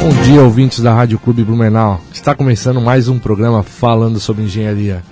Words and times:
Bom 0.00 0.22
dia, 0.22 0.42
ouvintes 0.42 0.80
da 0.80 0.94
Rádio 0.94 1.18
Clube 1.18 1.44
Blumenau. 1.44 2.00
Está 2.10 2.34
começando 2.34 2.80
mais 2.80 3.06
um 3.06 3.18
programa 3.18 3.62
falando 3.62 4.18
sobre 4.18 4.44
engenharia. 4.44 5.02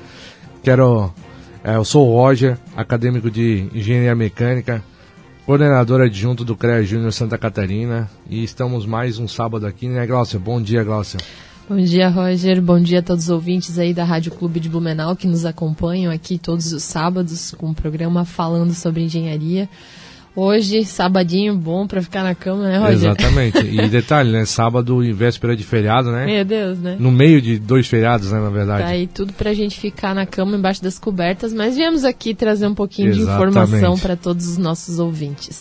Quero, 0.62 1.12
é, 1.62 1.76
eu 1.76 1.84
sou 1.84 2.08
o 2.08 2.14
Roger, 2.14 2.56
acadêmico 2.74 3.30
de 3.30 3.68
engenharia 3.74 4.14
mecânica, 4.14 4.82
coordenador 5.44 6.00
adjunto 6.00 6.42
do 6.42 6.56
CREA 6.56 6.82
Júnior 6.82 7.12
Santa 7.12 7.36
Catarina, 7.36 8.08
e 8.30 8.42
estamos 8.42 8.86
mais 8.86 9.18
um 9.18 9.28
sábado 9.28 9.66
aqui, 9.66 9.86
né, 9.88 10.06
Glaucia? 10.06 10.38
Bom 10.38 10.60
dia, 10.60 10.82
Glaucia. 10.82 11.20
Bom 11.68 11.76
dia, 11.76 12.08
Roger. 12.08 12.62
Bom 12.62 12.80
dia 12.80 13.00
a 13.00 13.02
todos 13.02 13.24
os 13.24 13.30
ouvintes 13.30 13.78
aí 13.78 13.92
da 13.92 14.04
Rádio 14.04 14.32
Clube 14.32 14.58
de 14.58 14.70
Blumenau 14.70 15.14
que 15.14 15.28
nos 15.28 15.44
acompanham 15.44 16.10
aqui 16.10 16.38
todos 16.38 16.72
os 16.72 16.82
sábados 16.82 17.54
com 17.58 17.68
o 17.68 17.74
programa 17.74 18.24
falando 18.24 18.72
sobre 18.72 19.02
engenharia. 19.02 19.68
Hoje, 20.40 20.84
sabadinho 20.84 21.52
bom 21.56 21.84
para 21.84 22.00
ficar 22.00 22.22
na 22.22 22.32
cama, 22.32 22.62
né, 22.62 22.78
Roger? 22.78 22.94
Exatamente. 22.94 23.58
E 23.58 23.86
detalhe, 23.90 24.30
né? 24.30 24.44
Sábado 24.44 25.02
e 25.02 25.12
véspera 25.12 25.56
de 25.56 25.64
feriado, 25.64 26.12
né? 26.12 26.26
Meu 26.26 26.44
Deus, 26.44 26.78
né? 26.78 26.96
No 26.96 27.10
meio 27.10 27.42
de 27.42 27.58
dois 27.58 27.88
feriados, 27.88 28.30
né, 28.30 28.38
na 28.38 28.48
verdade. 28.48 28.84
Tá 28.84 28.88
aí 28.90 29.08
tudo 29.08 29.32
pra 29.32 29.52
gente 29.52 29.76
ficar 29.80 30.14
na 30.14 30.24
cama 30.24 30.56
embaixo 30.56 30.80
das 30.80 30.96
cobertas, 30.96 31.52
mas 31.52 31.74
viemos 31.74 32.04
aqui 32.04 32.36
trazer 32.36 32.68
um 32.68 32.74
pouquinho 32.74 33.08
Exatamente. 33.08 33.52
de 33.52 33.56
informação 33.56 33.98
para 33.98 34.14
todos 34.14 34.46
os 34.46 34.56
nossos 34.58 35.00
ouvintes. 35.00 35.60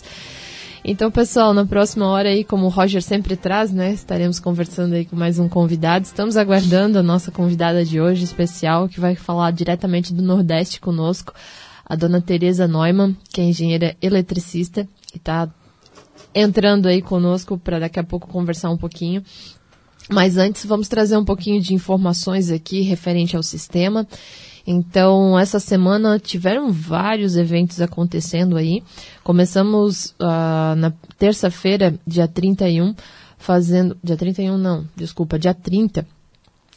Então, 0.84 1.10
pessoal, 1.10 1.52
na 1.52 1.66
próxima 1.66 2.06
hora 2.06 2.28
aí, 2.28 2.44
como 2.44 2.66
o 2.66 2.68
Roger 2.68 3.02
sempre 3.02 3.34
traz, 3.34 3.72
né, 3.72 3.92
estaremos 3.92 4.38
conversando 4.38 4.94
aí 4.94 5.04
com 5.04 5.16
mais 5.16 5.40
um 5.40 5.48
convidado. 5.48 6.04
Estamos 6.04 6.36
aguardando 6.36 7.00
a 7.00 7.02
nossa 7.02 7.32
convidada 7.32 7.84
de 7.84 8.00
hoje 8.00 8.22
especial, 8.22 8.88
que 8.88 9.00
vai 9.00 9.16
falar 9.16 9.50
diretamente 9.50 10.14
do 10.14 10.22
Nordeste 10.22 10.80
conosco, 10.80 11.34
a 11.88 11.96
dona 11.96 12.20
Tereza 12.20 12.68
Neumann, 12.68 13.16
que 13.30 13.40
é 13.40 13.44
engenheira 13.44 13.96
eletricista 14.02 14.86
e 15.14 15.16
está 15.16 15.48
entrando 16.34 16.86
aí 16.86 17.00
conosco 17.00 17.56
para 17.56 17.78
daqui 17.78 17.98
a 17.98 18.04
pouco 18.04 18.28
conversar 18.28 18.70
um 18.70 18.76
pouquinho. 18.76 19.22
Mas 20.10 20.36
antes, 20.36 20.64
vamos 20.64 20.88
trazer 20.88 21.16
um 21.16 21.24
pouquinho 21.24 21.60
de 21.60 21.74
informações 21.74 22.50
aqui 22.50 22.80
referente 22.80 23.36
ao 23.36 23.42
sistema. 23.42 24.06
Então, 24.66 25.38
essa 25.38 25.58
semana 25.58 26.18
tiveram 26.18 26.70
vários 26.70 27.36
eventos 27.36 27.80
acontecendo 27.80 28.56
aí. 28.56 28.82
Começamos 29.24 30.14
uh, 30.20 30.74
na 30.76 30.92
terça-feira, 31.18 31.94
dia 32.06 32.28
31, 32.28 32.94
fazendo. 33.38 33.96
Dia 34.02 34.16
31, 34.16 34.58
não, 34.58 34.86
desculpa, 34.96 35.38
dia 35.38 35.54
30 35.54 36.06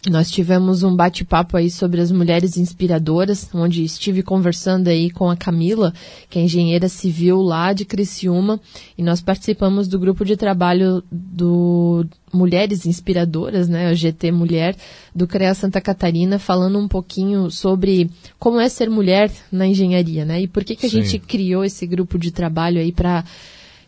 nós 0.10 0.32
tivemos 0.32 0.82
um 0.82 0.96
bate-papo 0.96 1.56
aí 1.56 1.70
sobre 1.70 2.02
as 2.02 2.12
mulheres 2.12 2.58
inspiradoras, 2.58 3.48
onde 3.54 3.84
estive 3.84 4.24
conversando 4.24 4.88
aí 4.88 5.12
com 5.12 5.30
a 5.30 5.38
Camila, 5.38 5.94
que 6.28 6.40
é 6.40 6.42
engenheira 6.42 6.90
civil 6.90 7.40
lá 7.40 7.72
de 7.72 7.86
Criciúma, 7.86 8.60
e 8.98 9.04
nós 9.04 9.22
participamos 9.22 9.88
do 9.88 10.00
grupo 10.00 10.26
de 10.26 10.36
trabalho 10.36 11.04
do 11.12 12.04
Mulheres 12.34 12.88
Inspiradoras, 12.88 13.70
né, 13.70 13.92
o 13.92 13.96
GT 13.96 14.32
Mulher, 14.32 14.76
do 15.14 15.28
CREA 15.28 15.54
Santa 15.54 15.80
Catarina, 15.80 16.40
falando 16.40 16.80
um 16.80 16.88
pouquinho 16.88 17.52
sobre 17.52 18.10
como 18.40 18.60
é 18.60 18.70
ser 18.70 18.90
mulher 18.90 19.32
na 19.52 19.68
engenharia, 19.68 20.26
né, 20.26 20.42
e 20.42 20.48
por 20.48 20.64
que 20.64 20.76
que 20.76 20.88
a 20.88 20.90
Sim. 20.90 21.04
gente 21.04 21.20
criou 21.20 21.64
esse 21.64 21.86
grupo 21.86 22.18
de 22.18 22.32
trabalho 22.32 22.80
aí 22.80 22.92
para 22.92 23.24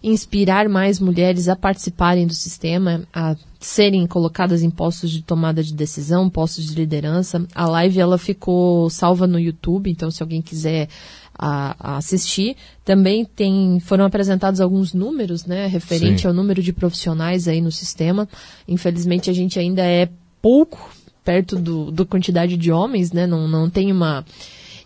inspirar 0.03 0.67
mais 0.67 0.99
mulheres 0.99 1.47
a 1.47 1.55
participarem 1.55 2.27
do 2.27 2.33
sistema, 2.33 3.03
a 3.13 3.37
serem 3.59 4.05
colocadas 4.05 4.61
em 4.61 4.69
postos 4.69 5.09
de 5.09 5.21
tomada 5.21 5.63
de 5.63 5.73
decisão, 5.73 6.29
postos 6.29 6.65
de 6.65 6.75
liderança. 6.75 7.45
A 7.55 7.65
live 7.65 7.99
ela 7.99 8.17
ficou 8.17 8.89
salva 8.89 9.25
no 9.25 9.39
YouTube, 9.39 9.89
então 9.89 10.11
se 10.11 10.21
alguém 10.21 10.41
quiser 10.41 10.89
a, 11.33 11.93
a 11.93 11.97
assistir, 11.97 12.57
também 12.83 13.23
tem 13.23 13.79
foram 13.79 14.03
apresentados 14.03 14.59
alguns 14.59 14.93
números, 14.93 15.45
né, 15.45 15.67
referente 15.67 16.23
Sim. 16.23 16.27
ao 16.27 16.33
número 16.33 16.61
de 16.61 16.73
profissionais 16.73 17.47
aí 17.47 17.61
no 17.61 17.71
sistema. 17.71 18.27
Infelizmente 18.67 19.29
a 19.29 19.33
gente 19.33 19.57
ainda 19.57 19.83
é 19.83 20.09
pouco 20.41 20.91
perto 21.23 21.55
do, 21.55 21.89
do 21.89 22.05
quantidade 22.05 22.57
de 22.57 22.69
homens, 22.69 23.13
né, 23.13 23.25
não, 23.25 23.47
não 23.47 23.69
tem 23.69 23.89
uma 23.89 24.25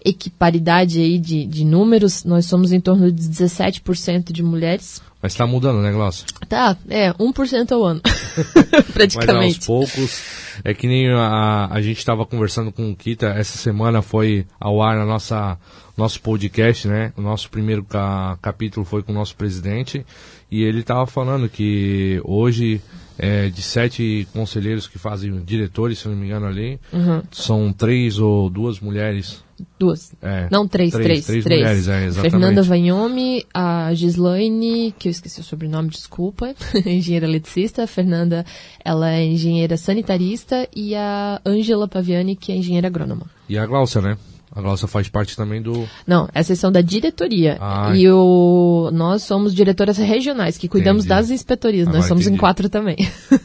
equiparidade 0.07 0.99
aí 0.99 1.17
de, 1.17 1.45
de 1.45 1.65
números. 1.65 2.23
Nós 2.23 2.45
somos 2.45 2.71
em 2.71 2.79
torno 2.79 3.11
de 3.11 3.23
17% 3.29 4.31
de 4.31 4.43
mulheres 4.43 5.01
mas 5.21 5.31
está 5.31 5.47
mudando, 5.47 5.81
né, 5.81 5.91
Glaucio? 5.91 6.25
Tá, 6.47 6.77
é, 6.87 7.11
1% 7.11 7.71
ao 7.71 7.83
ano. 7.83 8.01
Praticamente. 8.93 9.33
Mas 9.35 9.55
aos 9.55 9.65
poucos, 9.65 10.23
é 10.63 10.73
que 10.75 10.87
nem 10.87 11.11
a, 11.11 11.67
a 11.71 11.81
gente 11.81 11.97
estava 11.97 12.25
conversando 12.25 12.71
com 12.71 12.91
o 12.91 12.95
Kita, 12.95 13.27
essa 13.29 13.57
semana 13.57 14.01
foi 14.01 14.45
ao 14.59 14.81
ar 14.81 14.95
na 14.95 15.05
nossa 15.05 15.57
nosso 15.97 16.21
podcast, 16.21 16.87
né? 16.87 17.11
O 17.17 17.21
nosso 17.21 17.49
primeiro 17.49 17.83
ca, 17.83 18.37
capítulo 18.39 18.85
foi 18.85 19.01
com 19.01 19.11
o 19.11 19.15
nosso 19.15 19.35
presidente 19.35 20.05
e 20.51 20.61
ele 20.61 20.81
estava 20.81 21.07
falando 21.07 21.49
que 21.49 22.21
hoje 22.23 22.79
é, 23.17 23.49
de 23.49 23.63
sete 23.63 24.27
conselheiros 24.31 24.87
que 24.87 24.99
fazem 24.99 25.43
diretores, 25.43 25.97
se 25.97 26.07
não 26.07 26.15
me 26.15 26.27
engano 26.27 26.45
ali, 26.45 26.79
uhum. 26.93 27.23
são 27.31 27.73
três 27.73 28.19
ou 28.19 28.47
duas 28.47 28.79
mulheres 28.79 29.43
Duas. 29.79 30.13
É, 30.21 30.47
não, 30.51 30.67
três, 30.67 30.91
três. 30.91 31.25
Três, 31.25 31.43
três, 31.43 31.61
mulheres, 31.61 31.87
é, 31.87 32.05
exatamente. 32.05 32.31
Fernanda 32.31 32.61
Vanhome, 32.63 33.45
a 33.53 33.93
Gislaine, 33.93 34.93
que 34.97 35.07
eu 35.07 35.11
esqueci 35.11 35.39
o 35.39 35.43
sobrenome, 35.43 35.89
desculpa, 35.89 36.53
engenheira 36.85 37.25
eletricista. 37.25 37.83
A 37.83 37.87
Fernanda, 37.87 38.45
ela 38.83 39.11
é 39.11 39.25
engenheira 39.25 39.77
sanitarista. 39.77 40.67
E 40.75 40.95
a 40.95 41.41
Ângela 41.45 41.87
Paviani, 41.87 42.35
que 42.35 42.51
é 42.51 42.55
engenheira 42.55 42.87
agrônoma. 42.87 43.25
E 43.49 43.57
a 43.57 43.65
Glaucia, 43.65 44.01
né? 44.01 44.17
A 44.51 44.61
Glaucia 44.61 44.87
faz 44.87 45.09
parte 45.09 45.35
também 45.35 45.61
do. 45.61 45.87
Não, 46.05 46.27
essas 46.33 46.57
são 46.57 46.71
da 46.71 46.81
diretoria. 46.81 47.57
Ah, 47.59 47.93
e 47.95 48.09
o... 48.09 48.89
nós 48.93 49.23
somos 49.23 49.53
diretoras 49.53 49.97
regionais, 49.97 50.57
que 50.57 50.67
cuidamos 50.67 51.05
entendi. 51.05 51.21
das 51.21 51.29
inspetorias. 51.29 51.87
Agora 51.87 51.99
nós 51.99 52.07
somos 52.07 52.23
entendi. 52.23 52.37
em 52.37 52.39
quatro 52.39 52.69
também. 52.69 52.97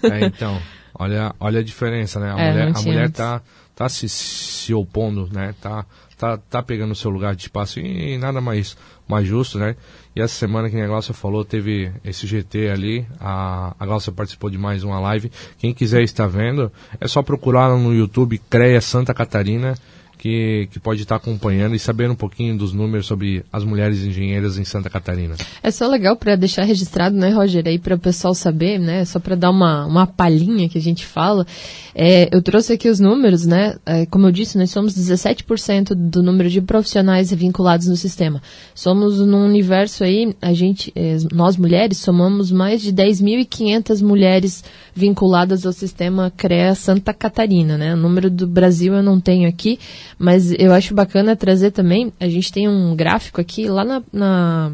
É, 0.03 0.27
então. 0.27 0.59
Olha, 0.95 1.35
olha 1.41 1.61
a 1.61 1.63
diferença, 1.63 2.21
né? 2.21 2.33
A 2.33 2.41
é, 2.41 2.51
mulher, 2.51 2.73
a 2.75 2.83
mulher 2.83 3.11
tá 3.11 3.43
tá 3.75 3.89
se, 3.89 4.09
se 4.09 4.75
opondo, 4.75 5.29
né? 5.33 5.55
Tá, 5.61 5.85
tá, 6.17 6.37
tá 6.37 6.63
pegando 6.63 6.93
o 6.93 6.97
seu 6.97 7.11
lugar 7.11 7.35
de 7.35 7.43
espaço 7.43 7.81
e, 7.81 8.17
nada 8.19 8.41
mais, 8.41 8.77
mais 9.09 9.27
justo, 9.27 9.59
né? 9.59 9.77
E 10.15 10.21
essa 10.21 10.35
semana 10.35 10.69
que 10.69 10.81
a 10.81 10.87
Glaucia 10.87 11.15
falou, 11.15 11.45
teve 11.45 11.93
esse 12.05 12.27
GT 12.27 12.69
ali, 12.69 13.07
a, 13.19 13.75
a 13.79 13.87
Glaucia 13.87 14.13
participou 14.13 14.51
de 14.51 14.59
mais 14.59 14.85
uma 14.85 15.01
live. 15.01 15.33
Quem 15.59 15.73
quiser 15.73 16.03
estar 16.03 16.27
vendo, 16.27 16.71
é 17.01 17.09
só 17.09 17.23
procurar 17.23 17.77
no 17.77 17.95
YouTube 17.95 18.39
CREA 18.51 18.81
Santa 18.81 19.15
Catarina 19.15 19.75
que, 20.23 20.69
que 20.71 20.79
pode 20.79 21.03
estar 21.03 21.17
acompanhando 21.17 21.75
e 21.75 21.81
sabendo 21.81 22.13
um 22.13 22.17
pouquinho 22.17 22.57
dos 22.57 22.73
números 22.73 23.07
sobre 23.07 23.45
as 23.53 23.65
mulheres 23.65 24.05
engenheiras 24.05 24.57
em 24.57 24.65
Santa 24.65 24.89
Catarina. 24.89 25.35
É 25.61 25.69
só 25.69 25.89
legal 25.89 26.15
para 26.15 26.37
deixar 26.37 26.63
registrado, 26.63 27.17
né, 27.17 27.31
Roger, 27.31 27.65
aí 27.67 27.77
para 27.77 27.97
o 27.97 27.99
pessoal 27.99 28.33
saber, 28.33 28.79
né, 28.79 29.05
só 29.05 29.19
para 29.19 29.35
dar 29.35 29.51
uma, 29.51 29.85
uma 29.85 30.07
palhinha 30.07 30.69
que 30.69 30.79
a 30.79 30.81
gente 30.81 31.05
fala. 31.05 31.45
É, 31.93 32.29
eu 32.33 32.41
trouxe 32.41 32.73
aqui 32.73 32.89
os 32.89 33.01
números, 33.01 33.45
né, 33.45 33.75
é, 33.85 34.07
como 34.07 34.29
eu 34.29 34.31
disse, 34.31 34.57
nós 34.57 34.71
somos 34.71 34.95
17% 34.95 35.93
do 35.93 36.23
número 36.23 36.49
de 36.49 36.61
profissionais 36.61 37.35
vinculados 37.35 37.89
no 37.89 37.97
sistema. 37.97 38.41
Somos 38.77 39.19
num 39.19 39.45
universo 39.45 40.05
aí, 40.05 40.37
a 40.41 40.53
gente, 40.53 40.93
é, 40.95 41.17
nós 41.33 41.57
mulheres, 41.57 41.99
somamos 41.99 42.53
mais 42.53 42.81
de 42.81 42.93
10.500 42.93 44.01
mulheres 44.05 44.63
vinculadas 44.95 45.67
ao 45.67 45.73
sistema 45.73 46.33
CREA 46.37 46.77
Santa 46.77 47.13
Catarina, 47.13 47.77
né, 47.77 47.93
o 47.93 47.97
número 47.97 48.31
do 48.31 48.47
Brasil 48.47 48.95
eu 48.95 49.03
não 49.03 49.21
tenho 49.21 49.49
aqui, 49.49 49.81
mas 50.23 50.53
eu 50.53 50.73
acho 50.73 50.95
bacana 50.95 51.35
trazer 51.35 51.73
também, 51.73 52.13
a 52.21 52.29
gente 52.29 52.53
tem 52.53 52.69
um 52.69 52.95
gráfico 52.95 53.41
aqui 53.41 53.67
lá 53.69 53.85
na, 53.85 54.03
na 54.13 54.73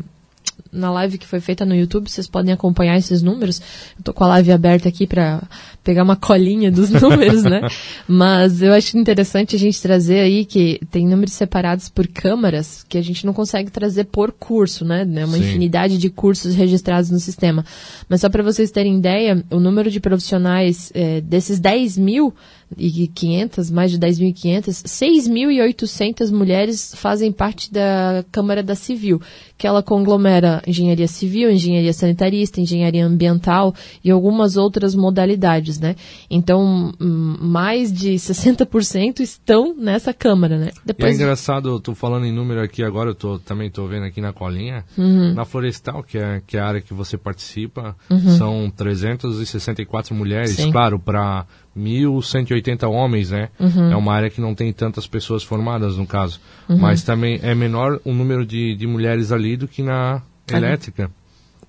na 0.70 0.90
live 0.90 1.16
que 1.16 1.26
foi 1.26 1.40
feita 1.40 1.64
no 1.64 1.74
YouTube, 1.74 2.10
vocês 2.10 2.26
podem 2.26 2.52
acompanhar 2.52 2.98
esses 2.98 3.22
números. 3.22 3.58
Eu 3.96 4.04
tô 4.04 4.12
com 4.12 4.24
a 4.24 4.28
live 4.28 4.52
aberta 4.52 4.90
aqui 4.90 5.06
para 5.06 5.42
pegar 5.88 6.02
uma 6.02 6.16
colinha 6.16 6.70
dos 6.70 6.90
números, 7.00 7.44
né? 7.44 7.62
Mas 8.06 8.60
eu 8.60 8.74
acho 8.74 8.98
interessante 8.98 9.56
a 9.56 9.58
gente 9.58 9.80
trazer 9.80 10.20
aí 10.20 10.44
que 10.44 10.78
tem 10.90 11.08
números 11.08 11.32
separados 11.32 11.88
por 11.88 12.06
câmaras 12.06 12.84
que 12.86 12.98
a 12.98 13.02
gente 13.02 13.24
não 13.24 13.32
consegue 13.32 13.70
trazer 13.70 14.04
por 14.04 14.30
curso, 14.30 14.84
né? 14.84 15.08
É 15.16 15.24
uma 15.24 15.38
Sim. 15.38 15.44
infinidade 15.44 15.96
de 15.96 16.10
cursos 16.10 16.54
registrados 16.54 17.08
no 17.08 17.18
sistema. 17.18 17.64
Mas 18.06 18.20
só 18.20 18.28
para 18.28 18.42
vocês 18.42 18.70
terem 18.70 18.98
ideia, 18.98 19.42
o 19.50 19.58
número 19.58 19.90
de 19.90 19.98
profissionais 19.98 20.92
é, 20.94 21.22
desses 21.22 21.58
10 21.58 21.96
mil 21.96 22.34
e 22.76 23.08
500, 23.08 23.70
mais 23.70 23.90
de 23.90 23.98
10.500, 23.98 24.84
6.800 24.84 26.30
mulheres 26.30 26.92
fazem 26.94 27.32
parte 27.32 27.72
da 27.72 28.24
Câmara 28.30 28.62
da 28.62 28.74
Civil, 28.74 29.20
que 29.56 29.66
ela 29.66 29.82
conglomera 29.82 30.62
engenharia 30.66 31.08
civil, 31.08 31.50
engenharia 31.50 31.92
sanitarista, 31.92 32.60
engenharia 32.60 33.06
ambiental 33.06 33.74
e 34.04 34.10
algumas 34.10 34.56
outras 34.56 34.94
modalidades, 34.94 35.77
né? 35.80 35.96
Então, 36.30 36.92
hum, 37.00 37.36
mais 37.40 37.92
de 37.92 38.14
60% 38.14 39.20
estão 39.20 39.74
nessa 39.76 40.12
Câmara, 40.12 40.58
né? 40.58 40.70
Depois... 40.84 41.10
E 41.10 41.12
é 41.12 41.14
engraçado, 41.14 41.68
eu 41.68 41.80
tô 41.80 41.94
falando 41.94 42.26
em 42.26 42.32
número 42.32 42.60
aqui 42.60 42.82
agora, 42.82 43.10
eu 43.10 43.14
tô, 43.14 43.38
também 43.38 43.68
estou 43.68 43.86
vendo 43.86 44.04
aqui 44.04 44.20
na 44.20 44.32
colinha, 44.32 44.84
uhum. 44.96 45.34
na 45.34 45.44
Florestal, 45.44 46.02
que 46.02 46.18
é, 46.18 46.42
que 46.46 46.56
é 46.56 46.60
a 46.60 46.66
área 46.66 46.80
que 46.80 46.92
você 46.92 47.16
participa, 47.16 47.96
uhum. 48.10 48.36
são 48.36 48.70
364 48.70 50.14
mulheres, 50.14 50.56
Sim. 50.56 50.72
claro, 50.72 50.98
para 50.98 51.46
1.180 51.76 52.88
homens, 52.90 53.30
né? 53.30 53.48
Uhum. 53.58 53.92
É 53.92 53.96
uma 53.96 54.12
área 54.12 54.30
que 54.30 54.40
não 54.40 54.54
tem 54.54 54.72
tantas 54.72 55.06
pessoas 55.06 55.42
formadas, 55.42 55.96
no 55.96 56.06
caso. 56.06 56.40
Uhum. 56.68 56.78
Mas 56.78 57.02
também 57.02 57.38
é 57.42 57.54
menor 57.54 58.00
o 58.04 58.12
número 58.12 58.44
de, 58.44 58.74
de 58.74 58.86
mulheres 58.86 59.30
ali 59.30 59.56
do 59.56 59.68
que 59.68 59.82
na 59.82 60.22
elétrica. 60.50 61.10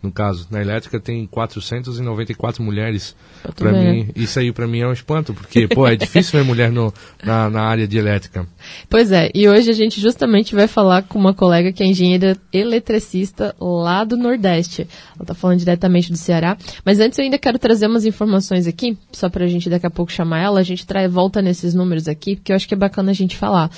No 0.02 0.12
caso. 0.12 0.48
Na 0.50 0.62
elétrica 0.62 1.00
tem 1.00 1.26
494 1.28 2.64
mulheres. 2.64 3.16
Para 3.56 3.72
mim, 3.72 4.10
isso 4.16 4.40
aí 4.40 4.52
para 4.52 4.68
mim 4.68 4.80
é 4.80 4.88
um 4.88 4.94
espanto, 4.94 5.34
porque 5.34 5.68
pô, 5.68 5.88
é 5.88 5.96
difícil 5.96 6.40
ver 6.40 6.46
mulher 6.46 6.72
no, 6.72 6.94
na, 7.24 7.50
na 7.50 7.62
área 7.64 7.88
de 7.88 7.98
elétrica. 7.98 8.48
Pois 8.90 9.12
é, 9.12 9.30
e 9.34 9.48
hoje 9.48 9.70
a 9.70 9.74
gente 9.74 10.00
justamente 10.00 10.56
vai 10.56 10.68
falar 10.68 11.04
com 11.04 11.20
uma 11.20 11.34
colega 11.34 11.72
que 11.72 11.84
é 11.84 11.86
engenheira 11.86 12.38
eletricista 12.54 13.56
lá 13.60 14.04
do 14.04 14.16
Nordeste. 14.16 14.88
Ela 15.16 15.24
está 15.24 15.34
falando 15.34 15.60
diretamente 15.60 16.12
do 16.12 16.18
Ceará. 16.18 16.58
Mas 16.86 17.00
antes 17.00 17.20
eu 17.20 17.26
ainda 17.26 17.38
quero 17.38 17.60
trazer 17.60 17.88
umas 17.88 18.06
informações 18.06 18.68
aqui, 18.68 18.98
só 19.12 19.30
para 19.30 19.46
a 19.46 19.48
gente 19.48 19.70
daqui 19.70 19.86
a 19.86 19.92
pouco 19.92 20.12
chamar 20.12 20.42
ela. 20.42 20.60
A 20.60 20.64
gente 20.64 20.86
traz, 20.86 21.12
volta 21.12 21.42
nesses 21.42 21.74
números 21.74 22.08
aqui, 22.08 22.36
porque 22.36 22.52
eu 22.52 22.56
acho 22.56 22.68
que 22.68 22.74
é 22.74 22.78
bacana 22.78 23.12
a 23.12 23.16
gente 23.16 23.36
falar. 23.36 23.70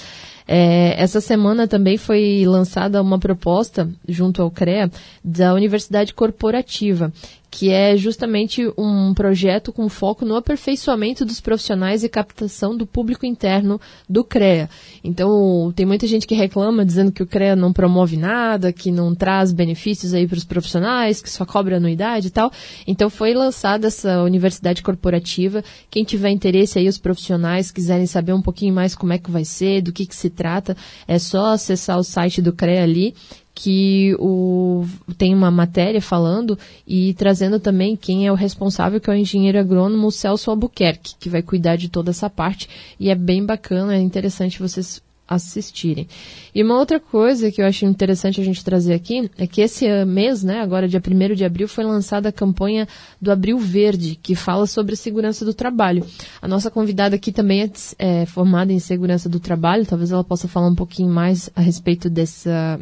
É, 0.53 1.01
essa 1.01 1.21
semana 1.21 1.65
também 1.65 1.95
foi 1.95 2.43
lançada 2.45 3.01
uma 3.01 3.17
proposta, 3.17 3.89
junto 4.05 4.41
ao 4.41 4.51
CREA, 4.51 4.91
da 5.23 5.53
Universidade 5.53 6.13
Corporativa, 6.13 7.09
que 7.51 7.69
é 7.69 7.97
justamente 7.97 8.65
um 8.77 9.13
projeto 9.13 9.73
com 9.73 9.89
foco 9.89 10.23
no 10.23 10.37
aperfeiçoamento 10.37 11.25
dos 11.25 11.41
profissionais 11.41 12.01
e 12.01 12.07
captação 12.07 12.77
do 12.77 12.87
público 12.87 13.25
interno 13.25 13.79
do 14.09 14.23
CREA. 14.23 14.69
Então, 15.03 15.73
tem 15.75 15.85
muita 15.85 16.07
gente 16.07 16.25
que 16.25 16.33
reclama 16.33 16.85
dizendo 16.85 17.11
que 17.11 17.21
o 17.21 17.27
CREA 17.27 17.53
não 17.53 17.73
promove 17.73 18.15
nada, 18.15 18.71
que 18.71 18.89
não 18.89 19.13
traz 19.13 19.51
benefícios 19.51 20.13
aí 20.13 20.25
para 20.25 20.37
os 20.37 20.45
profissionais, 20.45 21.21
que 21.21 21.29
só 21.29 21.45
cobra 21.45 21.75
anuidade 21.75 22.27
e 22.27 22.31
tal. 22.31 22.49
Então, 22.87 23.09
foi 23.09 23.33
lançada 23.33 23.87
essa 23.87 24.23
universidade 24.23 24.81
corporativa. 24.81 25.61
Quem 25.89 26.05
tiver 26.05 26.29
interesse 26.29 26.79
aí, 26.79 26.87
os 26.87 26.97
profissionais 26.97 27.69
quiserem 27.69 28.07
saber 28.07 28.31
um 28.31 28.41
pouquinho 28.41 28.73
mais 28.73 28.95
como 28.95 29.11
é 29.11 29.17
que 29.17 29.29
vai 29.29 29.43
ser, 29.43 29.81
do 29.81 29.91
que, 29.91 30.05
que 30.05 30.15
se 30.15 30.29
trata, 30.29 30.77
é 31.05 31.19
só 31.19 31.47
acessar 31.47 31.99
o 31.99 32.03
site 32.03 32.41
do 32.41 32.53
CREA 32.53 32.83
ali 32.83 33.13
que 33.61 34.15
o, 34.17 34.83
tem 35.19 35.35
uma 35.35 35.51
matéria 35.51 36.01
falando 36.01 36.57
e 36.87 37.13
trazendo 37.13 37.59
também 37.59 37.95
quem 37.95 38.25
é 38.25 38.31
o 38.31 38.35
responsável, 38.35 38.99
que 38.99 39.07
é 39.07 39.13
o 39.13 39.15
engenheiro 39.15 39.59
agrônomo 39.59 40.11
Celso 40.11 40.49
Albuquerque, 40.49 41.13
que 41.19 41.29
vai 41.29 41.43
cuidar 41.43 41.75
de 41.75 41.87
toda 41.87 42.09
essa 42.09 42.27
parte. 42.27 42.67
E 42.99 43.11
é 43.11 43.13
bem 43.13 43.45
bacana, 43.45 43.95
é 43.95 43.99
interessante 43.99 44.57
vocês 44.57 44.99
assistirem. 45.27 46.07
E 46.55 46.63
uma 46.63 46.79
outra 46.79 46.99
coisa 46.99 47.51
que 47.51 47.61
eu 47.61 47.67
acho 47.67 47.85
interessante 47.85 48.41
a 48.41 48.43
gente 48.43 48.65
trazer 48.65 48.95
aqui 48.95 49.29
é 49.37 49.45
que 49.45 49.61
esse 49.61 49.87
mês, 50.05 50.41
né, 50.41 50.59
agora 50.59 50.87
dia 50.87 50.99
1 50.99 51.35
de 51.35 51.45
abril, 51.45 51.67
foi 51.67 51.83
lançada 51.83 52.29
a 52.29 52.33
campanha 52.33 52.87
do 53.21 53.31
Abril 53.31 53.59
Verde, 53.59 54.17
que 54.23 54.33
fala 54.33 54.65
sobre 54.65 54.95
segurança 54.95 55.45
do 55.45 55.53
trabalho. 55.53 56.03
A 56.41 56.47
nossa 56.47 56.71
convidada 56.71 57.15
aqui 57.15 57.31
também 57.31 57.61
é, 57.61 57.71
é 57.99 58.25
formada 58.25 58.73
em 58.73 58.79
segurança 58.79 59.29
do 59.29 59.39
trabalho, 59.39 59.85
talvez 59.85 60.11
ela 60.11 60.23
possa 60.23 60.47
falar 60.47 60.67
um 60.67 60.75
pouquinho 60.75 61.09
mais 61.09 61.47
a 61.55 61.61
respeito 61.61 62.09
dessa, 62.09 62.79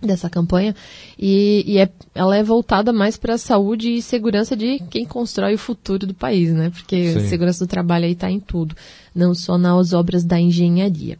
dessa 0.00 0.30
campanha 0.30 0.74
e, 1.18 1.64
e 1.66 1.78
é, 1.78 1.88
ela 2.14 2.36
é 2.36 2.42
voltada 2.42 2.92
mais 2.92 3.16
para 3.16 3.34
a 3.34 3.38
saúde 3.38 3.94
e 3.94 4.02
segurança 4.02 4.56
de 4.56 4.78
quem 4.90 5.04
constrói 5.04 5.54
o 5.54 5.58
futuro 5.58 6.06
do 6.06 6.14
país, 6.14 6.52
né? 6.52 6.70
Porque 6.70 7.12
Sim. 7.12 7.18
a 7.18 7.20
segurança 7.22 7.64
do 7.64 7.68
trabalho 7.68 8.04
aí 8.04 8.12
está 8.12 8.30
em 8.30 8.38
tudo, 8.38 8.76
não 9.14 9.34
só 9.34 9.58
nas 9.58 9.92
obras 9.92 10.24
da 10.24 10.38
engenharia. 10.38 11.18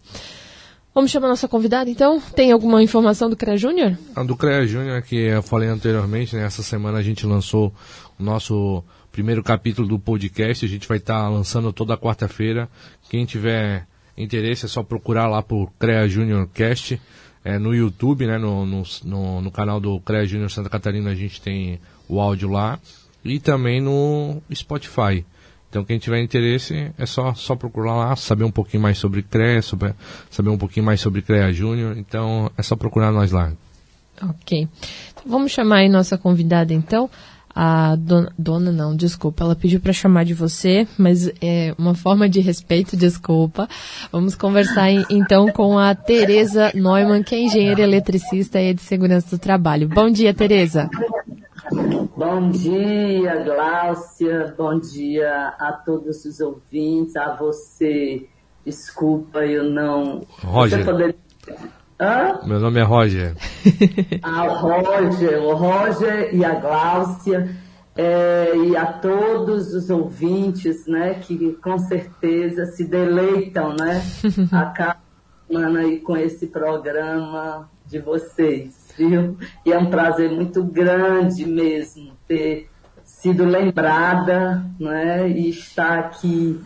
Vamos 0.95 1.11
chamar 1.11 1.27
a 1.27 1.31
nossa 1.31 1.47
convidada, 1.47 1.89
então? 1.89 2.21
Tem 2.21 2.51
alguma 2.51 2.83
informação 2.83 3.31
do 3.31 3.37
CREA 3.37 3.57
Júnior? 3.57 3.99
Ah, 4.17 4.25
do 4.25 4.37
CREA 4.37 4.67
Júnior, 4.67 5.03
que 5.03 5.17
eu 5.17 5.43
falei 5.43 5.69
anteriormente, 5.69 6.35
né? 6.35 6.45
Essa 6.45 6.63
semana 6.63 6.99
a 6.99 7.03
gente 7.03 7.25
lançou 7.27 7.73
o 8.19 8.23
nosso 8.23 8.83
primeiro 9.13 9.43
capítulo 9.43 9.87
do 9.87 9.99
podcast. 9.99 10.65
A 10.65 10.69
gente 10.69 10.89
vai 10.89 10.99
estar 10.99 11.23
tá 11.23 11.29
lançando 11.29 11.73
toda 11.73 11.97
quarta-feira. 11.97 12.69
Quem 13.09 13.25
tiver 13.25 13.87
interesse 14.17 14.67
é 14.67 14.69
só 14.69 14.83
procurar 14.83 15.29
lá 15.29 15.41
por 15.41 15.71
CREA 15.79 16.09
Júnior 16.09 16.49
Cast 16.53 17.01
é, 17.45 17.59
no 17.59 17.75
YouTube, 17.75 18.27
né, 18.27 18.39
no, 18.39 18.67
no, 18.67 19.43
no, 19.43 19.51
canal 19.51 19.81
do 19.81 20.01
CREA 20.01 20.27
Júnior 20.27 20.51
Santa 20.51 20.69
Catarina 20.69 21.11
a 21.11 21.15
gente 21.15 21.41
tem 21.41 21.79
o 22.09 22.21
áudio 22.21 22.49
lá 22.49 22.79
e 23.25 23.39
também 23.39 23.81
no 23.81 24.43
Spotify. 24.53 25.25
Então 25.71 25.85
quem 25.85 25.99
tiver 25.99 26.21
interesse 26.23 26.93
é 26.97 27.07
só, 27.07 27.35
só 27.35 27.55
procurar 27.55 27.95
lá, 27.95 28.17
saber 28.17 28.45
um 28.45 28.51
pouquinho 28.51 28.83
mais 28.83 28.99
sobre 28.99 29.23
CREA, 29.23 29.61
sobre, 29.63 29.95
saber 30.31 30.51
um 30.51 30.59
pouquinho 30.59 30.87
mais 30.87 31.01
sobre 31.01 31.23
CREA 31.23 31.53
Júnior, 31.53 31.97
então 31.97 32.51
é 32.57 32.63
só 32.63 32.75
procurar 32.75 33.13
nós 33.13 33.33
lá. 33.33 33.53
Ok. 34.23 34.67
Então, 35.13 35.25
vamos 35.27 35.53
chamar 35.53 35.79
aí 35.79 35.89
nossa 35.89 36.19
convidada 36.19 36.73
então 36.73 37.09
a 37.61 37.97
dona, 37.97 38.33
dona 38.39 38.71
não, 38.71 38.95
desculpa, 38.95 39.43
ela 39.43 39.57
pediu 39.57 39.81
para 39.81 39.93
chamar 39.93 40.25
de 40.25 40.33
você, 40.33 40.87
mas 40.97 41.29
é 41.43 41.75
uma 41.77 41.93
forma 41.93 42.29
de 42.29 42.39
respeito, 42.39 42.97
desculpa. 42.97 43.69
Vamos 44.13 44.37
conversar 44.37 44.93
então 45.11 45.51
com 45.51 45.77
a 45.77 45.93
Tereza 45.93 46.71
Neumann, 46.73 47.25
que 47.25 47.35
é 47.35 47.41
engenheira 47.41 47.83
eletricista 47.83 48.61
e 48.61 48.73
de 48.73 48.81
segurança 48.81 49.37
do 49.37 49.41
trabalho. 49.41 49.89
Bom 49.89 50.09
dia, 50.09 50.33
Tereza. 50.33 50.89
Bom 52.17 52.49
dia, 52.51 53.43
Gláucia. 53.43 54.55
Bom 54.57 54.79
dia 54.79 55.49
a 55.59 55.73
todos 55.73 56.25
os 56.25 56.39
ouvintes, 56.39 57.17
a 57.17 57.35
você. 57.35 58.25
Desculpa, 58.65 59.45
eu 59.45 59.65
não. 59.65 60.25
Roger. 60.45 60.85
Poder... 60.85 61.17
Hã? 62.01 62.39
Meu 62.45 62.61
nome 62.61 62.79
é 62.79 62.85
Roger. 62.85 63.35
ah, 64.23 64.45
o 64.45 64.55
Roger, 64.55 65.43
o 65.43 65.55
Roger 65.55 66.33
e 66.33 66.45
a 66.45 66.55
Gláucia, 66.55 67.57
é, 67.97 68.53
e 68.57 68.77
a 68.77 68.87
todos 68.87 69.75
os 69.75 69.91
ouvintes, 69.91 70.87
né, 70.87 71.15
que 71.15 71.55
com 71.55 71.77
certeza 71.77 72.67
se 72.67 72.85
deleitam, 72.85 73.75
né, 73.75 74.01
a 74.53 74.67
cada 74.71 75.01
semana 75.49 75.81
aí 75.81 75.99
com 75.99 76.17
esse 76.17 76.47
programa 76.47 77.69
de 77.85 77.99
vocês, 77.99 78.95
viu? 78.97 79.37
E 79.67 79.73
é 79.73 79.79
um 79.79 79.91
prazer 79.91 80.31
muito 80.31 80.63
grande 80.63 81.45
mesmo 81.45 82.13
ter 82.29 82.71
sido 83.03 83.45
lembrada, 83.45 84.65
né, 84.79 85.29
e 85.29 85.51
estar 85.51 85.99
aqui 85.99 86.61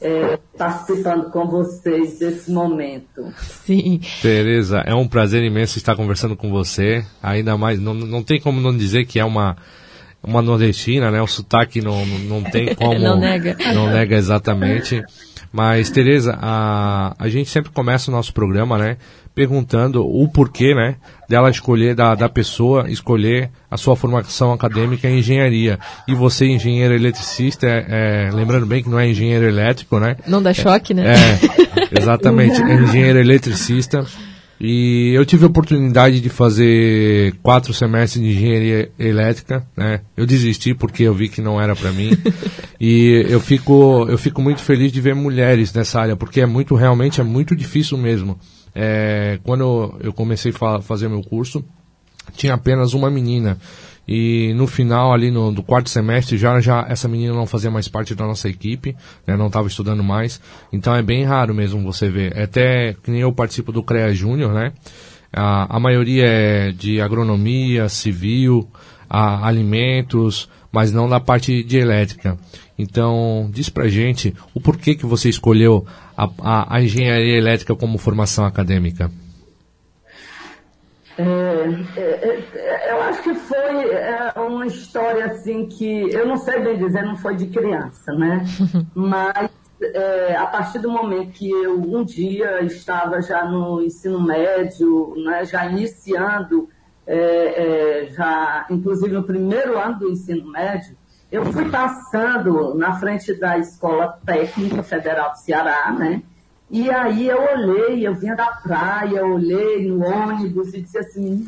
é, 0.00 0.38
participando 0.56 1.30
com 1.30 1.46
vocês 1.46 2.18
desse 2.18 2.50
momento. 2.50 3.32
Sim. 3.64 4.00
Tereza, 4.22 4.78
é 4.86 4.94
um 4.94 5.06
prazer 5.06 5.42
imenso 5.42 5.78
estar 5.78 5.94
conversando 5.94 6.36
com 6.36 6.50
você. 6.50 7.04
Ainda 7.22 7.56
mais, 7.56 7.78
não, 7.78 7.94
não 7.94 8.22
tem 8.22 8.40
como 8.40 8.60
não 8.60 8.76
dizer 8.76 9.04
que 9.04 9.18
é 9.18 9.24
uma 9.24 9.56
uma 10.22 10.42
nordestina, 10.42 11.10
né? 11.10 11.20
O 11.22 11.26
sotaque 11.26 11.80
não, 11.80 12.04
não 12.04 12.42
tem 12.42 12.72
como. 12.76 12.98
não 12.98 13.18
nega. 13.18 13.56
Não 13.74 13.90
nega 13.90 14.16
exatamente. 14.16 15.02
Mas, 15.52 15.90
Tereza, 15.90 16.38
a, 16.40 17.14
a 17.18 17.28
gente 17.28 17.50
sempre 17.50 17.70
começa 17.72 18.10
o 18.10 18.14
nosso 18.14 18.32
programa, 18.32 18.78
né? 18.78 18.96
Perguntando 19.34 20.06
o 20.06 20.28
porquê, 20.28 20.74
né? 20.74 20.96
Dela 21.28 21.50
escolher, 21.50 21.94
da, 21.94 22.14
da 22.14 22.28
pessoa 22.28 22.88
escolher 22.88 23.50
a 23.70 23.76
sua 23.76 23.96
formação 23.96 24.52
acadêmica 24.52 25.08
em 25.08 25.18
engenharia. 25.18 25.78
E 26.06 26.14
você, 26.14 26.46
engenheiro 26.46 26.94
eletricista, 26.94 27.66
é, 27.66 28.28
é, 28.28 28.30
lembrando 28.32 28.66
bem 28.66 28.82
que 28.82 28.88
não 28.88 28.98
é 28.98 29.08
engenheiro 29.08 29.46
elétrico, 29.46 29.98
né? 29.98 30.16
Não 30.26 30.42
dá 30.42 30.54
choque, 30.54 30.94
né? 30.94 31.14
É, 31.14 31.98
exatamente. 31.98 32.62
é 32.62 32.74
engenheiro 32.82 33.18
eletricista. 33.18 34.04
E 34.60 35.12
eu 35.14 35.24
tive 35.24 35.44
a 35.44 35.48
oportunidade 35.48 36.20
de 36.20 36.28
fazer 36.28 37.34
quatro 37.42 37.72
semestres 37.72 38.22
de 38.22 38.30
engenharia 38.30 38.92
elétrica, 38.98 39.66
né? 39.74 40.02
Eu 40.14 40.26
desisti 40.26 40.74
porque 40.74 41.02
eu 41.02 41.14
vi 41.14 41.30
que 41.30 41.40
não 41.40 41.58
era 41.58 41.74
para 41.74 41.90
mim. 41.92 42.10
e 42.78 43.24
eu 43.26 43.40
fico, 43.40 44.06
eu 44.06 44.18
fico 44.18 44.42
muito 44.42 44.60
feliz 44.60 44.92
de 44.92 45.00
ver 45.00 45.14
mulheres 45.14 45.72
nessa 45.72 45.98
área, 45.98 46.14
porque 46.14 46.42
é 46.42 46.46
muito, 46.46 46.74
realmente 46.74 47.22
é 47.22 47.24
muito 47.24 47.56
difícil 47.56 47.96
mesmo. 47.96 48.38
É, 48.74 49.38
quando 49.44 49.98
eu 50.00 50.12
comecei 50.12 50.52
a 50.60 50.80
fazer 50.82 51.08
meu 51.08 51.22
curso, 51.22 51.64
tinha 52.36 52.52
apenas 52.52 52.92
uma 52.92 53.10
menina. 53.10 53.56
E 54.06 54.52
no 54.54 54.66
final, 54.66 55.12
ali 55.12 55.30
no 55.30 55.52
do 55.52 55.62
quarto 55.62 55.88
semestre, 55.88 56.36
já, 56.36 56.60
já 56.60 56.84
essa 56.88 57.06
menina 57.06 57.32
não 57.32 57.46
fazia 57.46 57.70
mais 57.70 57.86
parte 57.86 58.14
da 58.14 58.26
nossa 58.26 58.48
equipe, 58.48 58.96
né, 59.26 59.36
não 59.36 59.46
estava 59.46 59.68
estudando 59.68 60.02
mais. 60.02 60.40
Então 60.72 60.94
é 60.94 61.02
bem 61.02 61.24
raro 61.24 61.54
mesmo 61.54 61.82
você 61.82 62.08
ver. 62.08 62.36
É 62.36 62.44
até 62.44 62.96
que 63.02 63.10
nem 63.10 63.20
eu 63.20 63.32
participo 63.32 63.70
do 63.70 63.82
CREA 63.82 64.12
Júnior, 64.12 64.52
né? 64.52 64.72
A, 65.32 65.76
a 65.76 65.78
maioria 65.78 66.26
é 66.26 66.72
de 66.72 67.00
agronomia, 67.00 67.88
civil, 67.88 68.68
a, 69.08 69.46
alimentos, 69.46 70.48
mas 70.72 70.92
não 70.92 71.08
da 71.08 71.20
parte 71.20 71.62
de 71.62 71.76
elétrica. 71.78 72.36
Então, 72.78 73.48
diz 73.52 73.68
pra 73.68 73.88
gente 73.88 74.34
o 74.54 74.60
porquê 74.60 74.94
que 74.94 75.06
você 75.06 75.28
escolheu 75.28 75.86
a, 76.16 76.28
a, 76.40 76.76
a 76.76 76.82
engenharia 76.82 77.36
elétrica 77.36 77.76
como 77.76 77.98
formação 77.98 78.44
acadêmica. 78.44 79.10
É, 81.18 81.22
é, 81.22 82.44
é, 82.54 82.79
acho 83.10 83.22
que 83.22 83.34
foi 83.34 83.90
é, 83.90 84.32
uma 84.36 84.66
história 84.66 85.26
assim 85.26 85.66
que 85.66 86.10
eu 86.12 86.26
não 86.26 86.36
sei 86.36 86.60
bem 86.60 86.78
dizer, 86.78 87.02
não 87.02 87.16
foi 87.16 87.36
de 87.36 87.46
criança, 87.46 88.12
né? 88.12 88.44
Mas 88.94 89.50
é, 89.82 90.36
a 90.36 90.46
partir 90.46 90.78
do 90.78 90.90
momento 90.90 91.32
que 91.32 91.50
eu 91.50 91.78
um 91.78 92.04
dia 92.04 92.62
estava 92.62 93.20
já 93.20 93.44
no 93.44 93.82
ensino 93.82 94.20
médio, 94.20 95.14
né, 95.16 95.44
já 95.44 95.66
iniciando, 95.66 96.68
é, 97.06 98.08
já 98.10 98.66
inclusive 98.70 99.12
no 99.12 99.24
primeiro 99.24 99.78
ano 99.78 99.98
do 99.98 100.10
ensino 100.10 100.50
médio, 100.50 100.96
eu 101.32 101.44
fui 101.46 101.68
passando 101.68 102.74
na 102.74 102.98
frente 102.98 103.32
da 103.34 103.58
Escola 103.58 104.18
Técnica 104.24 104.82
Federal 104.82 105.32
do 105.32 105.38
Ceará, 105.38 105.92
né? 105.92 106.22
E 106.68 106.88
aí 106.90 107.26
eu 107.26 107.40
olhei, 107.40 108.06
eu 108.06 108.14
vinha 108.14 108.36
da 108.36 108.46
praia, 108.46 109.24
olhei 109.24 109.88
no 109.88 110.04
ônibus 110.04 110.72
e 110.72 110.80
disse 110.80 110.98
assim, 110.98 111.44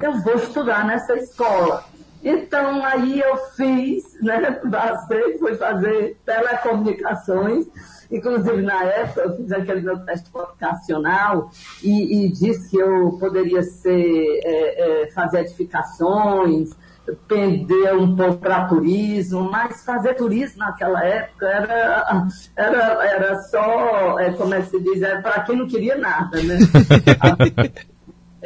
eu 0.00 0.20
vou 0.22 0.34
estudar 0.34 0.86
nessa 0.86 1.14
escola. 1.14 1.84
Então, 2.24 2.82
aí 2.82 3.20
eu 3.20 3.36
fiz, 3.54 4.18
né, 4.22 4.52
passei, 4.70 5.36
fui 5.38 5.54
fazer 5.56 6.16
telecomunicações, 6.24 7.66
inclusive 8.10 8.62
na 8.62 8.82
época 8.82 9.20
eu 9.20 9.36
fiz 9.36 9.52
aquele 9.52 9.82
meu 9.82 9.98
teste 10.06 10.30
vocacional 10.32 11.50
e, 11.82 12.24
e 12.24 12.32
disse 12.32 12.70
que 12.70 12.78
eu 12.78 13.18
poderia 13.20 13.62
ser, 13.62 14.40
é, 14.42 15.02
é, 15.02 15.10
fazer 15.10 15.40
edificações, 15.40 16.70
pender 17.28 17.94
um 17.94 18.16
pouco 18.16 18.38
para 18.38 18.68
turismo, 18.68 19.42
mas 19.50 19.84
fazer 19.84 20.14
turismo 20.14 20.60
naquela 20.60 21.04
época 21.04 21.46
era, 21.46 22.26
era, 22.56 23.04
era 23.04 23.42
só, 23.42 24.18
é, 24.18 24.32
como 24.32 24.54
é 24.54 24.62
que 24.62 24.70
se 24.70 24.80
diz, 24.80 25.02
era 25.02 25.20
para 25.20 25.42
quem 25.42 25.58
não 25.58 25.66
queria 25.66 25.98
nada, 25.98 26.42
né? 26.42 26.56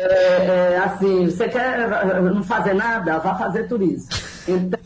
é, 0.00 0.74
é, 0.74 0.78
assim, 0.78 1.26
você 1.26 1.48
quer 1.48 1.88
não 2.22 2.42
fazer 2.42 2.72
nada? 2.72 3.18
Vá 3.18 3.34
fazer 3.34 3.66
turismo. 3.66 4.08
Então, 4.46 4.78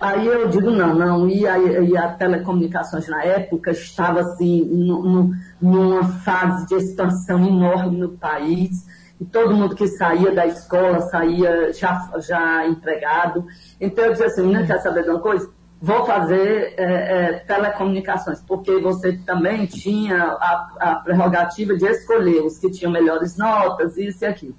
aí 0.00 0.26
eu 0.26 0.48
digo, 0.48 0.68
não, 0.70 0.94
não, 0.94 1.28
e 1.28 1.46
a, 1.46 1.56
e 1.58 1.96
a 1.96 2.08
telecomunicações 2.08 3.06
na 3.06 3.22
época 3.22 3.70
estava 3.70 4.20
assim, 4.20 4.64
no, 4.64 5.02
no, 5.02 5.30
numa 5.62 6.02
fase 6.02 6.66
de 6.66 6.74
expansão 6.74 7.46
enorme 7.46 7.96
no 7.96 8.10
país, 8.10 8.84
e 9.20 9.24
todo 9.24 9.54
mundo 9.54 9.76
que 9.76 9.86
saía 9.86 10.34
da 10.34 10.44
escola 10.44 11.00
saía 11.02 11.72
já, 11.72 12.10
já 12.18 12.66
empregado. 12.66 13.46
Então 13.80 14.06
eu 14.06 14.10
disse 14.10 14.24
assim, 14.24 14.52
não 14.52 14.66
quer 14.66 14.80
saber 14.80 15.04
de 15.04 15.10
uma 15.10 15.20
coisa? 15.20 15.48
Vou 15.84 16.06
fazer 16.06 16.72
é, 16.78 16.84
é, 16.84 17.32
telecomunicações, 17.46 18.40
porque 18.40 18.78
você 18.78 19.18
também 19.18 19.66
tinha 19.66 20.16
a, 20.16 20.70
a, 20.80 20.94
prerrogativa 20.94 21.76
de 21.76 21.84
escolher 21.84 22.40
os 22.40 22.56
que 22.56 22.70
tinham 22.70 22.90
melhores 22.90 23.36
notas, 23.36 23.98
isso 23.98 24.24
e 24.24 24.26
aquilo. 24.26 24.54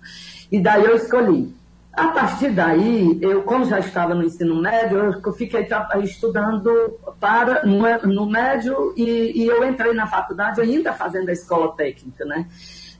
E 0.51 0.61
daí 0.61 0.85
eu 0.85 0.95
escolhi. 0.95 1.51
A 1.91 2.09
partir 2.09 2.51
daí, 2.51 3.17
eu, 3.21 3.41
como 3.41 3.65
já 3.65 3.79
estava 3.79 4.13
no 4.13 4.23
ensino 4.23 4.61
médio, 4.61 5.19
eu 5.25 5.33
fiquei 5.33 5.67
estudando 6.03 6.99
para, 7.19 7.65
no, 7.65 8.13
no 8.13 8.29
médio 8.29 8.93
e, 8.95 9.43
e, 9.43 9.47
eu 9.47 9.67
entrei 9.67 9.93
na 9.93 10.05
faculdade 10.05 10.61
ainda 10.61 10.93
fazendo 10.93 11.29
a 11.29 11.33
escola 11.33 11.71
técnica, 11.75 12.23
né? 12.25 12.45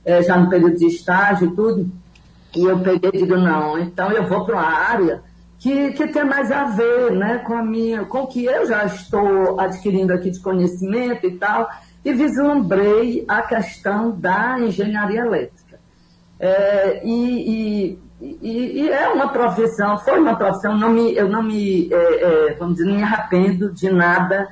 É, 0.04 0.20
já 0.22 0.36
no 0.36 0.50
período 0.50 0.76
de 0.76 0.86
estágio 0.86 1.48
e 1.48 1.54
tudo. 1.54 1.88
E 2.56 2.64
eu 2.64 2.80
peguei 2.80 3.10
e 3.12 3.18
digo, 3.18 3.36
não, 3.36 3.78
então 3.78 4.10
eu 4.10 4.26
vou 4.26 4.44
para 4.44 4.56
uma 4.56 4.66
área 4.66 5.22
que, 5.66 5.92
que 5.94 6.06
tem 6.06 6.24
mais 6.24 6.52
a 6.52 6.64
ver 6.64 7.10
né, 7.10 7.38
com, 7.38 7.54
a 7.54 7.62
minha, 7.62 8.04
com 8.04 8.20
o 8.20 8.26
que 8.28 8.44
eu 8.44 8.66
já 8.66 8.84
estou 8.84 9.58
adquirindo 9.58 10.12
aqui 10.12 10.30
de 10.30 10.38
conhecimento 10.38 11.26
e 11.26 11.36
tal, 11.38 11.68
e 12.04 12.12
vislumbrei 12.12 13.24
a 13.26 13.42
questão 13.42 14.12
da 14.12 14.60
engenharia 14.60 15.22
elétrica. 15.22 15.80
É, 16.38 17.04
e, 17.04 17.50
e, 17.50 17.98
e, 18.20 18.82
e, 18.82 18.88
é 18.90 19.08
uma 19.08 19.28
profissão, 19.28 19.98
foi 19.98 20.20
uma 20.20 20.36
profissão, 20.36 20.78
não 20.78 20.90
me, 20.90 21.16
eu 21.16 21.28
não 21.28 21.42
me, 21.42 21.92
é, 21.92 22.50
é, 22.50 22.54
vamos 22.54 22.76
dizer, 22.76 22.88
não 22.88 22.98
me 22.98 23.02
arrependo 23.02 23.72
de 23.72 23.90
nada, 23.90 24.46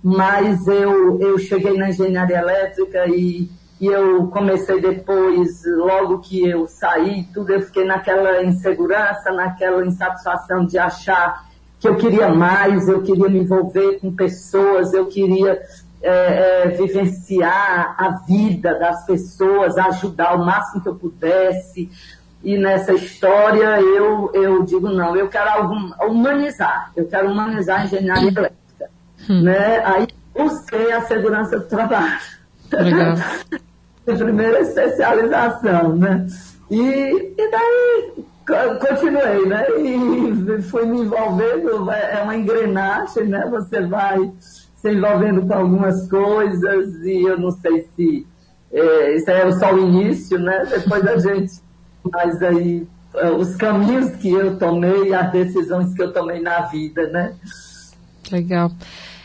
mas 0.00 0.68
eu, 0.68 1.18
eu 1.20 1.36
cheguei 1.36 1.76
na 1.76 1.88
engenharia 1.88 2.38
elétrica 2.38 3.08
e 3.08 3.50
e 3.80 3.86
eu 3.86 4.26
comecei 4.26 4.78
depois, 4.78 5.64
logo 5.64 6.18
que 6.18 6.46
eu 6.46 6.66
saí, 6.66 7.26
tudo, 7.32 7.50
eu 7.50 7.62
fiquei 7.62 7.84
naquela 7.84 8.42
insegurança, 8.42 9.32
naquela 9.32 9.86
insatisfação 9.86 10.66
de 10.66 10.76
achar 10.76 11.48
que 11.78 11.88
eu 11.88 11.96
queria 11.96 12.28
mais, 12.28 12.86
eu 12.88 13.00
queria 13.00 13.26
me 13.26 13.38
envolver 13.38 13.98
com 13.98 14.14
pessoas, 14.14 14.92
eu 14.92 15.06
queria 15.06 15.62
é, 16.02 16.64
é, 16.64 16.68
vivenciar 16.68 17.94
a 17.96 18.22
vida 18.26 18.78
das 18.78 19.06
pessoas, 19.06 19.78
ajudar 19.78 20.34
o 20.34 20.44
máximo 20.44 20.82
que 20.82 20.88
eu 20.88 20.96
pudesse. 20.96 21.90
E 22.44 22.58
nessa 22.58 22.92
história 22.92 23.80
eu, 23.80 24.30
eu 24.34 24.62
digo, 24.62 24.90
não, 24.90 25.16
eu 25.16 25.28
quero 25.28 25.48
algum, 25.48 25.90
humanizar, 26.02 26.92
eu 26.94 27.06
quero 27.06 27.30
humanizar 27.30 27.80
a 27.80 27.84
engenharia 27.86 28.28
elétrica. 28.28 28.90
Hum. 29.28 29.42
Né? 29.42 29.82
Aí 29.86 30.06
busquei 30.34 30.92
a 30.92 31.00
segurança 31.02 31.58
do 31.58 31.64
trabalho. 31.66 32.18
Legal. 32.70 33.14
primeira 34.04 34.60
especialização, 34.60 35.96
né? 35.96 36.26
E, 36.70 37.34
e 37.36 37.50
daí 37.50 38.12
continuei, 38.78 39.46
né? 39.46 39.66
E 39.78 40.62
fui 40.62 40.84
me 40.86 41.00
envolvendo, 41.00 41.90
é 41.90 42.22
uma 42.22 42.36
engrenagem, 42.36 43.26
né? 43.26 43.46
Você 43.50 43.80
vai 43.86 44.32
se 44.76 44.90
envolvendo 44.90 45.46
com 45.46 45.54
algumas 45.54 46.08
coisas 46.08 46.94
e 47.04 47.22
eu 47.22 47.38
não 47.38 47.50
sei 47.50 47.86
se 47.94 48.26
é, 48.72 49.16
isso 49.16 49.30
é 49.30 49.52
só 49.52 49.74
o 49.74 49.78
início, 49.78 50.38
né? 50.38 50.64
Depois 50.70 51.06
a 51.06 51.18
gente, 51.18 51.52
mas 52.10 52.42
aí 52.42 52.86
é, 53.14 53.30
os 53.30 53.56
caminhos 53.56 54.10
que 54.16 54.30
eu 54.30 54.56
tomei, 54.56 55.12
as 55.12 55.30
decisões 55.32 55.92
que 55.94 56.02
eu 56.02 56.12
tomei 56.12 56.40
na 56.40 56.62
vida, 56.62 57.08
né? 57.08 57.34
Legal. 58.30 58.70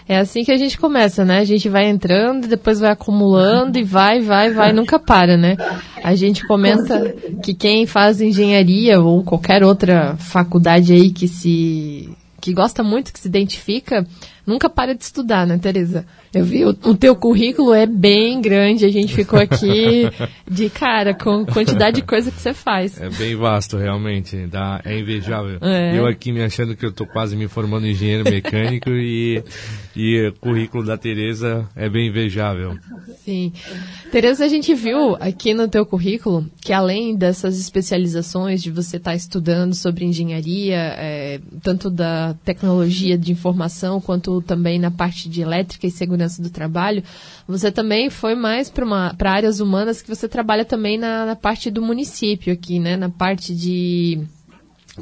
É 0.07 0.17
assim 0.17 0.43
que 0.43 0.51
a 0.51 0.57
gente 0.57 0.77
começa, 0.77 1.25
né? 1.25 1.39
A 1.39 1.43
gente 1.43 1.67
vai 1.67 1.87
entrando, 1.87 2.47
depois 2.47 2.79
vai 2.79 2.91
acumulando 2.91 3.79
e 3.79 3.83
vai, 3.83 4.21
vai, 4.21 4.51
vai, 4.51 4.71
nunca 4.71 4.99
para, 4.99 5.35
né? 5.35 5.57
A 6.03 6.13
gente 6.13 6.45
comenta 6.45 7.11
que 7.43 7.55
quem 7.55 7.87
faz 7.87 8.21
engenharia 8.21 9.01
ou 9.01 9.23
qualquer 9.23 9.63
outra 9.63 10.15
faculdade 10.17 10.93
aí 10.93 11.09
que 11.09 11.27
se 11.27 12.09
que 12.39 12.53
gosta 12.53 12.83
muito, 12.83 13.11
que 13.11 13.19
se 13.19 13.27
identifica, 13.27 14.05
nunca 14.45 14.69
para 14.69 14.93
de 14.93 15.03
estudar, 15.03 15.45
né, 15.47 15.57
Tereza? 15.57 16.05
Eu 16.33 16.43
vi, 16.43 16.65
o, 16.65 16.69
o, 16.69 16.95
teu 16.95 17.15
currículo 17.15 17.73
é 17.73 17.85
bem 17.85 18.41
grande, 18.41 18.83
a 18.83 18.91
gente 18.91 19.13
ficou 19.13 19.39
aqui 19.39 20.03
de 20.49 20.69
cara 20.69 21.13
com 21.13 21.45
quantidade 21.45 21.95
de 21.95 22.01
coisa 22.01 22.29
que 22.29 22.41
você 22.41 22.53
faz. 22.53 22.99
É 22.99 23.09
bem 23.09 23.35
vasto, 23.37 23.77
realmente, 23.77 24.45
dá, 24.47 24.81
é 24.83 24.99
invejável. 24.99 25.59
É. 25.61 25.97
Eu 25.97 26.05
aqui 26.05 26.33
me 26.33 26.43
achando 26.43 26.75
que 26.75 26.85
eu 26.85 26.89
estou 26.89 27.07
quase 27.07 27.37
me 27.37 27.47
formando 27.47 27.87
em 27.87 27.91
engenheiro 27.91 28.29
mecânico 28.29 28.89
e, 28.89 29.41
e 29.95 30.27
o 30.27 30.33
currículo 30.33 30.85
da 30.85 30.97
Tereza 30.97 31.67
é 31.73 31.87
bem 31.87 32.09
invejável. 32.09 32.77
Sim. 33.23 33.53
Tereza, 34.11 34.43
a 34.43 34.49
gente 34.49 34.73
viu 34.73 35.15
aqui 35.21 35.53
no 35.53 35.69
teu 35.69 35.85
currículo 35.85 36.45
que 36.59 36.73
além 36.73 37.15
dessas 37.15 37.57
especializações 37.57 38.61
de 38.61 38.71
você 38.71 38.97
estar 38.97 39.11
tá 39.11 39.15
estudando 39.15 39.73
sobre 39.73 40.03
engenharia, 40.03 40.95
é, 40.97 41.39
tanto 41.63 41.89
da 41.89 42.35
tecnologia 42.43 43.17
de 43.17 43.31
informação 43.31 44.01
quanto 44.01 44.34
também 44.41 44.79
na 44.79 44.91
parte 44.91 45.29
de 45.29 45.41
elétrica 45.41 45.87
e 45.87 45.91
segurança 45.91 46.41
do 46.41 46.49
trabalho, 46.49 47.03
você 47.47 47.71
também 47.71 48.09
foi 48.09 48.35
mais 48.35 48.69
para 48.69 49.31
áreas 49.31 49.59
humanas 49.59 50.01
que 50.01 50.09
você 50.09 50.27
trabalha 50.27 50.65
também 50.65 50.97
na, 50.97 51.25
na 51.25 51.35
parte 51.35 51.69
do 51.69 51.81
município 51.81 52.53
aqui, 52.53 52.79
né? 52.79 52.95
Na 52.97 53.09
parte 53.09 53.53
de 53.53 54.27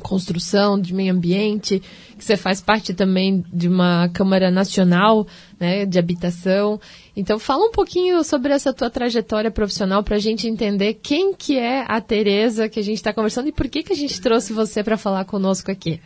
construção, 0.01 0.79
de 0.79 0.93
meio 0.93 1.13
ambiente, 1.13 1.81
que 2.17 2.23
você 2.23 2.35
faz 2.35 2.61
parte 2.61 2.93
também 2.93 3.43
de 3.53 3.67
uma 3.67 4.09
Câmara 4.09 4.49
Nacional 4.49 5.27
né, 5.59 5.85
de 5.85 5.99
Habitação. 5.99 6.79
Então, 7.15 7.37
fala 7.37 7.65
um 7.65 7.71
pouquinho 7.71 8.23
sobre 8.23 8.53
essa 8.53 8.73
tua 8.73 8.89
trajetória 8.89 9.51
profissional 9.51 10.03
para 10.03 10.15
a 10.15 10.19
gente 10.19 10.47
entender 10.47 10.95
quem 10.95 11.33
que 11.33 11.57
é 11.57 11.85
a 11.87 12.01
Tereza 12.01 12.67
que 12.67 12.79
a 12.79 12.83
gente 12.83 12.97
está 12.97 13.13
conversando 13.13 13.49
e 13.49 13.51
por 13.51 13.67
que, 13.67 13.83
que 13.83 13.93
a 13.93 13.95
gente 13.95 14.19
trouxe 14.19 14.51
você 14.51 14.83
para 14.83 14.97
falar 14.97 15.25
conosco 15.25 15.71
aqui. 15.71 16.01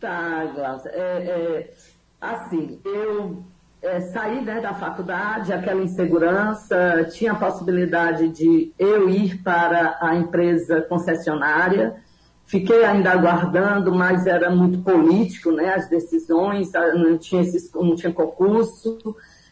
Tá, 0.00 0.46
Glaucia. 0.54 0.90
É, 0.90 1.00
é, 1.00 1.70
assim, 2.20 2.78
eu 2.84 3.42
é, 3.82 4.00
saí 4.00 4.42
né, 4.42 4.60
da 4.60 4.74
faculdade, 4.74 5.52
aquela 5.52 5.82
insegurança, 5.82 7.08
tinha 7.12 7.32
a 7.32 7.36
possibilidade 7.36 8.28
de 8.28 8.72
eu 8.78 9.08
ir 9.08 9.42
para 9.42 9.96
a 10.00 10.14
empresa 10.14 10.82
concessionária, 10.82 11.96
fiquei 12.44 12.84
ainda 12.84 13.12
aguardando, 13.12 13.94
mas 13.94 14.26
era 14.26 14.50
muito 14.50 14.80
político, 14.80 15.50
né, 15.50 15.74
as 15.74 15.88
decisões, 15.88 16.70
não 16.94 17.16
tinha, 17.16 17.42
esses, 17.42 17.72
não 17.72 17.94
tinha 17.94 18.12
concurso, 18.12 18.98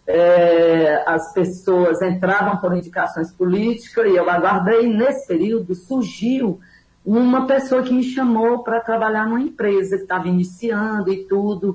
é, 0.06 1.04
as 1.06 1.32
pessoas 1.32 2.02
entravam 2.02 2.56
por 2.58 2.76
indicações 2.76 3.30
políticas 3.32 4.06
e 4.10 4.16
eu 4.16 4.28
aguardei, 4.28 4.86
nesse 4.88 5.26
período 5.26 5.74
surgiu 5.74 6.60
uma 7.04 7.46
pessoa 7.46 7.82
que 7.82 7.92
me 7.92 8.02
chamou 8.02 8.62
para 8.62 8.80
trabalhar 8.80 9.26
numa 9.26 9.40
empresa 9.40 9.96
que 9.96 10.02
estava 10.02 10.28
iniciando 10.28 11.10
e 11.10 11.24
tudo, 11.24 11.74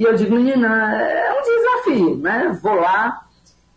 e 0.00 0.02
eu 0.02 0.14
digo, 0.14 0.34
menina, 0.34 0.98
é 0.98 1.30
um 1.38 1.42
desafio, 1.42 2.16
né? 2.16 2.58
Vou 2.62 2.74
lá 2.74 3.20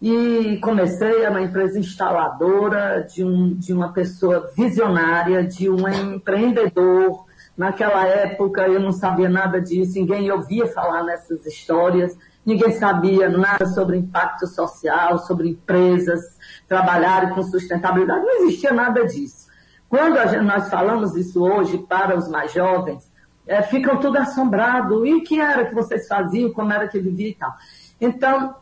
e 0.01 0.57
comecei 0.63 1.27
uma 1.27 1.41
empresa 1.41 1.77
instaladora 1.77 3.05
de, 3.13 3.25
um, 3.25 3.53
de 3.53 3.73
uma 3.73 3.91
pessoa 3.91 4.49
visionária, 4.55 5.45
de 5.45 5.69
um 5.69 5.85
empreendedor. 5.85 7.25
Naquela 7.57 8.07
época 8.07 8.61
eu 8.69 8.79
não 8.79 8.93
sabia 8.93 9.27
nada 9.27 9.59
disso, 9.59 9.95
ninguém 9.95 10.31
ouvia 10.31 10.65
falar 10.67 11.03
nessas 11.03 11.45
histórias, 11.45 12.17
ninguém 12.45 12.71
sabia 12.71 13.27
nada 13.27 13.65
sobre 13.65 13.97
impacto 13.97 14.47
social, 14.47 15.19
sobre 15.19 15.49
empresas 15.49 16.21
trabalharem 16.69 17.31
com 17.31 17.43
sustentabilidade, 17.43 18.21
não 18.21 18.43
existia 18.43 18.71
nada 18.71 19.05
disso. 19.05 19.47
Quando 19.89 20.15
gente, 20.29 20.45
nós 20.45 20.69
falamos 20.69 21.17
isso 21.17 21.43
hoje 21.43 21.79
para 21.79 22.17
os 22.17 22.29
mais 22.29 22.53
jovens, 22.53 23.11
é, 23.47 23.61
ficam 23.61 23.97
tudo 23.97 24.17
assombrados. 24.17 25.07
E 25.07 25.13
o 25.13 25.23
que 25.23 25.39
era 25.39 25.65
que 25.65 25.75
vocês 25.75 26.07
faziam, 26.07 26.51
como 26.51 26.71
era 26.71 26.87
que 26.87 26.99
vivia 26.99 27.29
e 27.29 27.35
tal. 27.35 27.53
Então, 27.99 28.55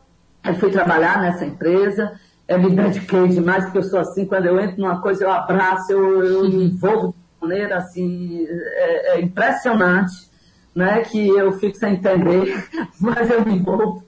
eu 0.44 0.54
fui 0.54 0.70
trabalhar 0.70 1.20
nessa 1.20 1.44
empresa, 1.44 2.18
eu 2.48 2.58
me 2.60 2.70
dediquei 2.74 3.28
demais, 3.28 3.64
porque 3.64 3.78
eu 3.78 3.82
sou 3.82 4.00
assim, 4.00 4.26
quando 4.26 4.46
eu 4.46 4.58
entro 4.60 4.80
numa 4.80 5.00
coisa, 5.00 5.24
eu 5.24 5.30
abraço, 5.30 5.92
eu, 5.92 6.24
eu 6.24 6.48
me 6.48 6.64
envolvo 6.64 7.14
maneira 7.40 7.78
assim, 7.78 8.46
é, 8.48 9.16
é 9.16 9.20
impressionante, 9.20 10.14
né? 10.74 11.00
Que 11.02 11.28
eu 11.28 11.52
fico 11.52 11.76
sem 11.76 11.94
entender, 11.94 12.68
mas 13.00 13.30
eu 13.30 13.44
me 13.44 13.54
envolvo. 13.54 14.04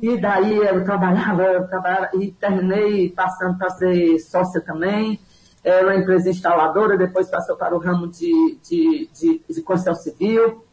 E 0.00 0.16
daí 0.18 0.56
eu 0.56 0.82
trabalhava, 0.84 1.42
eu 1.42 1.68
trabalhava 1.68 2.10
e 2.14 2.32
terminei 2.32 3.10
passando 3.10 3.58
para 3.58 3.70
ser 3.70 4.18
sócia 4.18 4.60
também. 4.60 5.20
Era 5.62 5.86
uma 5.86 5.96
empresa 5.96 6.30
instaladora, 6.30 6.96
depois 6.96 7.28
passou 7.28 7.56
para 7.56 7.74
o 7.74 7.78
ramo 7.78 8.08
de, 8.08 8.58
de, 8.62 9.10
de, 9.12 9.42
de 9.48 9.62
construção 9.62 9.94
civil. 9.94 10.64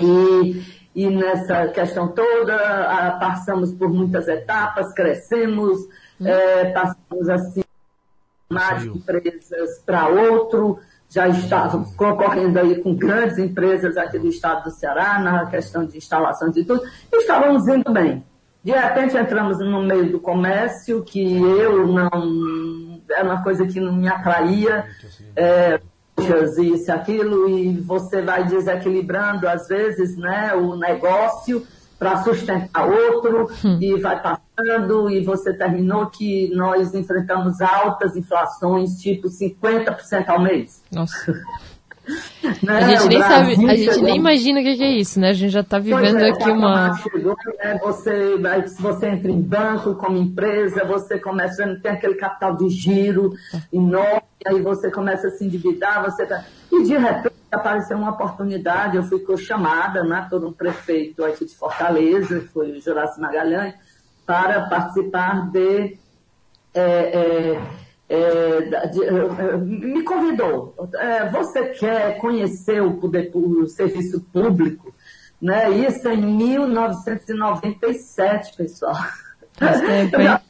E, 0.00 0.64
e 0.94 1.10
nessa 1.10 1.68
questão 1.68 2.08
toda, 2.08 2.56
a, 2.56 3.12
passamos 3.12 3.72
por 3.72 3.90
muitas 3.90 4.28
etapas, 4.28 4.92
crescemos, 4.94 5.78
hum. 6.20 6.26
é, 6.26 6.70
passamos 6.72 7.28
assim, 7.28 7.62
mais 8.48 8.84
empresas 8.84 9.82
para 9.84 10.08
outro, 10.08 10.78
já 11.08 11.28
estávamos 11.28 11.94
concorrendo 11.94 12.58
aí 12.58 12.82
com 12.82 12.94
grandes 12.94 13.38
empresas 13.38 13.96
aqui 13.96 14.18
do 14.18 14.28
estado 14.28 14.64
do 14.64 14.70
Ceará, 14.70 15.18
na 15.18 15.46
questão 15.46 15.84
de 15.84 15.98
instalações 15.98 16.56
e 16.56 16.64
tudo, 16.64 16.82
e 17.12 17.16
estávamos 17.16 17.68
indo 17.68 17.92
bem. 17.92 18.24
De 18.64 18.72
repente 18.72 19.16
entramos 19.16 19.58
no 19.58 19.82
meio 19.82 20.10
do 20.12 20.20
comércio, 20.20 21.02
que 21.02 21.36
eu 21.36 21.86
não. 21.86 23.00
Era 23.10 23.24
uma 23.24 23.42
coisa 23.42 23.66
que 23.66 23.80
não 23.80 23.92
me 23.92 24.08
atraía. 24.08 24.86
É, 25.34 25.80
isso 26.20 26.90
e 26.90 26.90
aquilo, 26.90 27.48
e 27.48 27.80
você 27.80 28.22
vai 28.22 28.44
desequilibrando, 28.46 29.48
às 29.48 29.66
vezes, 29.66 30.16
né, 30.16 30.54
o 30.54 30.76
negócio 30.76 31.66
para 31.98 32.22
sustentar 32.22 32.86
outro, 32.86 33.48
hum. 33.64 33.78
e 33.80 33.98
vai 34.00 34.20
passando, 34.20 35.08
e 35.08 35.24
você 35.24 35.52
terminou 35.54 36.06
que 36.06 36.52
nós 36.54 36.94
enfrentamos 36.94 37.60
altas 37.60 38.16
inflações, 38.16 38.96
tipo 39.00 39.28
50% 39.28 40.28
ao 40.28 40.40
mês. 40.40 40.82
Nossa. 40.92 41.32
Né? 42.62 42.78
A 42.78 42.88
gente 42.88 43.08
nem 43.08 43.18
Brasil 43.18 43.54
sabe, 43.54 43.70
a 43.70 43.76
gente 43.76 43.92
chegou... 43.92 44.02
nem 44.02 44.16
imagina 44.16 44.60
o 44.60 44.62
que 44.62 44.82
é 44.82 44.90
isso, 44.90 45.20
né? 45.20 45.28
A 45.30 45.32
gente 45.32 45.50
já 45.50 45.60
está 45.60 45.78
vivendo 45.78 46.18
é, 46.18 46.30
aqui 46.30 46.50
uma. 46.50 46.96
Chegou, 46.96 47.36
né? 47.58 47.78
você, 47.80 48.36
se 48.66 48.82
você 48.82 49.08
entra 49.08 49.30
em 49.30 49.40
banco 49.40 49.94
como 49.94 50.16
empresa, 50.16 50.84
você 50.84 51.18
começa 51.18 51.64
a 51.64 51.76
ter 51.76 51.90
aquele 51.90 52.14
capital 52.14 52.56
de 52.56 52.68
giro 52.68 53.32
enorme, 53.72 54.22
aí 54.44 54.60
você 54.60 54.90
começa 54.90 55.28
a 55.28 55.30
se 55.30 55.44
endividar, 55.44 56.02
você 56.02 56.26
tá... 56.26 56.44
e 56.72 56.82
de 56.82 56.96
repente 56.96 57.34
apareceu 57.50 57.96
uma 57.96 58.10
oportunidade, 58.10 58.96
eu 58.96 59.02
fui 59.04 59.22
chamada 59.36 60.02
né, 60.02 60.26
por 60.28 60.44
um 60.44 60.52
prefeito 60.52 61.24
aqui 61.24 61.44
de 61.44 61.54
Fortaleza, 61.54 62.42
foi 62.52 62.72
o 62.72 62.80
Juraci 62.80 63.20
Magalhães, 63.20 63.74
para 64.26 64.62
participar 64.62 65.50
de. 65.50 65.96
É, 66.74 66.80
é, 66.80 67.81
é, 68.12 68.86
de, 68.88 69.04
é, 69.04 69.56
me 69.56 70.02
convidou. 70.02 70.74
É, 70.96 71.30
você 71.30 71.68
quer 71.68 72.18
conhecer 72.18 72.82
o, 72.82 72.98
poder, 72.98 73.30
o 73.34 73.66
serviço 73.66 74.20
público? 74.32 74.94
Né? 75.40 75.70
Isso 75.70 76.06
em 76.08 76.20
1997, 76.20 78.56
pessoal. 78.56 78.96
Tempo, 79.58 80.16
Eu 80.16 80.22
já 80.22 80.40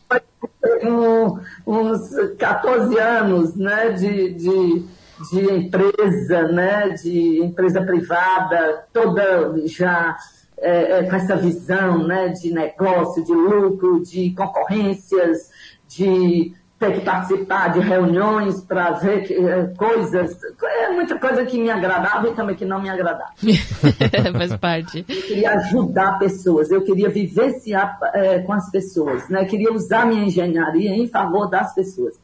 um, 0.84 1.38
uns 1.66 2.10
14 2.38 2.98
anos 2.98 3.54
né, 3.54 3.90
de, 3.90 4.34
de, 4.34 4.84
de 5.30 5.52
empresa, 5.52 6.48
né, 6.48 6.88
de 6.90 7.42
empresa 7.42 7.82
privada, 7.82 8.84
toda 8.92 9.66
já 9.66 10.16
é, 10.58 10.98
é, 10.98 11.02
com 11.04 11.16
essa 11.16 11.36
visão 11.36 12.06
né, 12.06 12.28
de 12.28 12.52
negócio, 12.52 13.24
de 13.24 13.32
lucro, 13.32 14.02
de 14.02 14.34
concorrências, 14.34 15.50
de 15.88 16.54
ter 16.82 16.94
que 16.94 17.00
participar 17.02 17.68
de 17.68 17.78
reuniões 17.78 18.60
para 18.62 18.90
ver 18.90 19.22
que, 19.22 19.34
eh, 19.34 19.72
coisas, 19.76 20.36
é 20.64 20.90
muita 20.90 21.16
coisa 21.16 21.44
que 21.46 21.56
me 21.56 21.70
agradava 21.70 22.28
e 22.28 22.34
também 22.34 22.56
que 22.56 22.64
não 22.64 22.82
me 22.82 22.90
agradava. 22.90 23.30
Faz 24.36 24.56
parte. 24.56 25.04
Eu 25.08 25.22
queria 25.22 25.52
ajudar 25.52 26.18
pessoas, 26.18 26.72
eu 26.72 26.82
queria 26.82 27.08
vivenciar 27.08 27.96
é, 28.14 28.40
com 28.40 28.52
as 28.52 28.68
pessoas, 28.68 29.28
né? 29.28 29.42
Eu 29.42 29.46
queria 29.46 29.72
usar 29.72 30.06
minha 30.06 30.24
engenharia 30.24 30.90
em 30.90 31.06
favor 31.06 31.48
das 31.48 31.72
pessoas. 31.72 32.14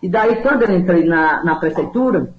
E 0.00 0.08
daí, 0.08 0.36
quando 0.36 0.62
eu 0.62 0.76
entrei 0.76 1.04
na, 1.04 1.42
na 1.42 1.56
prefeitura, 1.56 2.32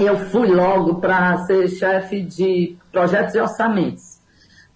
eu 0.00 0.16
fui 0.16 0.46
logo 0.46 1.00
para 1.00 1.38
ser 1.46 1.66
chefe 1.68 2.22
de 2.22 2.76
projetos 2.92 3.34
e 3.34 3.40
orçamentos. 3.40 4.18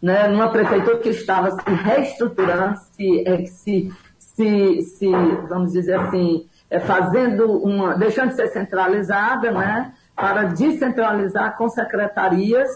Né, 0.01 0.27
numa 0.27 0.49
prefeitura 0.49 0.99
que 0.99 1.11
estava 1.11 1.53
se 1.53 1.71
reestruturando, 1.71 2.77
se, 2.91 3.23
é, 3.25 3.47
se 3.47 3.93
se, 4.35 4.83
se 4.83 5.11
vamos 5.49 5.73
dizer 5.73 5.95
assim, 5.95 6.47
é, 6.71 6.81
fazendo 6.81 7.53
uma, 7.63 7.95
deixando 7.95 8.31
de 8.31 8.37
ser 8.37 8.49
centralizada, 8.49 9.51
né, 9.51 9.93
para 10.17 10.45
descentralizar 10.45 11.57
com 11.57 11.69
secretarias 11.69 12.69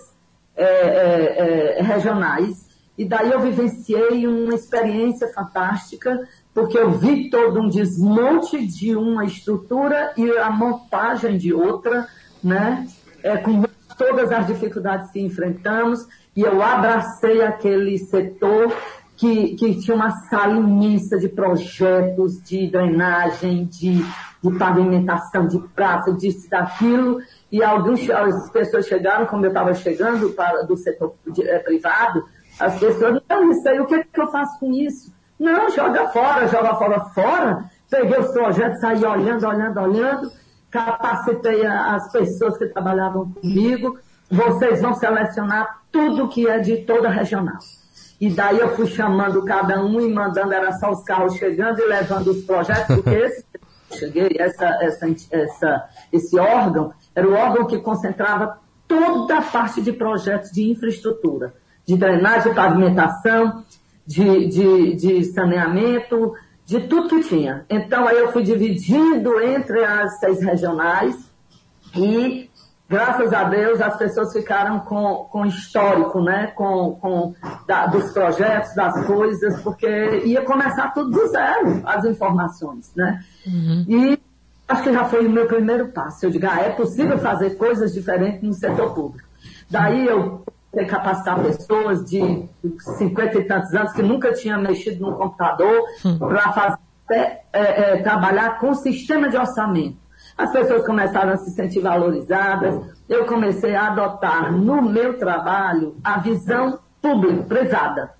é, 0.56 0.64
é, 0.64 1.78
é, 1.78 1.82
regionais. 1.82 2.66
E 2.96 3.04
daí 3.04 3.30
eu 3.30 3.40
vivenciei 3.40 4.26
uma 4.26 4.54
experiência 4.54 5.28
fantástica, 5.34 6.26
porque 6.54 6.78
eu 6.78 6.90
vi 6.90 7.28
todo 7.28 7.60
um 7.60 7.68
desmonte 7.68 8.66
de 8.66 8.96
uma 8.96 9.24
estrutura 9.24 10.12
e 10.16 10.30
a 10.38 10.50
montagem 10.50 11.36
de 11.36 11.52
outra, 11.52 12.06
né, 12.42 12.86
é, 13.22 13.36
com 13.36 13.64
todas 13.98 14.30
as 14.32 14.46
dificuldades 14.46 15.10
que 15.10 15.20
enfrentamos, 15.20 16.06
e 16.34 16.42
eu 16.42 16.62
abracei 16.62 17.42
aquele 17.42 17.98
setor 17.98 18.72
que, 19.16 19.54
que 19.56 19.80
tinha 19.80 19.96
uma 19.96 20.10
sala 20.28 20.54
imensa 20.56 21.18
de 21.18 21.28
projetos 21.28 22.42
de 22.42 22.70
drenagem, 22.70 23.64
de, 23.64 24.04
de 24.42 24.58
pavimentação, 24.58 25.46
de 25.46 25.58
praça, 25.74 26.12
disso, 26.12 26.48
daquilo, 26.50 27.18
e 27.50 27.62
algumas 27.62 28.08
as 28.10 28.50
pessoas 28.50 28.86
chegaram, 28.86 29.26
como 29.26 29.44
eu 29.44 29.48
estava 29.48 29.72
chegando 29.74 30.30
para, 30.30 30.62
do 30.62 30.76
setor 30.76 31.14
de, 31.26 31.42
é, 31.48 31.58
privado, 31.58 32.24
as 32.60 32.78
pessoas, 32.78 33.20
não, 33.28 33.50
isso 33.50 33.68
aí, 33.68 33.80
o 33.80 33.86
que, 33.86 33.94
é 33.94 34.04
que 34.04 34.20
eu 34.20 34.28
faço 34.28 34.58
com 34.60 34.72
isso? 34.72 35.14
Não, 35.38 35.68
joga 35.70 36.08
fora, 36.08 36.46
joga 36.48 36.74
fora, 36.74 37.00
fora. 37.00 37.70
Peguei 37.90 38.18
os 38.18 38.28
projetos, 38.32 38.80
saí 38.80 39.04
olhando, 39.04 39.46
olhando, 39.46 39.80
olhando, 39.80 40.32
capacitei 40.70 41.64
as 41.66 42.10
pessoas 42.10 42.56
que 42.56 42.66
trabalhavam 42.66 43.30
comigo. 43.30 43.98
Vocês 44.30 44.80
vão 44.80 44.94
selecionar 44.94 45.82
tudo 45.92 46.28
que 46.28 46.48
é 46.48 46.58
de 46.58 46.78
toda 46.78 47.08
regional. 47.08 47.58
E 48.20 48.30
daí 48.30 48.58
eu 48.58 48.74
fui 48.74 48.86
chamando 48.86 49.44
cada 49.44 49.84
um 49.84 50.00
e 50.00 50.12
mandando, 50.12 50.52
era 50.52 50.72
só 50.72 50.90
os 50.90 51.02
carros 51.04 51.36
chegando 51.36 51.80
e 51.80 51.86
levando 51.86 52.28
os 52.28 52.44
projetos, 52.44 52.96
porque 52.96 53.10
esse 53.14 53.44
cheguei, 53.94 54.36
essa, 54.38 54.66
essa, 54.82 55.06
essa, 55.30 55.88
esse 56.12 56.38
órgão 56.38 56.92
era 57.14 57.28
o 57.28 57.34
órgão 57.34 57.66
que 57.66 57.78
concentrava 57.78 58.58
toda 58.88 59.38
a 59.38 59.42
parte 59.42 59.80
de 59.80 59.92
projetos 59.92 60.50
de 60.50 60.70
infraestrutura, 60.70 61.54
de 61.84 61.96
drenagem, 61.96 62.54
pavimentação, 62.54 63.64
de, 64.06 64.46
de, 64.46 64.94
de 64.94 65.24
saneamento, 65.24 66.34
de 66.64 66.80
tudo 66.80 67.08
que 67.08 67.28
tinha. 67.28 67.64
Então 67.68 68.06
aí 68.06 68.18
eu 68.18 68.32
fui 68.32 68.42
dividindo 68.42 69.40
entre 69.40 69.84
as 69.84 70.18
seis 70.18 70.40
regionais 70.40 71.16
e 71.94 72.45
graças 72.88 73.32
a 73.32 73.44
Deus, 73.44 73.80
as 73.80 73.96
pessoas 73.96 74.32
ficaram 74.32 74.80
com, 74.80 75.28
com 75.30 75.46
histórico, 75.46 76.20
né? 76.20 76.48
Com, 76.48 76.96
com 77.00 77.34
da, 77.66 77.86
dos 77.86 78.12
projetos, 78.12 78.74
das 78.74 79.06
coisas, 79.06 79.60
porque 79.62 79.86
ia 80.24 80.42
começar 80.42 80.92
tudo 80.94 81.10
do 81.10 81.28
zero, 81.28 81.82
as 81.84 82.04
informações, 82.04 82.92
né? 82.94 83.20
Uhum. 83.46 83.84
E 83.88 84.18
acho 84.68 84.82
que 84.82 84.92
já 84.92 85.04
foi 85.04 85.26
o 85.26 85.30
meu 85.30 85.46
primeiro 85.46 85.88
passo. 85.88 86.26
Eu 86.26 86.30
digo, 86.30 86.46
ah, 86.50 86.60
é 86.60 86.70
possível 86.70 87.18
fazer 87.18 87.56
coisas 87.56 87.92
diferentes 87.92 88.42
no 88.42 88.52
setor 88.52 88.94
público. 88.94 89.28
Daí 89.70 90.06
eu 90.06 90.44
capacitar 90.84 91.42
pessoas 91.42 92.04
de 92.04 92.48
50 92.98 93.38
e 93.38 93.44
tantos 93.44 93.74
anos 93.74 93.92
que 93.92 94.02
nunca 94.02 94.32
tinham 94.34 94.60
mexido 94.60 95.06
no 95.06 95.16
computador 95.16 95.82
uhum. 96.04 96.18
para 96.18 96.52
fazer 96.52 96.78
é, 97.08 97.40
é, 97.52 98.02
trabalhar 98.02 98.58
com 98.58 98.74
sistema 98.74 99.28
de 99.28 99.36
orçamento. 99.36 99.96
As 100.36 100.52
pessoas 100.52 100.84
começaram 100.84 101.32
a 101.32 101.36
se 101.36 101.50
sentir 101.52 101.80
valorizadas. 101.80 102.78
Eu 103.08 103.24
comecei 103.24 103.74
a 103.74 103.88
adotar 103.88 104.52
no 104.52 104.82
meu 104.82 105.16
trabalho 105.18 105.96
a 106.04 106.18
visão 106.18 106.78
público-privada. 107.00 108.14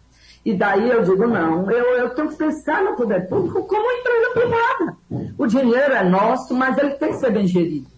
E 0.45 0.55
daí 0.55 0.89
eu 0.89 1.03
digo, 1.03 1.27
não, 1.27 1.69
eu, 1.71 1.97
eu 1.97 2.11
tenho 2.11 2.29
que 2.29 2.37
pensar 2.37 2.83
no 2.83 2.95
poder 2.95 3.29
público 3.29 3.65
como 3.65 3.83
uma 3.83 3.93
empresa 3.93 4.31
privada. 4.33 4.97
O 5.37 5.47
dinheiro 5.47 5.93
é 5.93 6.05
nosso, 6.09 6.55
mas 6.55 6.79
ele 6.79 6.95
tem 6.95 7.11
que 7.11 7.17
ser 7.17 7.33
bem 7.33 7.47
gerido. 7.47 7.89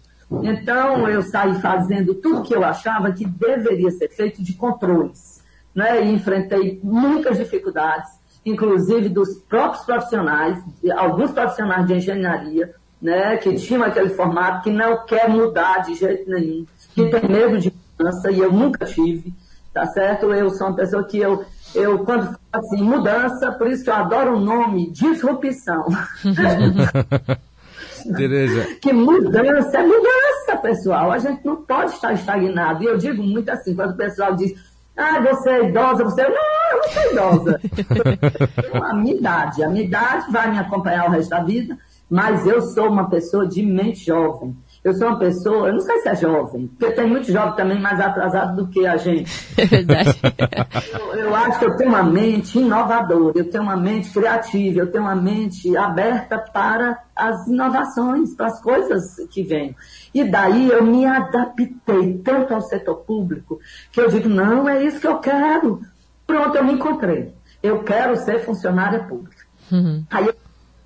Então 0.43 1.07
eu 1.07 1.21
saí 1.21 1.53
fazendo 1.61 2.15
tudo 2.15 2.43
que 2.43 2.55
eu 2.55 2.63
achava 2.63 3.11
que 3.11 3.25
deveria 3.25 3.91
ser 3.91 4.09
feito 4.09 4.43
de 4.43 4.53
controles. 4.53 5.43
Né? 5.73 6.03
E 6.03 6.11
enfrentei 6.11 6.79
muitas 6.83 7.37
dificuldades, 7.37 8.09
inclusive 8.43 9.09
dos 9.09 9.37
próprios 9.47 9.85
profissionais, 9.85 10.57
alguns 10.97 11.31
profissionais 11.31 11.85
de 11.85 11.93
engenharia, 11.93 12.73
né, 13.01 13.37
que 13.37 13.55
tinha 13.55 13.85
aquele 13.85 14.09
formato, 14.09 14.63
que 14.63 14.69
não 14.69 15.05
quer 15.05 15.29
mudar 15.29 15.79
de 15.79 15.95
jeito 15.95 16.29
nenhum, 16.29 16.65
que 16.93 17.05
tem 17.07 17.29
medo 17.29 17.57
de 17.57 17.73
mudança, 17.97 18.31
e 18.31 18.39
eu 18.39 18.51
nunca 18.51 18.85
tive, 18.85 19.33
tá 19.73 19.85
certo? 19.87 20.33
Eu 20.33 20.49
sou 20.49 20.67
uma 20.67 20.75
pessoa 20.75 21.03
que 21.03 21.17
eu, 21.17 21.45
eu 21.73 21.99
quando 21.99 22.25
falo 22.25 22.37
assim, 22.51 22.83
mudança, 22.83 23.51
por 23.53 23.67
isso 23.67 23.83
que 23.83 23.89
eu 23.89 23.95
adoro 23.95 24.35
o 24.35 24.39
nome, 24.39 24.91
disrupção. 24.91 25.85
Tereza. 28.15 28.75
que 28.81 28.93
mudança 28.93 29.77
é 29.77 29.83
mudança, 29.83 30.57
pessoal, 30.61 31.11
a 31.11 31.17
gente 31.19 31.45
não 31.45 31.57
pode 31.57 31.91
estar 31.91 32.13
estagnado. 32.13 32.81
E 32.81 32.85
eu 32.85 32.97
digo 32.97 33.21
muito 33.21 33.49
assim, 33.49 33.75
quando 33.75 33.91
o 33.91 33.97
pessoal 33.97 34.35
diz, 34.35 34.53
ah, 34.99 35.21
você 35.21 35.49
é 35.49 35.69
idosa, 35.69 36.03
você. 36.03 36.23
Não, 36.23 36.29
eu 36.29 36.77
não 36.77 36.89
sou 36.89 37.11
idosa. 37.11 37.61
a 38.83 38.93
minha 38.93 39.15
idade. 39.15 39.63
A 39.63 39.69
minha 39.69 39.85
idade 39.85 40.29
vai 40.29 40.51
me 40.51 40.59
acompanhar 40.59 41.07
o 41.07 41.11
resto 41.11 41.29
da 41.29 41.41
vida, 41.41 41.77
mas 42.09 42.47
eu 42.47 42.61
sou 42.61 42.87
uma 42.87 43.09
pessoa 43.09 43.47
de 43.47 43.63
mente 43.63 44.05
jovem. 44.05 44.55
Eu 44.81 44.93
sou 44.93 45.09
uma 45.09 45.19
pessoa, 45.19 45.67
eu 45.67 45.73
não 45.73 45.81
sei 45.81 45.99
se 45.99 46.07
é 46.07 46.15
jovem, 46.15 46.67
porque 46.67 46.93
tem 46.93 47.05
muito 47.05 47.29
jovem 47.29 47.53
também 47.55 47.79
mais 47.79 47.99
atrasado 47.99 48.55
do 48.55 48.67
que 48.69 48.87
a 48.87 48.95
gente. 48.95 49.29
É 49.59 49.65
verdade. 49.65 50.17
eu, 50.93 51.15
eu, 51.15 51.35
acho 51.35 51.59
que 51.59 51.65
eu 51.65 51.75
tenho 51.75 51.89
uma 51.89 52.01
mente 52.03 52.57
inovadora, 52.57 53.37
eu 53.37 53.49
tenho 53.49 53.63
uma 53.63 53.75
mente 53.75 54.09
criativa, 54.09 54.79
eu 54.79 54.89
tenho 54.89 55.03
uma 55.03 55.15
mente 55.15 55.75
aberta 55.75 56.37
para 56.37 56.97
as 57.13 57.45
inovações, 57.47 58.33
para 58.33 58.47
as 58.47 58.61
coisas 58.61 59.17
que 59.29 59.43
vêm. 59.43 59.75
E 60.13 60.23
daí 60.23 60.69
eu 60.69 60.81
me 60.83 61.05
adaptei 61.05 62.17
tanto 62.23 62.53
ao 62.53 62.61
setor 62.61 62.95
público 62.99 63.59
que 63.91 63.99
eu 63.99 64.07
digo, 64.09 64.29
não, 64.29 64.67
é 64.67 64.81
isso 64.81 65.01
que 65.01 65.07
eu 65.07 65.19
quero. 65.19 65.81
Pronto, 66.25 66.55
eu 66.55 66.63
me 66.63 66.73
encontrei. 66.73 67.33
Eu 67.61 67.83
quero 67.83 68.15
ser 68.15 68.39
funcionária 68.45 69.03
pública. 69.03 69.43
Uhum. 69.69 70.05
Aí 70.09 70.25
eu 70.25 70.35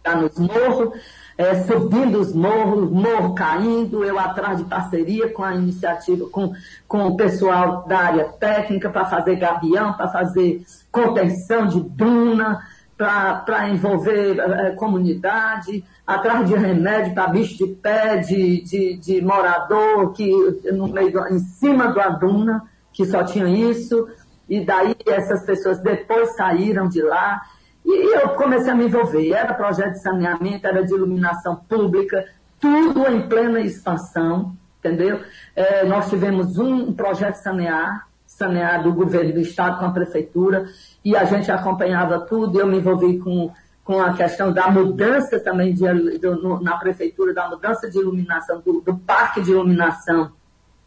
está 0.04 0.16
nos 0.18 0.38
morros, 0.38 1.00
é, 1.38 1.63
subindo 1.63 2.20
os 2.20 2.34
morros, 2.34 2.92
morro 2.92 3.34
caindo, 3.34 4.04
eu 4.04 4.20
atrás 4.20 4.58
de 4.58 4.66
parceria 4.66 5.30
com 5.30 5.44
a 5.44 5.56
iniciativa, 5.56 6.28
com, 6.30 6.54
com 6.88 7.08
o 7.08 7.16
pessoal 7.16 7.86
da 7.88 8.00
área 8.00 8.26
técnica 8.26 8.89
para 8.89 9.06
fazer 9.06 9.38
gavião, 9.38 9.94
para 9.94 10.10
fazer 10.10 10.63
contenção 10.92 11.66
de 11.66 11.82
duna, 11.82 12.62
para 12.98 13.70
envolver 13.70 14.38
é, 14.39 14.72
comunidade, 14.72 15.84
atrás 16.06 16.48
de 16.48 16.54
remédio 16.54 17.13
para 17.13 17.28
bicho 17.28 17.58
de 17.58 17.74
pé, 17.74 18.18
de, 18.18 18.62
de, 18.62 18.98
de 18.98 19.22
morador 19.22 20.13
que 20.13 20.30
no 20.72 20.88
meio, 20.88 21.28
em 21.30 21.39
cima 21.39 21.88
da 21.88 22.10
duna, 22.10 22.63
que 22.92 23.06
só 23.06 23.24
tinha 23.24 23.48
isso, 23.48 24.08
e 24.48 24.63
daí 24.63 24.96
essas 25.08 25.44
pessoas 25.46 25.80
depois 25.80 26.36
saíram 26.36 26.88
de 26.88 27.02
lá. 27.02 27.42
E 27.86 28.15
eu 28.15 28.30
comecei 28.30 28.72
a 28.72 28.76
me 28.76 28.86
envolver. 28.86 29.32
Era 29.32 29.54
projeto 29.54 29.93
de 29.93 30.02
saneamento, 30.02 30.65
era 30.65 30.84
de 30.84 30.93
iluminação 30.93 31.56
pública, 31.56 32.26
tudo 32.60 33.06
em 33.08 33.28
plena 33.28 33.60
expansão, 33.60 34.56
entendeu? 34.80 35.19
É, 35.56 35.84
nós 35.86 36.10
tivemos 36.10 36.58
um 36.58 36.93
projeto 36.93 37.36
sanear, 37.36 38.08
sanear 38.26 38.84
do 38.84 38.93
governo 38.93 39.34
do 39.34 39.39
estado 39.39 39.80
com 39.80 39.86
a 39.86 39.91
prefeitura, 39.91 40.65
e 41.04 41.15
a 41.15 41.26
gente 41.26 41.52
acompanhava 41.52 42.22
tudo, 42.22 42.60
eu 42.60 42.67
me 42.67 42.78
envolvi 42.78 43.19
com, 43.19 43.52
com 43.84 44.02
a 44.02 44.13
questão 44.13 44.52
da 44.52 44.69
mudança 44.69 45.39
também 45.39 45.74
de, 45.74 46.17
do, 46.19 46.62
na 46.62 46.78
prefeitura, 46.78 47.34
da 47.34 47.50
mudança 47.50 47.89
de 47.89 47.98
iluminação, 48.00 48.62
do, 48.62 48.82
do 48.82 48.98
parque 48.98 49.41
de 49.41 49.52
iluminação. 49.52 50.32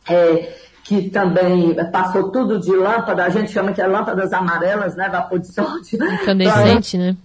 É, 0.09 0.55
que 0.87 1.11
também 1.11 1.75
passou 1.91 2.31
tudo 2.31 2.61
de 2.61 2.71
lâmpada, 2.71 3.25
a 3.25 3.29
gente 3.29 3.51
chama 3.51 3.73
que 3.73 3.83
é 3.83 3.87
lâmpadas 3.87 4.33
amarelas, 4.33 4.95
né? 4.95 5.09
Vapor 5.09 5.41
de 5.41 5.53
sódio. 5.53 5.99
Incandescente, 6.23 6.97
né? 6.97 7.17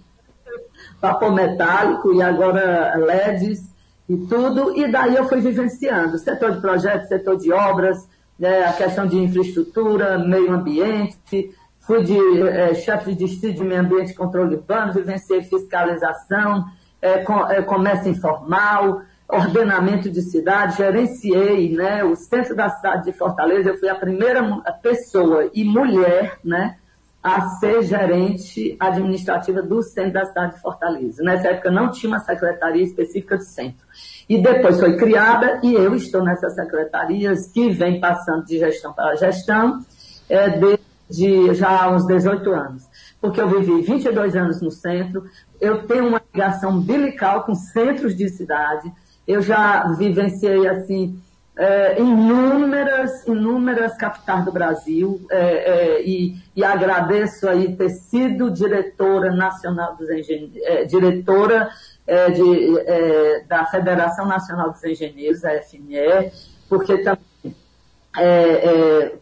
Vapor 1.00 1.32
metálico 1.32 2.12
e 2.12 2.20
agora 2.20 2.96
LEDs 2.96 3.60
e 4.08 4.16
tudo. 4.26 4.76
E 4.76 4.90
daí 4.90 5.14
eu 5.14 5.28
fui 5.28 5.40
vivenciando 5.40 6.18
setor 6.18 6.52
de 6.52 6.60
projetos, 6.60 7.06
setor 7.06 7.36
de 7.36 7.52
obras, 7.52 8.08
né, 8.36 8.64
a 8.64 8.72
questão 8.72 9.06
de 9.06 9.16
infraestrutura, 9.18 10.18
meio 10.18 10.52
ambiente. 10.52 11.54
Fui 11.78 12.02
de 12.02 12.18
é, 12.48 12.74
chefe 12.74 13.14
de 13.14 13.26
distrito 13.26 13.58
de 13.58 13.64
meio 13.64 13.80
ambiente 13.80 14.10
e 14.10 14.14
controle 14.14 14.56
urbano, 14.56 14.92
vivenciei 14.92 15.42
fiscalização, 15.42 16.64
é, 17.00 17.18
com, 17.18 17.46
é, 17.46 17.62
comércio 17.62 18.10
informal, 18.10 19.02
ordenamento 19.32 20.10
de 20.10 20.20
cidade, 20.20 20.76
gerenciei 20.76 21.74
né, 21.74 22.04
o 22.04 22.14
centro 22.14 22.54
da 22.54 22.68
cidade 22.68 23.04
de 23.04 23.12
Fortaleza, 23.12 23.70
eu 23.70 23.78
fui 23.78 23.88
a 23.88 23.94
primeira 23.94 24.42
pessoa 24.82 25.50
e 25.54 25.64
mulher 25.64 26.38
né, 26.44 26.76
a 27.22 27.48
ser 27.56 27.82
gerente 27.82 28.76
administrativa 28.78 29.62
do 29.62 29.82
centro 29.82 30.12
da 30.12 30.26
cidade 30.26 30.56
de 30.56 30.60
Fortaleza. 30.60 31.22
Nessa 31.22 31.48
época 31.48 31.70
não 31.70 31.90
tinha 31.90 32.12
uma 32.12 32.18
secretaria 32.18 32.82
específica 32.82 33.38
do 33.38 33.44
centro. 33.44 33.86
E 34.28 34.42
depois 34.42 34.78
foi 34.78 34.96
criada 34.96 35.60
e 35.62 35.72
eu 35.72 35.94
estou 35.94 36.22
nessas 36.22 36.54
secretarias 36.54 37.50
que 37.50 37.70
vem 37.70 38.00
passando 38.00 38.44
de 38.44 38.58
gestão 38.58 38.92
para 38.92 39.14
gestão 39.16 39.80
é, 40.28 40.50
desde 40.50 41.54
já 41.54 41.84
há 41.84 41.90
uns 41.90 42.06
18 42.06 42.50
anos. 42.52 42.82
Porque 43.20 43.40
eu 43.40 43.48
vivi 43.48 43.82
22 43.82 44.34
anos 44.36 44.60
no 44.60 44.70
centro, 44.70 45.24
eu 45.60 45.86
tenho 45.86 46.08
uma 46.08 46.20
ligação 46.34 46.72
umbilical 46.72 47.44
com 47.44 47.54
centros 47.54 48.16
de 48.16 48.28
cidade, 48.28 48.92
eu 49.26 49.40
já 49.42 49.84
vivenciei 49.92 50.66
assim 50.68 51.20
é, 51.56 52.00
inúmeras, 52.00 53.26
inúmeras 53.26 53.96
capitais 53.96 54.44
do 54.44 54.52
Brasil 54.52 55.20
é, 55.30 55.38
é, 55.38 56.02
e, 56.02 56.36
e, 56.56 56.64
agradeço 56.64 57.46
aí 57.46 57.76
ter 57.76 57.90
sido 57.90 58.50
diretora 58.50 59.30
nacional 59.32 59.94
dos 59.96 60.08
engenheiros, 60.08 60.56
é, 60.62 60.84
diretora 60.84 61.68
é, 62.06 62.30
de, 62.30 62.78
é, 62.80 63.44
da 63.46 63.66
Federação 63.66 64.26
Nacional 64.26 64.70
dos 64.70 64.82
Engenheiros, 64.82 65.44
a 65.44 65.52
FNE, 65.62 66.32
porque 66.68 66.98
também 66.98 67.22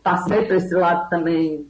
passei 0.03 0.47
para 0.47 0.57
esse 0.57 0.75
lado 0.75 1.09
também 1.09 1.69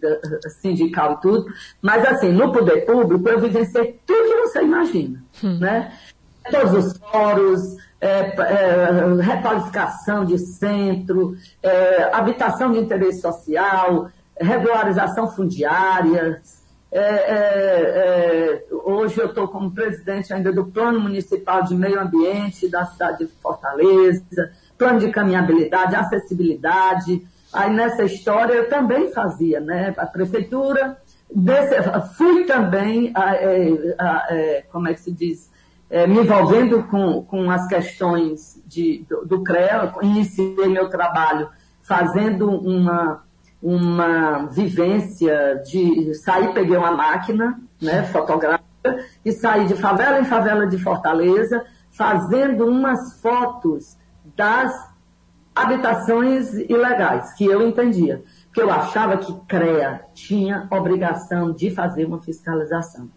sindical 0.60 1.14
e 1.14 1.20
tudo, 1.20 1.46
mas 1.82 2.02
assim, 2.06 2.32
no 2.32 2.50
poder 2.50 2.86
público 2.86 3.28
eu 3.28 3.40
vivenciei 3.40 4.00
tudo 4.06 4.28
que 4.28 4.40
você 4.40 4.62
imagina, 4.62 5.22
hum. 5.44 5.58
né? 5.58 5.92
Todos 6.50 6.86
os 6.86 6.98
fóruns, 6.98 7.76
é, 8.00 8.08
é, 8.08 9.22
requalificação 9.22 10.24
de 10.24 10.38
centro, 10.38 11.36
é, 11.62 12.10
habitação 12.12 12.72
de 12.72 12.78
interesse 12.78 13.20
social, 13.20 14.08
regularização 14.40 15.28
fundiária. 15.28 16.40
É, 16.92 16.98
é, 16.98 17.34
é, 17.36 18.64
hoje 18.84 19.20
eu 19.20 19.26
estou 19.26 19.46
como 19.46 19.70
presidente 19.70 20.32
ainda 20.32 20.50
do 20.50 20.64
Plano 20.64 20.98
Municipal 20.98 21.62
de 21.62 21.74
Meio 21.74 22.00
Ambiente 22.00 22.68
da 22.68 22.84
cidade 22.86 23.18
de 23.18 23.26
Fortaleza, 23.26 24.50
plano 24.76 24.98
de 24.98 25.10
caminhabilidade, 25.10 25.94
acessibilidade. 25.94 27.24
Aí 27.52 27.70
nessa 27.72 28.02
história 28.02 28.54
eu 28.54 28.68
também 28.68 29.12
fazia, 29.12 29.60
né? 29.60 29.94
A 29.96 30.06
prefeitura, 30.06 30.96
desse, 31.32 31.76
fui 32.16 32.44
também, 32.44 33.12
a, 33.14 33.30
a, 33.98 34.16
a, 34.16 34.62
como 34.72 34.88
é 34.88 34.94
que 34.94 35.00
se 35.00 35.12
diz, 35.12 35.49
é, 35.90 36.06
me 36.06 36.20
envolvendo 36.20 36.84
com, 36.84 37.22
com 37.24 37.50
as 37.50 37.66
questões 37.66 38.62
de, 38.64 39.04
do, 39.08 39.26
do 39.26 39.42
CREA, 39.42 39.92
iniciei 40.02 40.68
meu 40.68 40.88
trabalho 40.88 41.50
fazendo 41.82 42.48
uma, 42.48 43.24
uma 43.60 44.46
vivência 44.46 45.60
de 45.66 46.14
sair, 46.14 46.54
peguei 46.54 46.76
uma 46.76 46.92
máquina 46.92 47.60
né, 47.82 48.04
fotográfica 48.04 48.64
e 49.24 49.32
saí 49.32 49.66
de 49.66 49.74
favela 49.74 50.20
em 50.20 50.24
favela 50.24 50.66
de 50.66 50.78
Fortaleza, 50.78 51.64
fazendo 51.90 52.66
umas 52.66 53.20
fotos 53.20 53.98
das 54.36 54.72
habitações 55.52 56.54
ilegais, 56.54 57.34
que 57.34 57.44
eu 57.44 57.66
entendia. 57.66 58.22
Porque 58.46 58.62
eu 58.62 58.70
achava 58.70 59.16
que 59.16 59.34
CREA 59.48 60.04
tinha 60.14 60.68
obrigação 60.70 61.52
de 61.52 61.70
fazer 61.70 62.04
uma 62.04 62.20
fiscalização 62.20 63.10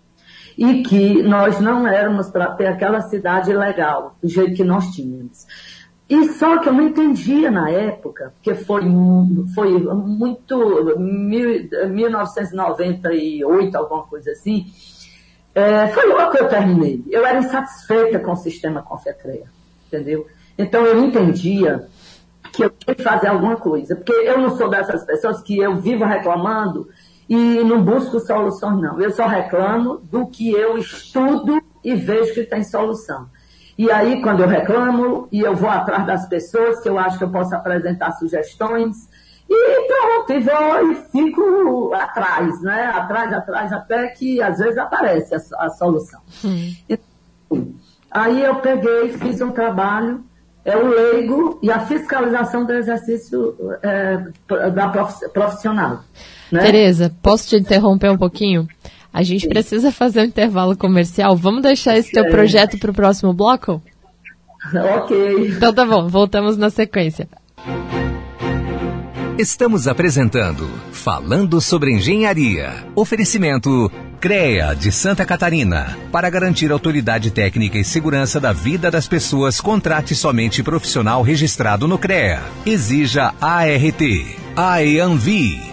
e 0.58 0.84
que 0.84 1.24
nós 1.24 1.60
não 1.60 1.88
éramos 1.88 2.30
para 2.30 2.52
ter 2.52 2.68
aquela 2.68 3.02
cidade 3.02 3.54
legal, 3.54 4.16
do 4.22 4.30
jeito 4.30 4.54
que 4.56 4.64
nós 4.64 4.88
tínhamos. 4.94 5.46
E 6.10 6.30
só 6.34 6.60
que 6.60 6.70
eu 6.70 6.74
não 6.74 6.84
entendia 6.84 7.50
na 7.50 7.70
época, 7.70 8.34
porque 8.36 8.54
foi, 8.54 8.84
foi 9.56 9.72
muito, 9.80 11.00
mil, 11.00 11.68
1998, 11.90 13.76
alguma 13.76 14.04
coisa 14.04 14.32
assim, 14.32 14.68
é, 15.56 15.88
foi 15.88 16.06
logo 16.08 16.32
que 16.32 16.44
eu 16.44 16.50
terminei. 16.50 17.04
Eu 17.10 17.26
era 17.26 17.40
insatisfeita 17.40 18.20
com 18.20 18.34
o 18.34 18.36
sistema 18.36 18.82
Confecreia, 18.82 19.46
entendeu? 19.88 20.28
Então 20.58 20.86
eu 20.86 21.04
entendia 21.04 21.88
que 22.52 22.64
eu 22.64 22.70
tinha 22.70 22.96
que 22.96 23.02
fazer 23.02 23.28
alguma 23.28 23.56
coisa, 23.56 23.96
porque 23.96 24.12
eu 24.12 24.38
não 24.38 24.56
sou 24.56 24.70
dessas 24.70 25.04
pessoas 25.04 25.42
que 25.42 25.58
eu 25.58 25.78
vivo 25.78 26.06
reclamando 26.06 26.88
e 27.34 27.64
não 27.64 27.84
busco 27.84 28.20
soluções, 28.20 28.80
não. 28.80 29.02
Eu 29.02 29.10
só 29.10 29.26
reclamo 29.26 29.98
do 29.98 30.28
que 30.28 30.52
eu 30.52 30.78
estudo 30.78 31.60
e 31.84 31.96
vejo 31.96 32.34
que 32.36 32.44
tem 32.44 32.64
solução. 32.64 33.28
E 33.76 33.90
aí, 33.90 34.22
quando 34.22 34.42
eu 34.42 34.48
reclamo, 34.48 35.28
e 35.32 35.40
eu 35.40 35.56
vou 35.56 35.70
atrás 35.70 36.06
das 36.06 36.28
pessoas 36.28 36.80
que 36.80 36.88
eu 36.88 37.00
acho 37.00 37.18
que 37.18 37.24
eu 37.24 37.32
posso 37.32 37.56
apresentar 37.56 38.12
sugestões, 38.12 39.10
e 39.50 39.88
pronto, 39.88 40.32
e 40.32 40.40
vou 40.40 40.92
e 40.92 40.96
fico 41.12 41.92
atrás, 41.96 42.62
né? 42.62 42.86
Atrás, 42.94 43.34
atrás, 43.34 43.74
até 43.74 44.08
que 44.10 44.40
às 44.40 44.60
vezes 44.60 44.78
aparece 44.78 45.34
a, 45.34 45.66
a 45.66 45.70
solução. 45.72 46.22
Hum. 46.46 46.72
Então, 46.88 47.74
aí 48.12 48.44
eu 48.44 48.58
peguei, 48.58 49.10
fiz 49.14 49.42
um 49.42 49.50
trabalho, 49.50 50.24
é 50.64 50.78
o 50.78 50.88
leigo 50.88 51.60
e 51.64 51.72
a 51.72 51.80
fiscalização 51.80 52.64
do 52.64 52.74
exercício 52.74 53.58
é, 53.82 54.18
da 54.70 54.88
profissional. 55.34 56.04
Né? 56.54 56.62
Tereza, 56.62 57.12
posso 57.22 57.50
te 57.50 57.56
interromper 57.56 58.12
um 58.12 58.18
pouquinho? 58.18 58.68
A 59.12 59.24
gente 59.24 59.42
Sim. 59.42 59.50
precisa 59.50 59.92
fazer 59.92 60.22
um 60.22 60.26
intervalo 60.26 60.78
comercial. 60.78 61.36
Vamos 61.36 61.64
deixar 61.64 61.98
esse 61.98 62.12
teu 62.12 62.26
é. 62.26 62.30
projeto 62.30 62.78
para 62.78 62.92
o 62.92 62.94
próximo 62.94 63.34
bloco? 63.34 63.82
Ok. 64.74 65.50
Então 65.50 65.74
tá 65.74 65.84
bom, 65.86 66.08
voltamos 66.08 66.56
na 66.56 66.70
sequência. 66.70 67.28
Estamos 69.38 69.90
apresentando 69.90 70.66
Falando 70.90 71.60
sobre 71.60 71.92
Engenharia. 71.92 72.72
Oferecimento 72.96 73.92
CREA 74.22 74.74
de 74.74 74.90
Santa 74.90 75.26
Catarina. 75.26 75.98
Para 76.14 76.30
garantir 76.30 76.72
autoridade 76.72 77.30
técnica 77.30 77.78
e 77.78 77.84
segurança 77.84 78.40
da 78.40 78.54
vida 78.54 78.90
das 78.90 79.06
pessoas, 79.06 79.60
contrate 79.60 80.16
somente 80.16 80.64
profissional 80.64 81.22
registrado 81.22 81.90
no 81.90 81.98
CREA. 81.98 82.42
Exija 82.66 83.34
ART. 83.42 84.02
AEANVI. 84.56 85.73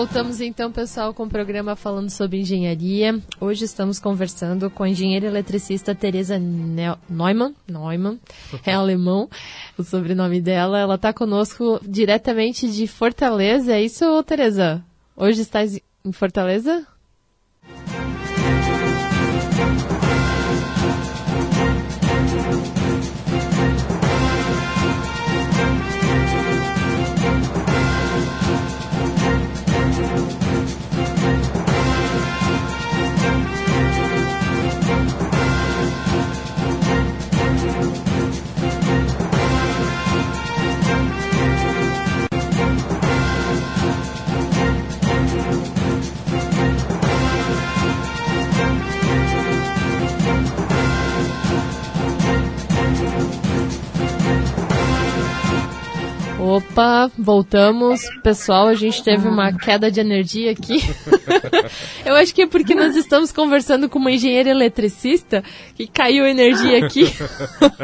Voltamos 0.00 0.40
então, 0.40 0.72
pessoal, 0.72 1.12
com 1.12 1.24
o 1.24 1.28
programa 1.28 1.76
falando 1.76 2.08
sobre 2.08 2.40
engenharia. 2.40 3.20
Hoje 3.38 3.66
estamos 3.66 3.98
conversando 3.98 4.70
com 4.70 4.82
a 4.82 4.88
engenheira 4.88 5.26
eletricista 5.26 5.94
Teresa 5.94 6.38
Neumann. 6.38 7.54
Neumann, 7.68 8.18
é 8.64 8.72
alemão, 8.72 9.28
o 9.76 9.84
sobrenome 9.84 10.40
dela. 10.40 10.78
Ela 10.78 10.94
está 10.94 11.12
conosco 11.12 11.78
diretamente 11.86 12.66
de 12.66 12.86
Fortaleza. 12.86 13.74
É 13.74 13.82
isso, 13.82 14.22
Teresa? 14.22 14.82
Hoje 15.14 15.42
está 15.42 15.62
em 15.66 16.12
Fortaleza? 16.12 16.86
Opa, 56.40 57.10
voltamos. 57.18 58.00
Pessoal, 58.22 58.66
a 58.68 58.74
gente 58.74 59.04
teve 59.04 59.28
uma 59.28 59.52
queda 59.52 59.90
de 59.90 60.00
energia 60.00 60.50
aqui. 60.50 60.80
Eu 62.04 62.14
acho 62.16 62.34
que 62.34 62.42
é 62.42 62.46
porque 62.46 62.74
nós 62.74 62.96
estamos 62.96 63.30
conversando 63.30 63.90
com 63.90 63.98
uma 63.98 64.10
engenheira 64.10 64.48
eletricista 64.48 65.44
que 65.74 65.86
caiu 65.86 66.26
energia 66.26 66.86
aqui. 66.86 67.04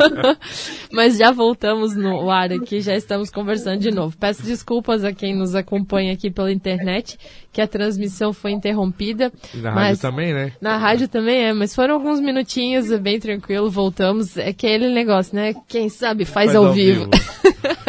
Mas 0.91 1.19
já 1.19 1.31
voltamos 1.33 1.95
no 1.95 2.31
ar 2.31 2.51
aqui, 2.51 2.81
já 2.81 2.97
estamos 2.97 3.29
conversando 3.29 3.79
de 3.79 3.91
novo. 3.91 4.17
Peço 4.17 4.43
desculpas 4.43 5.05
a 5.05 5.13
quem 5.13 5.37
nos 5.37 5.55
acompanha 5.55 6.15
aqui 6.15 6.31
pela 6.31 6.51
internet, 6.51 7.19
que 7.53 7.61
a 7.61 7.69
transmissão 7.69 8.33
foi 8.33 8.53
interrompida. 8.53 9.31
E 9.55 9.59
na 9.59 9.75
rádio 9.75 10.01
também, 10.01 10.33
né? 10.33 10.53
Na 10.63 10.79
rádio 10.79 11.09
também 11.09 11.45
é, 11.45 11.53
mas 11.53 11.75
foram 11.75 11.95
alguns 11.95 12.21
minutinhos, 12.21 12.91
bem 13.01 13.21
tranquilo, 13.21 13.71
voltamos. 13.71 14.39
É 14.39 14.49
aquele 14.49 14.89
negócio, 14.89 15.37
né? 15.37 15.55
Quem 15.69 15.91
sabe 15.91 16.25
faz, 16.25 16.47
faz 16.47 16.57
ao, 16.57 16.69
ao, 16.69 16.73
vivo. 16.73 17.05
vivo. 17.05 17.11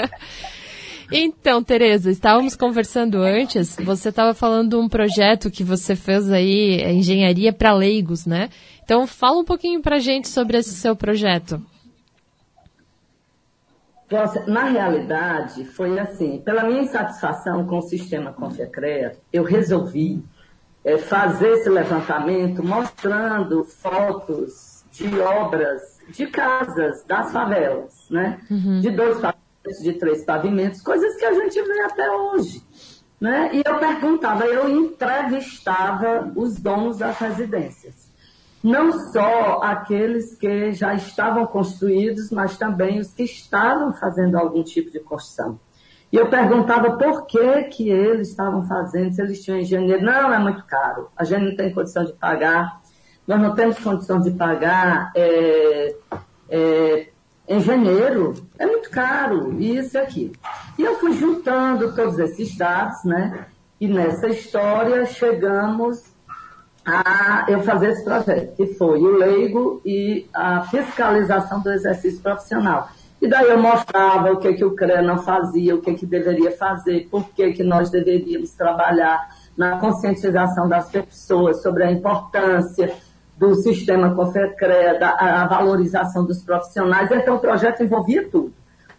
Então, 1.11 1.63
Tereza, 1.63 2.11
estávamos 2.11 2.55
conversando 2.55 3.21
antes, 3.21 3.77
você 3.77 4.09
estava 4.09 4.33
falando 4.33 4.71
de 4.71 4.75
um 4.75 4.89
projeto 4.89 5.49
que 5.49 5.63
você 5.63 5.95
fez 5.95 6.29
aí, 6.31 6.81
é 6.81 6.91
engenharia 6.91 7.53
para 7.53 7.73
leigos, 7.73 8.25
né? 8.25 8.49
Então, 8.83 9.07
fala 9.07 9.39
um 9.39 9.45
pouquinho 9.45 9.81
para 9.81 9.95
a 9.95 9.99
gente 9.99 10.27
sobre 10.27 10.57
esse 10.57 10.71
seu 10.71 10.95
projeto. 10.95 11.61
Na 14.47 14.63
realidade, 14.65 15.65
foi 15.65 15.99
assim, 15.99 16.39
pela 16.39 16.63
minha 16.63 16.81
insatisfação 16.81 17.65
com 17.65 17.79
o 17.79 17.81
sistema 17.81 18.31
Confiacrea, 18.31 19.17
eu 19.31 19.43
resolvi 19.43 20.23
é, 20.83 20.97
fazer 20.97 21.49
esse 21.49 21.69
levantamento 21.69 22.63
mostrando 22.63 23.65
fotos 23.65 24.85
de 24.91 25.19
obras 25.19 25.99
de 26.09 26.25
casas 26.27 27.03
das 27.05 27.33
favelas, 27.33 28.07
né? 28.09 28.39
Uhum. 28.49 28.79
De 28.79 28.89
dois 28.91 29.19
de 29.81 29.93
três 29.93 30.23
pavimentos, 30.23 30.81
coisas 30.81 31.15
que 31.17 31.25
a 31.25 31.33
gente 31.33 31.61
vê 31.61 31.81
até 31.81 32.09
hoje. 32.09 32.63
Né? 33.19 33.49
E 33.53 33.63
eu 33.65 33.79
perguntava, 33.79 34.45
eu 34.45 34.69
entrevistava 34.69 36.31
os 36.35 36.59
donos 36.59 36.97
das 36.97 37.17
residências. 37.17 38.07
Não 38.63 38.91
só 39.11 39.61
aqueles 39.61 40.35
que 40.35 40.73
já 40.73 40.93
estavam 40.93 41.45
construídos, 41.45 42.31
mas 42.31 42.57
também 42.57 42.99
os 42.99 43.13
que 43.13 43.23
estavam 43.23 43.93
fazendo 43.93 44.35
algum 44.35 44.63
tipo 44.63 44.91
de 44.91 44.99
construção. 44.99 45.59
E 46.11 46.15
eu 46.15 46.29
perguntava 46.29 46.97
por 46.97 47.25
que, 47.25 47.63
que 47.65 47.89
eles 47.89 48.29
estavam 48.29 48.65
fazendo, 48.65 49.13
se 49.13 49.21
eles 49.21 49.43
tinham 49.43 49.59
engenheiro. 49.59 50.03
Não, 50.03 50.33
é 50.33 50.39
muito 50.39 50.63
caro, 50.65 51.09
a 51.15 51.23
gente 51.23 51.43
não 51.43 51.55
tem 51.55 51.73
condição 51.73 52.05
de 52.05 52.13
pagar, 52.13 52.81
nós 53.27 53.41
não 53.41 53.53
temos 53.53 53.77
condição 53.79 54.21
de 54.21 54.31
pagar 54.31 55.11
é, 55.15 55.95
é, 56.49 57.09
engenheiro, 57.47 58.33
é 58.59 58.65
muito 58.65 58.89
caro, 58.89 59.59
isso 59.61 59.97
e 59.97 59.99
aquilo. 59.99 60.33
E 60.77 60.83
eu 60.83 60.99
fui 60.99 61.13
juntando 61.13 61.93
todos 61.95 62.19
esses 62.19 62.55
dados, 62.57 63.03
né? 63.05 63.45
E 63.79 63.87
nessa 63.87 64.27
história 64.27 65.05
chegamos 65.05 66.03
a 66.85 67.45
eu 67.47 67.61
fazer 67.61 67.89
esse 67.89 68.03
projeto, 68.03 68.55
que 68.55 68.67
foi 68.75 68.99
o 68.99 69.17
leigo 69.17 69.81
e 69.85 70.27
a 70.33 70.61
fiscalização 70.63 71.61
do 71.61 71.71
exercício 71.71 72.21
profissional. 72.21 72.89
E 73.21 73.27
daí 73.27 73.49
eu 73.49 73.59
mostrava 73.59 74.31
o 74.31 74.37
que, 74.37 74.53
que 74.53 74.63
o 74.63 74.75
CREA 74.75 75.01
não 75.01 75.17
fazia, 75.17 75.75
o 75.75 75.81
que, 75.81 75.93
que 75.95 76.05
deveria 76.05 76.51
fazer, 76.51 77.07
por 77.09 77.29
que, 77.29 77.51
que 77.51 77.63
nós 77.63 77.89
deveríamos 77.89 78.51
trabalhar 78.51 79.35
na 79.57 79.79
conscientização 79.79 80.69
das 80.69 80.89
pessoas 80.89 81.61
sobre 81.63 81.83
a 81.83 81.91
importância 81.91 82.95
do 83.37 83.53
sistema 83.55 84.15
Confecre, 84.15 84.99
da 84.99 85.11
a 85.11 85.47
valorização 85.47 86.25
dos 86.25 86.43
profissionais. 86.43 87.11
Então, 87.11 87.35
o 87.35 87.39
projeto 87.39 87.83
envolvia 87.83 88.27
tudo. 88.29 88.51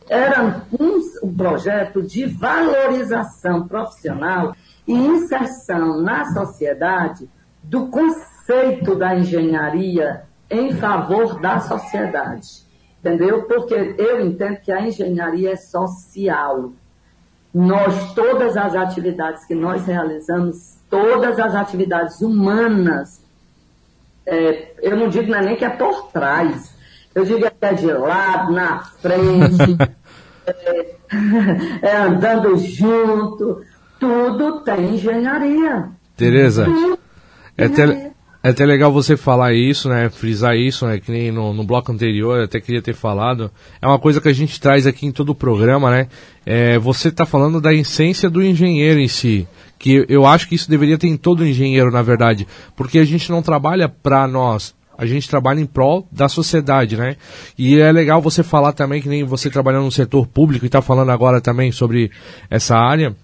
Era 0.09 0.62
um, 0.81 1.27
um 1.27 1.35
projeto 1.35 2.03
de 2.03 2.24
valorização 2.24 3.66
profissional 3.66 4.55
e 4.87 4.94
inserção 4.94 6.01
na 6.01 6.24
sociedade 6.33 7.29
do 7.62 7.88
conceito 7.88 8.94
da 8.94 9.14
engenharia 9.16 10.22
em 10.51 10.72
favor 10.72 11.38
da 11.40 11.61
sociedade. 11.61 12.66
Entendeu? 13.01 13.42
Porque 13.42 13.74
eu 13.98 14.24
entendo 14.24 14.61
que 14.61 14.72
a 14.72 14.81
engenharia 14.81 15.53
é 15.53 15.57
social. 15.57 16.72
Nós, 17.53 18.14
todas 18.14 18.57
as 18.57 18.74
atividades 18.74 19.44
que 19.44 19.55
nós 19.55 19.85
realizamos, 19.87 20.79
todas 20.88 21.38
as 21.38 21.55
atividades 21.55 22.20
humanas, 22.22 23.22
é, 24.29 24.73
eu 24.83 24.97
não 24.97 25.09
digo 25.09 25.33
nem 25.33 25.57
que 25.57 25.64
é 25.64 25.71
por 25.71 26.11
trás, 26.12 26.77
eu 27.14 27.25
digo 27.25 27.41
que 27.41 27.53
é 27.62 27.73
de 27.73 27.87
lado, 27.87 28.53
na 28.53 28.81
frente, 28.81 29.77
é, 30.47 30.95
é, 31.83 31.97
andando 31.97 32.57
junto, 32.59 33.62
tudo 33.99 34.61
tem 34.61 34.95
engenharia. 34.95 35.88
Tereza, 36.14 36.67
é 37.57 37.64
até, 37.64 38.12
é 38.43 38.49
até 38.51 38.67
legal 38.67 38.93
você 38.93 39.17
falar 39.17 39.55
isso, 39.55 39.88
né? 39.88 40.11
Frisar 40.11 40.55
isso, 40.57 40.87
né? 40.87 41.01
Que 41.01 41.11
nem 41.11 41.33
no, 41.33 41.55
no 41.55 41.64
bloco 41.64 41.91
anterior, 41.91 42.37
eu 42.38 42.45
até 42.45 42.61
queria 42.61 42.83
ter 42.83 42.95
falado. 42.95 43.51
É 43.81 43.87
uma 43.87 43.99
coisa 43.99 44.21
que 44.21 44.29
a 44.29 44.33
gente 44.33 44.61
traz 44.61 44.87
aqui 44.87 45.07
em 45.07 45.12
todo 45.12 45.31
o 45.31 45.35
programa, 45.35 45.91
né? 45.91 46.09
É, 46.45 46.79
você 46.79 47.09
está 47.09 47.25
falando 47.25 47.61
da 47.61 47.73
essência 47.73 48.29
do 48.29 48.43
engenheiro 48.43 49.01
em 49.01 49.09
si 49.09 49.49
que 49.79 50.05
eu 50.09 50.27
acho 50.27 50.49
que 50.49 50.55
isso 50.55 50.69
deveria 50.69 50.99
ter 50.99 51.07
em 51.07 51.17
todo 51.17 51.47
engenheiro, 51.47 51.91
na 51.91 52.03
verdade, 52.03 52.47
porque 52.75 52.99
a 52.99 53.05
gente 53.05 53.31
não 53.31 53.43
trabalha 53.43 53.88
para 53.88 54.27
nós, 54.27 54.75
a 54.99 55.07
gente 55.07 55.29
trabalha 55.29 55.61
em 55.61 55.67
prol 55.67 56.09
da 56.11 56.29
sociedade, 56.29 56.97
né? 56.97 57.17
E 57.57 57.79
é 57.79 57.93
legal 57.93 58.21
você 58.21 58.43
falar 58.43 58.73
também 58.73 59.01
que 59.01 59.09
nem 59.09 59.23
você 59.23 59.49
trabalhando 59.49 59.85
no 59.85 59.93
setor 59.93 60.27
público 60.27 60.64
e 60.64 60.67
está 60.67 60.83
falando 60.83 61.11
agora 61.11 61.41
também 61.41 61.71
sobre 61.71 62.11
essa 62.51 62.77
área. 62.77 63.14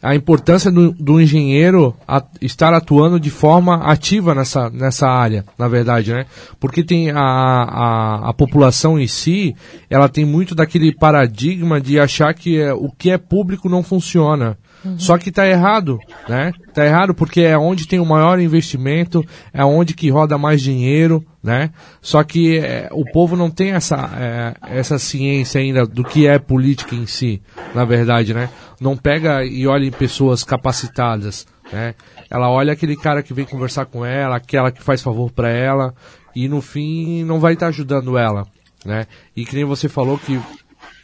a 0.00 0.14
importância 0.14 0.70
do, 0.70 0.92
do 0.92 1.20
engenheiro 1.20 1.94
a, 2.06 2.24
estar 2.40 2.72
atuando 2.72 3.18
de 3.18 3.30
forma 3.30 3.78
ativa 3.78 4.32
nessa, 4.32 4.70
nessa 4.70 5.08
área, 5.08 5.44
na 5.58 5.66
verdade, 5.66 6.12
né? 6.12 6.26
Porque 6.60 6.84
tem 6.84 7.10
a, 7.10 7.18
a, 7.18 8.30
a 8.30 8.32
população 8.32 8.96
em 8.96 9.08
si, 9.08 9.56
ela 9.90 10.08
tem 10.08 10.24
muito 10.24 10.54
daquele 10.54 10.94
paradigma 10.94 11.80
de 11.80 11.98
achar 11.98 12.32
que 12.32 12.60
é, 12.60 12.72
o 12.72 12.90
que 12.90 13.10
é 13.10 13.18
público 13.18 13.68
não 13.68 13.82
funciona. 13.82 14.56
Uhum. 14.84 14.98
Só 14.98 15.18
que 15.18 15.28
está 15.28 15.46
errado, 15.46 15.98
né? 16.28 16.52
Está 16.66 16.84
errado 16.86 17.14
porque 17.14 17.42
é 17.42 17.56
onde 17.56 17.86
tem 17.86 18.00
o 18.00 18.06
maior 18.06 18.40
investimento, 18.40 19.24
é 19.52 19.64
onde 19.64 19.94
que 19.94 20.10
roda 20.10 20.38
mais 20.38 20.62
dinheiro, 20.62 21.24
né? 21.42 21.70
Só 22.00 22.22
que 22.24 22.58
é, 22.58 22.88
o 22.92 23.04
povo 23.04 23.36
não 23.36 23.50
tem 23.50 23.72
essa, 23.72 24.10
é, 24.16 24.54
essa 24.78 24.98
ciência 24.98 25.60
ainda 25.60 25.86
do 25.86 26.02
que 26.02 26.26
é 26.26 26.38
política 26.38 26.94
em 26.94 27.06
si, 27.06 27.42
na 27.74 27.84
verdade, 27.84 28.32
né? 28.32 28.48
Não 28.80 28.96
pega 28.96 29.44
e 29.44 29.66
olha 29.66 29.84
em 29.84 29.90
pessoas 29.90 30.42
capacitadas, 30.42 31.46
né? 31.72 31.94
Ela 32.30 32.50
olha 32.50 32.72
aquele 32.72 32.96
cara 32.96 33.22
que 33.22 33.34
vem 33.34 33.44
conversar 33.44 33.86
com 33.86 34.04
ela, 34.04 34.36
aquela 34.36 34.70
que 34.70 34.82
faz 34.82 35.02
favor 35.02 35.30
para 35.30 35.50
ela, 35.50 35.94
e 36.34 36.48
no 36.48 36.62
fim 36.62 37.24
não 37.24 37.38
vai 37.38 37.52
estar 37.52 37.66
tá 37.66 37.70
ajudando 37.70 38.16
ela, 38.16 38.46
né? 38.84 39.06
E 39.36 39.44
que 39.44 39.56
nem 39.56 39.64
você 39.64 39.88
falou 39.88 40.16
que 40.18 40.40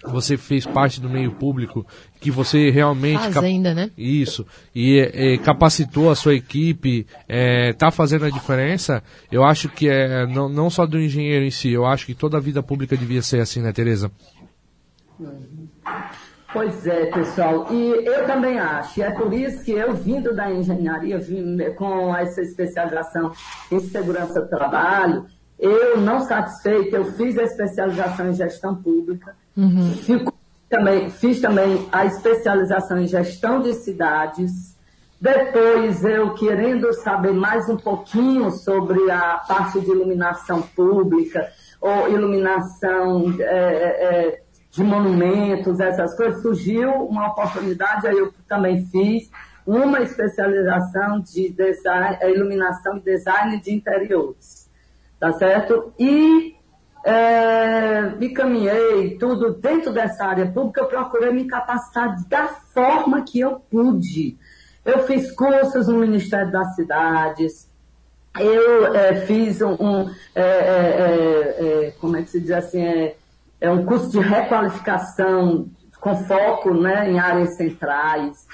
você 0.05 0.37
fez 0.37 0.65
parte 0.65 1.01
do 1.01 1.09
meio 1.09 1.33
público, 1.33 1.87
que 2.21 2.31
você 2.31 2.71
realmente 2.71 3.19
Faz 3.19 3.37
ainda, 3.39 3.75
né? 3.75 3.91
Isso 3.97 4.47
e 4.75 4.99
é, 5.01 5.39
capacitou 5.39 6.11
a 6.11 6.15
sua 6.15 6.35
equipe, 6.35 7.07
está 7.27 7.87
é, 7.87 7.91
fazendo 7.91 8.27
a 8.27 8.31
diferença. 8.31 9.03
Eu 9.33 9.43
acho 9.43 9.69
que 9.69 9.89
é 9.89 10.27
não, 10.27 10.49
não 10.49 10.69
só 10.69 10.85
do 10.85 11.01
engenheiro 11.01 11.45
em 11.45 11.51
si, 11.51 11.73
eu 11.73 11.87
acho 11.87 12.05
que 12.05 12.15
toda 12.15 12.37
a 12.37 12.41
vida 12.41 12.63
pública 12.63 12.97
devia 12.97 13.23
ser 13.23 13.41
assim, 13.41 13.63
né, 13.63 13.73
Tereza? 13.73 14.11
Pois 16.53 16.87
é, 16.87 17.07
pessoal, 17.07 17.67
e 17.73 18.07
eu 18.07 18.27
também 18.27 18.59
acho, 18.59 19.01
e 19.01 19.03
é 19.03 19.11
por 19.11 19.33
isso 19.33 19.65
que 19.65 19.73
eu 19.73 19.95
vindo 19.95 20.35
da 20.35 20.51
engenharia, 20.51 21.19
com 21.75 22.15
essa 22.17 22.41
especialização 22.41 23.33
em 23.71 23.81
segurança 23.81 24.41
do 24.41 24.49
trabalho, 24.49 25.27
eu, 25.59 26.01
não 26.01 26.21
satisfeita, 26.21 26.97
eu 26.97 27.05
fiz 27.13 27.37
a 27.39 27.43
especialização 27.43 28.31
em 28.31 28.35
gestão 28.35 28.75
pública, 28.75 29.35
uhum. 29.57 29.93
Fico, 29.95 30.33
também, 30.69 31.11
fiz 31.11 31.41
também 31.41 31.89
a 31.93 32.05
especialização 32.05 32.99
em 32.99 33.07
gestão 33.07 33.61
de 33.61 33.73
cidades. 33.75 34.77
Depois, 35.21 36.05
eu 36.05 36.35
querendo 36.35 36.93
saber 36.93 37.33
mais 37.33 37.69
um 37.69 37.77
pouquinho 37.77 38.51
sobre 38.51 39.11
a 39.11 39.39
parte 39.49 39.81
de 39.81 39.91
iluminação 39.91 40.63
pública, 40.63 41.49
ou 41.81 42.09
iluminação 42.11 43.35
é, 43.39 43.47
é, 43.47 44.43
de 44.71 44.83
monumentos, 44.83 45.81
essas 45.81 46.17
coisas, 46.17 46.43
surgiu 46.43 46.91
uma 46.91 47.29
oportunidade, 47.29 48.07
aí 48.07 48.19
eu 48.19 48.33
também 48.47 48.85
fiz 48.87 49.31
uma 49.67 50.01
especialização 50.01 51.21
de 51.21 51.49
design, 51.51 52.19
iluminação 52.23 52.97
e 52.99 53.01
design 53.01 53.61
de 53.61 53.73
interiores 53.73 54.67
tá 55.19 55.33
certo? 55.33 55.93
E 55.99 56.56
é, 57.07 58.17
me 58.19 58.31
caminhei, 58.31 59.17
tudo 59.17 59.55
dentro 59.55 59.93
dessa 59.93 60.25
área 60.25 60.51
pública, 60.51 60.81
eu 60.81 60.87
procurei 60.87 61.33
me 61.33 61.45
capacitar 61.47 62.17
da 62.29 62.49
forma 62.49 63.23
que 63.23 63.39
eu 63.39 63.61
pude. 63.71 64.37
Eu 64.85 65.07
fiz 65.07 65.31
cursos 65.31 65.87
no 65.87 65.99
Ministério 65.99 66.51
das 66.51 66.75
Cidades, 66.75 67.71
eu 68.37 68.93
é, 68.93 69.15
fiz 69.21 69.63
um, 69.63 69.75
um 69.75 70.11
é, 70.35 70.43
é, 70.43 71.85
é 71.87 71.91
como 72.01 72.17
é 72.17 72.23
que 72.23 72.31
se 72.31 72.41
diz 72.41 72.51
assim, 72.51 72.83
é, 72.83 73.17
é 73.61 73.71
um 73.71 73.87
curso 73.87 74.11
de 74.11 74.19
requalificação 74.19 75.69
com 76.01 76.17
foco 76.25 76.75
né, 76.75 77.09
em 77.09 77.21
áreas 77.21 77.57
centrais. 77.57 78.49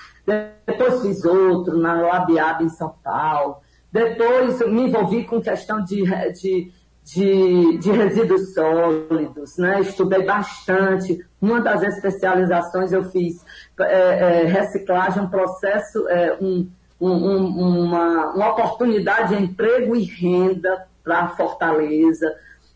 Depois 0.66 1.00
fiz 1.00 1.24
outro 1.24 1.78
na 1.78 1.94
Labiab 1.94 2.62
em 2.62 2.68
São 2.68 2.94
Paulo. 3.02 3.56
Depois 3.90 4.60
me 4.68 4.82
envolvi 4.82 5.24
com 5.24 5.40
questão 5.40 5.82
de, 5.82 6.04
de, 6.32 6.70
de, 7.04 7.78
de 7.78 7.90
resíduos 7.90 8.54
sólidos, 8.54 9.56
né? 9.58 9.80
estudei 9.80 10.24
bastante. 10.24 11.24
Uma 11.40 11.60
das 11.60 11.82
especializações 11.82 12.92
eu 12.92 13.04
fiz 13.04 13.44
é, 13.80 13.84
é, 13.84 14.44
reciclagem, 14.44 15.22
um 15.22 15.28
processo, 15.28 16.08
é, 16.08 16.36
um, 16.40 16.70
um, 17.00 17.84
uma, 17.84 18.32
uma 18.32 18.50
oportunidade 18.50 19.36
de 19.36 19.42
emprego 19.42 19.96
e 19.96 20.04
renda 20.04 20.86
para 21.02 21.28
Fortaleza. 21.30 22.32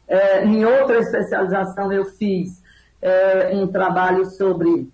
É, 0.08 0.44
em 0.44 0.64
outra 0.64 0.98
especialização 0.98 1.92
eu 1.92 2.04
fiz 2.04 2.62
é, 3.00 3.50
um 3.54 3.66
trabalho 3.68 4.24
sobre 4.26 4.90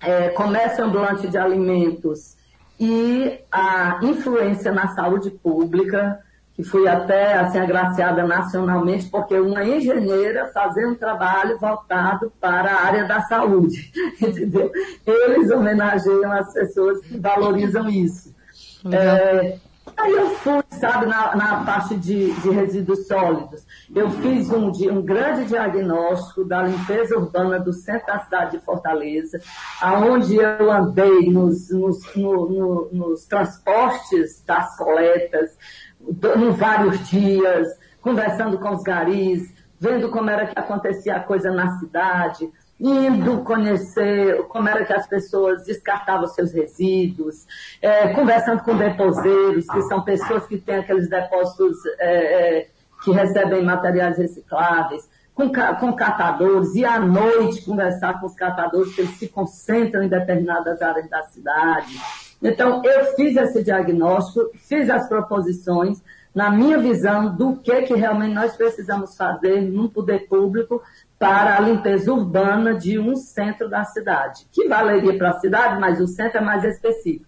é, 0.00 0.28
comércio 0.30 0.84
ambulante 0.84 1.26
de 1.26 1.36
alimentos 1.36 2.36
e 2.78 3.40
a 3.50 3.98
influência 4.02 4.70
na 4.70 4.88
saúde 4.88 5.30
pública, 5.30 6.20
que 6.58 6.64
fui 6.64 6.88
até 6.88 7.34
assim, 7.34 7.56
agraciada 7.56 8.24
nacionalmente, 8.24 9.06
porque 9.06 9.38
uma 9.38 9.64
engenheira 9.64 10.50
fazendo 10.52 10.90
um 10.90 10.94
trabalho 10.96 11.56
voltado 11.56 12.32
para 12.40 12.68
a 12.68 12.84
área 12.84 13.04
da 13.06 13.20
saúde, 13.20 13.92
entendeu? 14.20 14.68
Eles 15.06 15.52
homenageiam 15.52 16.32
as 16.32 16.52
pessoas 16.52 17.00
que 17.02 17.16
valorizam 17.16 17.88
isso. 17.88 18.34
É, 18.90 19.56
Aí 19.96 20.12
eu 20.12 20.30
fui, 20.30 20.62
sabe, 20.70 21.06
na, 21.06 21.34
na 21.34 21.64
parte 21.64 21.96
de, 21.96 22.32
de, 22.32 22.50
resíduos 22.50 23.06
sólidos. 23.06 23.66
Eu 23.94 24.08
fiz 24.10 24.48
um, 24.50 24.70
um 24.92 25.02
grande 25.02 25.46
diagnóstico 25.46 26.44
da 26.44 26.62
limpeza 26.62 27.16
urbana 27.16 27.58
do 27.58 27.72
centro 27.72 28.06
da 28.06 28.20
cidade 28.20 28.58
de 28.58 28.64
Fortaleza, 28.64 29.40
aonde 29.80 30.36
eu 30.36 30.70
andei 30.70 31.30
nos, 31.30 31.70
nos, 31.70 32.14
no, 32.14 32.48
no, 32.48 32.88
nos 32.92 33.26
transportes 33.26 34.42
das 34.46 34.76
coletas, 34.76 35.58
em 36.08 36.50
vários 36.50 37.08
dias, 37.08 37.68
conversando 38.00 38.58
com 38.58 38.74
os 38.74 38.82
garis, 38.82 39.52
vendo 39.78 40.10
como 40.10 40.30
era 40.30 40.46
que 40.46 40.58
acontecia 40.58 41.16
a 41.16 41.20
coisa 41.20 41.50
na 41.50 41.78
cidade, 41.78 42.50
indo 42.80 43.42
conhecer 43.42 44.42
como 44.44 44.68
era 44.68 44.84
que 44.84 44.92
as 44.92 45.06
pessoas 45.06 45.64
descartavam 45.64 46.26
seus 46.28 46.52
resíduos, 46.52 47.46
é, 47.82 48.08
conversando 48.08 48.62
com 48.62 48.76
deposeiros, 48.76 49.66
que 49.66 49.82
são 49.82 50.02
pessoas 50.02 50.46
que 50.46 50.58
têm 50.58 50.76
aqueles 50.76 51.08
depósitos 51.08 51.76
é, 51.98 52.58
é, 52.58 52.68
que 53.02 53.10
recebem 53.10 53.64
materiais 53.64 54.16
recicláveis, 54.18 55.08
com, 55.34 55.50
com 55.78 55.92
catadores, 55.92 56.74
e 56.74 56.84
à 56.84 56.98
noite 56.98 57.64
conversar 57.64 58.20
com 58.20 58.26
os 58.26 58.34
catadores, 58.34 58.94
que 58.94 59.02
eles 59.02 59.16
se 59.18 59.28
concentram 59.28 60.02
em 60.02 60.08
determinadas 60.08 60.82
áreas 60.82 61.08
da 61.08 61.22
cidade. 61.24 61.96
Então, 62.42 62.82
eu 62.84 63.16
fiz 63.16 63.36
esse 63.36 63.62
diagnóstico, 63.62 64.50
fiz 64.56 64.88
as 64.88 65.08
proposições, 65.08 66.02
na 66.34 66.50
minha 66.50 66.78
visão, 66.78 67.34
do 67.34 67.56
que, 67.56 67.82
que 67.82 67.94
realmente 67.94 68.34
nós 68.34 68.56
precisamos 68.56 69.16
fazer 69.16 69.60
no 69.60 69.88
poder 69.88 70.28
público 70.28 70.80
para 71.18 71.56
a 71.56 71.60
limpeza 71.60 72.12
urbana 72.12 72.74
de 72.74 72.98
um 72.98 73.16
centro 73.16 73.68
da 73.68 73.84
cidade, 73.84 74.46
que 74.52 74.68
valeria 74.68 75.18
para 75.18 75.30
a 75.30 75.40
cidade, 75.40 75.80
mas 75.80 76.00
o 76.00 76.06
centro 76.06 76.38
é 76.38 76.40
mais 76.40 76.62
específico, 76.62 77.26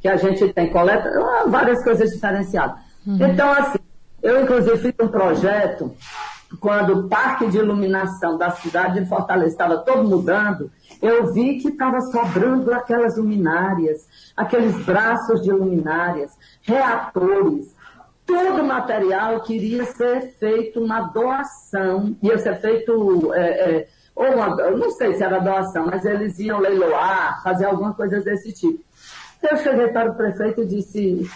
que 0.00 0.08
a 0.08 0.16
gente 0.16 0.52
tem 0.54 0.70
coleta, 0.70 1.10
várias 1.48 1.84
coisas 1.84 2.10
diferenciadas. 2.10 2.76
Uhum. 3.06 3.18
Então, 3.20 3.52
assim, 3.52 3.78
eu 4.22 4.42
inclusive 4.42 4.78
fiz 4.78 4.94
um 5.00 5.08
projeto 5.08 5.94
quando 6.60 6.94
o 6.94 7.08
parque 7.08 7.46
de 7.48 7.58
iluminação 7.58 8.38
da 8.38 8.50
cidade 8.50 9.00
de 9.00 9.06
Fortaleza 9.06 9.52
estava 9.52 9.78
todo 9.78 10.08
mudando, 10.08 10.70
eu 11.02 11.32
vi 11.32 11.58
que 11.58 11.68
estava 11.68 12.00
sobrando 12.00 12.72
aquelas 12.72 13.16
luminárias, 13.16 14.08
aqueles 14.36 14.74
braços 14.84 15.42
de 15.42 15.50
luminárias, 15.50 16.36
reatores, 16.62 17.74
todo 18.26 18.60
o 18.60 18.66
material 18.66 19.40
queria 19.40 19.84
ser 19.84 20.32
feito 20.38 20.80
uma 20.82 21.00
doação, 21.02 22.16
ia 22.22 22.36
ser 22.38 22.56
feito, 22.56 23.32
é, 23.34 23.40
é, 23.40 23.88
ou 24.14 24.26
uma, 24.34 24.48
não 24.72 24.90
sei 24.90 25.14
se 25.14 25.22
era 25.22 25.38
doação, 25.38 25.86
mas 25.86 26.04
eles 26.04 26.38
iam 26.38 26.58
leiloar, 26.58 27.42
fazer 27.42 27.66
alguma 27.66 27.94
coisa 27.94 28.20
desse 28.20 28.52
tipo. 28.52 28.84
Eu 29.42 29.56
cheguei 29.58 29.88
para 29.88 30.10
o 30.10 30.14
prefeito 30.14 30.62
e 30.62 30.66
disse, 30.66 31.30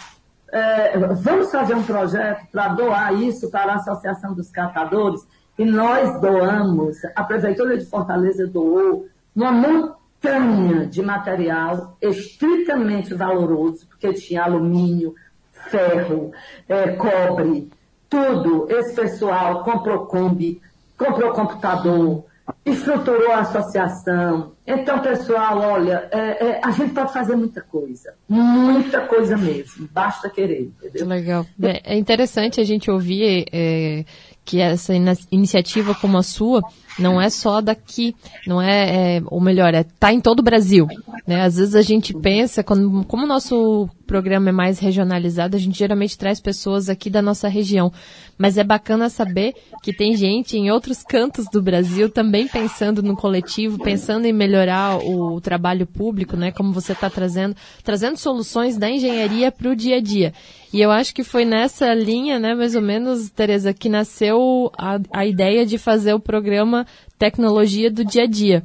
é, 0.51 0.97
vamos 0.97 1.49
fazer 1.49 1.75
um 1.75 1.83
projeto 1.83 2.45
para 2.51 2.69
doar 2.69 3.13
isso 3.13 3.49
para 3.49 3.73
a 3.73 3.75
Associação 3.75 4.33
dos 4.33 4.51
Catadores, 4.51 5.25
e 5.57 5.63
nós 5.63 6.19
doamos, 6.19 6.97
a 7.15 7.23
Prefeitura 7.23 7.77
de 7.77 7.85
Fortaleza 7.85 8.47
doou 8.47 9.05
uma 9.35 9.51
montanha 9.51 10.85
de 10.85 11.01
material 11.01 11.97
estritamente 12.01 13.13
valoroso, 13.13 13.87
porque 13.87 14.13
tinha 14.13 14.43
alumínio, 14.43 15.15
ferro, 15.51 16.31
é, 16.67 16.89
cobre, 16.93 17.69
tudo. 18.09 18.67
Esse 18.69 18.95
pessoal 18.95 19.63
comprou 19.63 20.05
Kombi, 20.05 20.61
comprou 20.97 21.31
computador, 21.31 22.25
estruturou 22.65 23.31
a 23.31 23.39
associação. 23.39 24.51
Então, 24.65 24.99
pessoal, 24.99 25.57
olha, 25.59 26.07
é, 26.11 26.45
é, 26.45 26.61
a 26.63 26.71
gente 26.71 26.93
pode 26.93 27.11
fazer 27.13 27.35
muita 27.35 27.61
coisa. 27.61 28.13
Muita 28.27 29.01
coisa 29.01 29.37
mesmo. 29.37 29.87
Basta 29.91 30.29
querer, 30.29 30.61
entendeu? 30.61 31.07
Legal. 31.07 31.45
É, 31.61 31.93
é 31.93 31.97
interessante 31.97 32.59
a 32.61 32.63
gente 32.63 32.89
ouvir 32.91 33.45
é, 33.51 34.05
que 34.43 34.59
essa 34.59 34.93
in 34.93 35.05
iniciativa 35.31 35.93
como 35.93 36.17
a 36.17 36.23
sua 36.23 36.61
não 36.99 37.21
é 37.21 37.29
só 37.29 37.61
daqui, 37.61 38.15
não 38.45 38.61
é, 38.61 39.17
é 39.17 39.21
ou 39.27 39.39
melhor, 39.39 39.73
é 39.73 39.83
tá 39.83 40.11
em 40.11 40.19
todo 40.19 40.39
o 40.39 40.43
Brasil, 40.43 40.87
né? 41.25 41.43
Às 41.43 41.57
vezes 41.57 41.75
a 41.75 41.81
gente 41.81 42.13
pensa, 42.13 42.63
quando, 42.63 43.05
como 43.05 43.23
o 43.23 43.27
nosso 43.27 43.89
programa 44.05 44.49
é 44.49 44.51
mais 44.51 44.77
regionalizado, 44.79 45.55
a 45.55 45.59
gente 45.59 45.79
geralmente 45.79 46.17
traz 46.17 46.41
pessoas 46.41 46.89
aqui 46.89 47.09
da 47.09 47.21
nossa 47.21 47.47
região, 47.47 47.93
mas 48.37 48.57
é 48.57 48.63
bacana 48.63 49.09
saber 49.09 49.53
que 49.81 49.93
tem 49.93 50.15
gente 50.17 50.57
em 50.57 50.69
outros 50.69 51.01
cantos 51.01 51.45
do 51.51 51.61
Brasil 51.61 52.09
também 52.09 52.47
pensando 52.47 53.01
no 53.01 53.15
coletivo, 53.15 53.77
pensando 53.77 54.25
em 54.25 54.33
melhorar 54.33 54.97
o, 54.97 55.35
o 55.35 55.41
trabalho 55.41 55.87
público, 55.87 56.35
né? 56.35 56.51
Como 56.51 56.73
você 56.73 56.91
está 56.91 57.09
trazendo, 57.09 57.55
trazendo 57.83 58.17
soluções 58.17 58.75
da 58.75 58.89
engenharia 58.89 59.51
para 59.51 59.69
o 59.69 59.75
dia 59.75 59.97
a 59.97 60.01
dia. 60.01 60.33
E 60.73 60.81
eu 60.81 60.89
acho 60.89 61.13
que 61.13 61.23
foi 61.23 61.43
nessa 61.43 61.93
linha, 61.93 62.39
né, 62.39 62.55
mais 62.55 62.75
ou 62.75 62.81
menos, 62.81 63.29
Tereza, 63.29 63.73
que 63.73 63.89
nasceu 63.89 64.71
a, 64.77 64.99
a 65.11 65.25
ideia 65.25 65.65
de 65.65 65.77
fazer 65.77 66.13
o 66.13 66.19
programa 66.19 66.85
Tecnologia 67.19 67.91
do 67.91 68.05
Dia 68.05 68.23
a 68.23 68.27
Dia. 68.27 68.63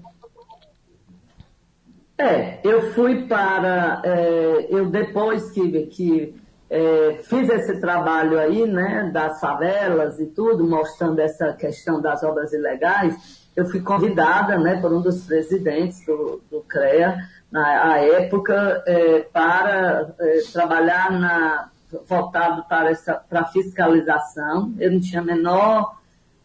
É, 2.18 2.60
eu 2.64 2.92
fui 2.92 3.26
para. 3.26 4.00
É, 4.04 4.66
eu 4.70 4.88
depois 4.88 5.50
que, 5.50 5.86
que 5.86 6.34
é, 6.70 7.18
fiz 7.24 7.48
esse 7.48 7.80
trabalho 7.80 8.38
aí, 8.38 8.66
né, 8.66 9.10
das 9.12 9.40
favelas 9.40 10.18
e 10.20 10.26
tudo, 10.26 10.64
mostrando 10.64 11.18
essa 11.18 11.52
questão 11.52 12.00
das 12.00 12.22
obras 12.22 12.52
ilegais, 12.52 13.48
eu 13.54 13.66
fui 13.66 13.80
convidada, 13.80 14.56
né, 14.58 14.80
por 14.80 14.92
um 14.92 15.00
dos 15.00 15.26
presidentes 15.26 16.06
do, 16.06 16.40
do 16.50 16.60
CREA, 16.62 17.18
na 17.50 17.98
época, 17.98 18.82
é, 18.86 19.20
para 19.32 20.14
é, 20.18 20.40
trabalhar 20.52 21.10
na 21.10 21.70
voltado 22.06 22.64
para 22.68 22.90
essa 22.90 23.14
para 23.14 23.44
fiscalização. 23.46 24.74
Eu 24.78 24.92
não 24.92 25.00
tinha 25.00 25.20
a 25.20 25.24
menor 25.24 25.96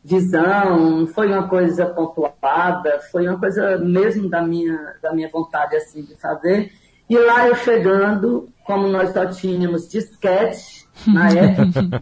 visão, 0.04 1.00
não 1.00 1.08
foi 1.08 1.28
uma 1.28 1.48
coisa 1.48 1.86
pontuada, 1.86 3.00
foi 3.12 3.28
uma 3.28 3.38
coisa 3.38 3.78
mesmo 3.78 4.30
da 4.30 4.42
minha 4.42 4.96
da 5.02 5.14
minha 5.14 5.30
vontade 5.30 5.76
assim 5.76 6.04
de 6.04 6.16
fazer. 6.16 6.72
E 7.10 7.18
lá 7.18 7.48
eu 7.48 7.56
chegando, 7.56 8.50
como 8.66 8.88
nós 8.88 9.12
só 9.12 9.26
tínhamos 9.26 9.88
disquete 9.90 10.88
na 11.06 11.30
época, 11.30 12.02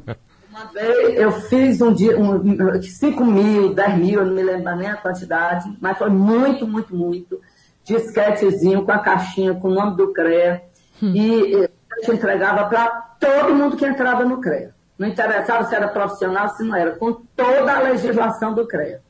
uma 0.50 0.66
vez 0.72 1.20
eu 1.20 1.32
fiz 1.32 1.82
um 1.82 1.94
dia, 1.94 2.20
um, 2.20 2.82
5 2.82 3.26
mil, 3.26 3.74
10 3.74 3.98
mil, 3.98 4.20
eu 4.20 4.26
não 4.26 4.34
me 4.34 4.44
lembro 4.44 4.76
nem 4.76 4.88
a 4.88 4.98
quantidade, 4.98 5.66
mas 5.82 5.98
foi 5.98 6.10
muito, 6.10 6.68
muito, 6.68 6.96
muito, 6.96 7.40
disquetezinho 7.84 8.84
com 8.84 8.92
a 8.92 9.00
caixinha 9.00 9.54
com 9.56 9.70
o 9.70 9.74
nome 9.74 9.98
do 9.98 10.14
CREA. 10.14 10.64
Hum. 11.02 11.14
E 11.16 11.70
eu 11.98 12.04
te 12.04 12.12
entregava 12.12 12.66
para 12.66 12.88
todo 13.20 13.56
mundo 13.56 13.78
que 13.78 13.86
entrava 13.86 14.24
no 14.24 14.42
CREA. 14.42 14.74
Não 14.98 15.08
interessava 15.08 15.64
se 15.66 15.76
era 15.76 15.88
profissional, 15.88 16.50
se 16.50 16.64
não 16.64 16.76
era, 16.76 16.92
com 16.92 17.14
toda 17.14 17.74
a 17.74 17.82
legislação 17.82 18.54
do 18.54 18.68
CREA. 18.68 19.02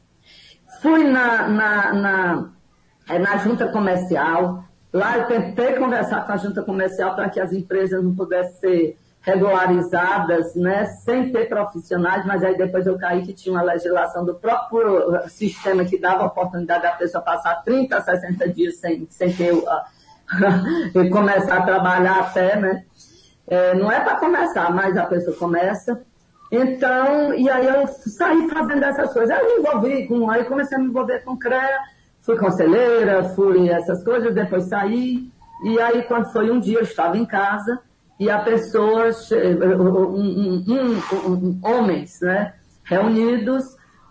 Fui 0.82 1.04
na, 1.04 1.48
na, 1.48 1.94
na, 1.94 2.50
é, 3.10 3.20
na 3.20 3.38
junta 3.38 3.68
comercial, 3.68 4.64
lá 4.94 5.18
eu 5.18 5.26
tentei 5.26 5.74
conversar 5.74 6.26
com 6.26 6.32
a 6.32 6.38
junta 6.38 6.62
comercial 6.64 7.16
para 7.16 7.30
que 7.30 7.40
as 7.40 7.52
empresas 7.52 8.04
não 8.04 8.16
pudessem 8.16 8.60
ser 8.60 8.98
regularizadas, 9.22 10.56
né, 10.56 10.86
sem 10.86 11.32
ter 11.32 11.48
profissionais, 11.50 12.26
mas 12.26 12.44
aí 12.44 12.58
depois 12.58 12.88
eu 12.88 12.98
caí 12.98 13.22
que 13.24 13.34
tinha 13.34 13.54
uma 13.54 13.62
legislação 13.62 14.24
do 14.24 14.36
próprio 14.36 15.28
sistema 15.28 15.84
que 15.84 15.98
dava 15.98 16.24
a 16.24 16.28
oportunidade 16.28 16.84
da 16.84 16.92
pessoa 16.92 17.24
passar 17.24 17.62
30, 17.64 18.02
60 18.02 18.50
dias 18.50 18.78
sem, 18.78 19.08
sem 19.10 19.34
ter 19.34 19.54
e 20.96 21.10
começar 21.10 21.58
a 21.58 21.62
trabalhar 21.64 22.20
até, 22.20 22.56
né? 22.60 22.84
É, 23.48 23.74
não 23.74 23.92
é 23.92 24.00
para 24.00 24.18
começar, 24.18 24.72
mas 24.72 24.96
a 24.96 25.06
pessoa 25.06 25.36
começa. 25.36 26.02
Então, 26.52 27.34
e 27.34 27.50
aí 27.50 27.68
eu 27.68 27.88
saí 27.88 28.48
fazendo 28.50 28.84
essas 28.84 29.14
coisas. 29.14 29.32
Aí 29.32 29.44
eu 29.44 29.48
me 29.48 29.60
envolvi 29.60 30.08
com, 30.08 30.30
aí 30.30 30.44
comecei 30.46 30.78
a 30.78 30.82
me 30.82 30.88
envolver 30.88 31.20
com 31.20 31.38
CREA, 31.38 31.80
fui 32.22 32.38
conselheira, 32.38 33.24
fui 33.36 33.70
essas 33.70 34.04
coisas, 34.04 34.34
depois 34.34 34.66
saí. 34.66 35.32
E 35.64 35.80
aí 35.80 36.04
quando 36.04 36.32
foi 36.32 36.52
um 36.52 36.60
dia 36.60 36.78
eu 36.78 36.84
estava 36.84 37.18
em 37.18 37.26
casa 37.26 37.80
e 38.20 38.30
a 38.30 38.40
pessoa, 38.40 39.10
um, 39.80 40.60
um, 40.68 41.02
um, 41.26 41.60
homens, 41.64 42.20
né, 42.22 42.54
reunidos 42.84 43.64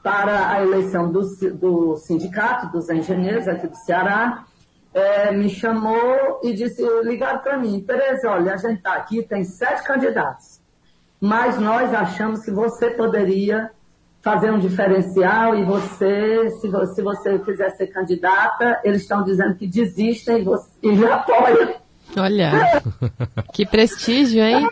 para 0.03 0.51
a 0.51 0.63
eleição 0.63 1.13
do, 1.13 1.21
do 1.55 1.97
sindicato 1.97 2.73
dos 2.73 2.89
engenheiros 2.89 3.47
aqui 3.47 3.67
do 3.67 3.77
Ceará, 3.77 4.45
é, 4.93 5.33
me 5.33 5.49
chamou 5.49 6.41
e 6.43 6.53
disse, 6.53 6.83
ligaram 7.03 7.41
para 7.41 7.57
mim, 7.59 7.81
Tereza, 7.81 8.31
olha, 8.31 8.55
a 8.55 8.57
gente 8.57 8.79
está 8.79 8.95
aqui, 8.95 9.23
tem 9.23 9.45
sete 9.45 9.85
candidatos, 9.85 10.61
mas 11.21 11.59
nós 11.59 11.93
achamos 11.93 12.45
que 12.45 12.51
você 12.51 12.91
poderia 12.91 13.71
fazer 14.21 14.51
um 14.51 14.59
diferencial 14.59 15.55
e 15.55 15.65
você, 15.65 16.51
se 16.51 16.69
você, 16.69 16.95
se 16.95 17.03
você 17.03 17.39
quiser 17.39 17.71
ser 17.71 17.87
candidata, 17.89 18.81
eles 18.85 19.03
estão 19.03 19.23
dizendo 19.23 19.55
que 19.55 19.67
desistem 19.67 20.41
e, 20.41 20.45
você, 20.45 20.71
e 20.83 21.05
apoiam. 21.07 21.88
Olha, 22.17 22.83
que 23.53 23.67
prestígio, 23.67 24.43
hein? 24.43 24.69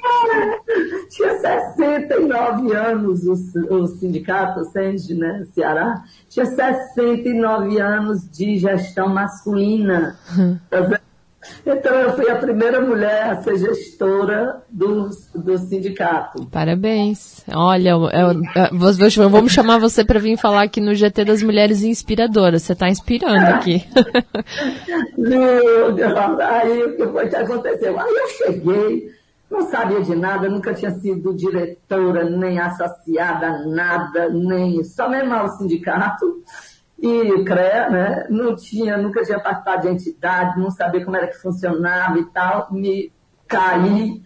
Tinha 1.10 1.38
69 1.38 2.72
anos 2.74 3.26
o, 3.26 3.74
o 3.74 3.86
sindicato, 3.86 4.60
o 4.60 5.14
né, 5.14 5.46
Ceará, 5.52 6.02
tinha 6.28 6.46
69 6.46 7.80
anos 7.80 8.28
de 8.30 8.58
gestão 8.58 9.08
masculina. 9.08 10.18
Tá 10.68 11.00
então 11.64 11.94
eu 11.94 12.14
fui 12.14 12.30
a 12.30 12.36
primeira 12.36 12.80
mulher 12.80 13.30
a 13.30 13.42
ser 13.42 13.58
gestora 13.58 14.62
do, 14.70 15.10
do 15.34 15.58
sindicato. 15.58 16.46
Parabéns. 16.46 17.44
Olha, 17.52 17.90
eu, 17.90 18.08
eu, 18.10 18.42
eu, 18.54 19.30
vamos 19.30 19.52
chamar 19.52 19.78
você 19.78 20.04
para 20.04 20.20
vir 20.20 20.36
falar 20.36 20.62
aqui 20.62 20.80
no 20.80 20.94
GT 20.94 21.24
das 21.24 21.42
Mulheres 21.42 21.82
Inspiradoras. 21.82 22.62
Você 22.62 22.72
está 22.72 22.88
inspirando 22.88 23.46
aqui. 23.54 23.84
aí 26.40 26.82
o 26.82 26.96
que 26.96 27.06
foi 27.06 27.28
que 27.28 27.36
aconteceu? 27.36 27.98
Aí 27.98 28.14
eu 28.14 28.28
cheguei, 28.28 29.10
não 29.50 29.62
sabia 29.68 30.00
de 30.02 30.14
nada, 30.14 30.48
nunca 30.48 30.74
tinha 30.74 30.90
sido 30.90 31.34
diretora, 31.34 32.28
nem 32.28 32.58
associada 32.58 33.46
a 33.46 33.66
nada, 33.66 34.28
nem 34.28 34.82
só 34.84 35.08
mesmo 35.08 35.34
ao 35.34 35.48
sindicato. 35.56 36.42
E 36.98 37.32
o 37.32 37.44
CREA, 37.44 37.90
né, 37.90 38.26
não 38.30 38.56
tinha, 38.56 38.96
nunca 38.96 39.22
tinha 39.22 39.38
participado 39.38 39.82
de 39.82 39.88
entidade, 39.88 40.58
não 40.58 40.70
sabia 40.70 41.04
como 41.04 41.16
era 41.16 41.26
que 41.26 41.36
funcionava 41.36 42.18
e 42.18 42.24
tal, 42.26 42.68
me 42.72 43.12
caí, 43.46 44.22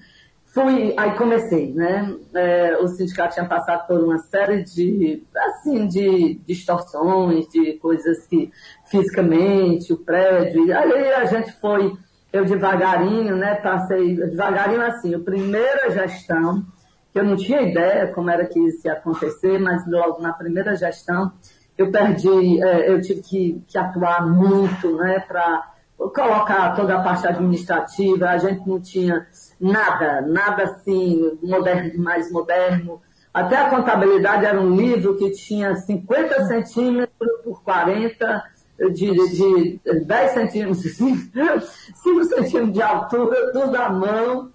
fui, 0.47 0.95
aí 0.97 1.17
comecei, 1.17 1.73
né, 1.73 2.15
é, 2.33 2.77
o 2.79 2.87
sindicato 2.87 3.35
tinha 3.35 3.47
passado 3.47 3.89
por 3.89 4.01
uma 4.01 4.19
série 4.19 4.63
de, 4.63 5.25
assim, 5.37 5.87
de 5.89 6.41
distorções, 6.47 7.49
de 7.49 7.75
coisas 7.75 8.25
que, 8.27 8.53
fisicamente, 8.87 9.93
o 9.93 9.97
prédio, 9.97 10.63
aí 10.77 11.13
a 11.15 11.25
gente 11.25 11.53
foi, 11.61 11.93
eu 12.33 12.45
devagarinho, 12.45 13.37
né, 13.37 13.57
passei, 13.57 14.15
devagarinho 14.15 14.83
assim, 14.83 15.13
a 15.13 15.19
primeira 15.19 15.91
gestão, 15.91 16.65
que 17.13 17.19
eu 17.19 17.25
não 17.25 17.35
tinha 17.35 17.63
ideia 17.63 18.07
como 18.07 18.31
era 18.31 18.47
que 18.47 18.61
isso 18.61 18.87
ia 18.87 18.93
acontecer, 18.93 19.59
mas 19.59 19.85
logo 19.89 20.23
na 20.23 20.33
primeira 20.33 20.77
gestão, 20.77 21.33
eu 21.81 21.91
perdi, 21.91 22.63
é, 22.63 22.91
eu 22.91 23.01
tive 23.01 23.23
que, 23.23 23.65
que 23.67 23.79
atuar 23.79 24.27
muito, 24.27 24.97
né, 24.97 25.19
para 25.21 25.73
colocar 25.97 26.77
toda 26.77 26.95
a 26.95 27.03
parte 27.03 27.27
administrativa, 27.27 28.29
a 28.29 28.37
gente 28.37 28.69
não 28.69 28.79
tinha 28.79 29.27
nada, 29.59 30.21
nada 30.21 30.65
assim, 30.65 31.39
moderno, 31.43 32.03
mais 32.03 32.31
moderno. 32.31 33.01
Até 33.33 33.57
a 33.57 33.71
contabilidade 33.71 34.45
era 34.45 34.61
um 34.61 34.77
livro 34.77 35.17
que 35.17 35.31
tinha 35.31 35.75
50 35.75 36.45
centímetros 36.49 37.31
por 37.43 37.63
40, 37.63 38.45
de, 38.93 39.81
de 39.81 39.81
10 40.05 40.31
centímetros, 40.33 40.83
5 40.93 42.25
centímetros 42.25 42.73
de 42.75 42.83
altura, 42.83 43.53
tudo 43.53 43.75
à 43.75 43.89
mão. 43.89 44.51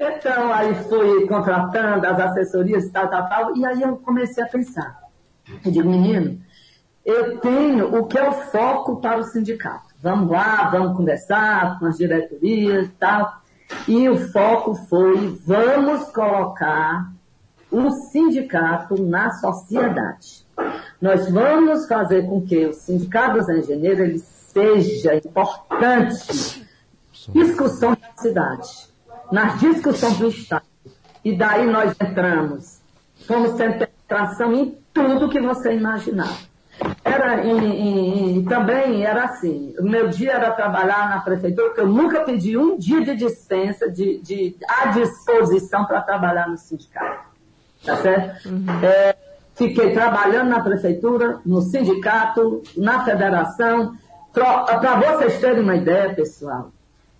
Então, 0.00 0.50
aí 0.50 0.74
fui 0.84 1.26
contratando 1.26 2.06
as 2.06 2.18
assessorias, 2.20 2.90
tal, 2.90 3.10
tal, 3.10 3.28
tal, 3.28 3.56
e 3.56 3.66
aí 3.66 3.82
eu 3.82 3.98
comecei 3.98 4.42
a 4.42 4.46
pensar. 4.46 4.98
Eu 5.64 5.70
digo, 5.70 5.88
menino, 5.88 6.42
eu 7.04 7.38
tenho 7.38 7.94
o 7.96 8.06
que 8.06 8.18
é 8.18 8.28
o 8.28 8.32
foco 8.32 8.96
para 8.96 9.20
o 9.20 9.24
sindicato. 9.24 9.94
Vamos 10.02 10.30
lá, 10.30 10.70
vamos 10.70 10.96
conversar 10.96 11.78
com 11.78 11.86
as 11.86 11.98
diretorias 11.98 12.86
e 12.86 12.90
tal. 12.92 13.42
E 13.86 14.08
o 14.08 14.16
foco 14.30 14.74
foi, 14.74 15.38
vamos 15.46 16.04
colocar 16.12 17.12
o 17.70 17.90
sindicato 17.90 19.02
na 19.02 19.30
sociedade. 19.32 20.46
Nós 21.00 21.28
vamos 21.30 21.86
fazer 21.86 22.26
com 22.26 22.40
que 22.42 22.66
o 22.66 22.72
sindicato 22.72 23.38
dos 23.38 23.48
engenheiros 23.48 24.00
ele 24.00 24.18
seja 24.18 25.16
importante 25.16 26.64
discussão 27.32 27.96
da 28.00 28.22
cidade, 28.22 28.88
nas 29.30 29.58
discussões 29.58 30.16
do 30.18 30.28
Estado. 30.28 30.64
E 31.24 31.36
daí 31.36 31.66
nós 31.66 31.94
entramos, 32.00 32.80
fomos 33.26 33.54
tendo 33.54 33.78
penetração 33.78 34.52
em 34.52 34.78
tudo 34.92 35.28
que 35.28 35.40
você 35.40 35.74
imaginava. 35.74 36.53
Era 37.04 37.46
em, 37.46 38.44
também 38.44 39.04
era 39.04 39.24
assim, 39.24 39.74
o 39.78 39.84
meu 39.84 40.08
dia 40.08 40.32
era 40.32 40.50
trabalhar 40.50 41.08
na 41.08 41.20
prefeitura, 41.20 41.68
porque 41.68 41.80
eu 41.80 41.88
nunca 41.88 42.22
pedi 42.22 42.56
um 42.56 42.76
dia 42.76 43.02
de 43.02 43.14
dispensa, 43.14 43.90
de, 43.90 44.20
de 44.20 44.56
à 44.68 44.86
disposição 44.86 45.84
para 45.84 46.00
trabalhar 46.00 46.48
no 46.48 46.56
sindicato. 46.56 47.28
Tá 47.84 47.96
certo? 47.96 48.48
Uhum. 48.48 48.66
É, 48.82 49.14
fiquei 49.54 49.92
trabalhando 49.92 50.48
na 50.48 50.60
prefeitura, 50.60 51.40
no 51.44 51.60
sindicato, 51.60 52.62
na 52.76 53.04
federação. 53.04 53.94
Para 54.32 54.96
vocês 54.96 55.38
terem 55.38 55.62
uma 55.62 55.76
ideia, 55.76 56.14
pessoal, 56.14 56.72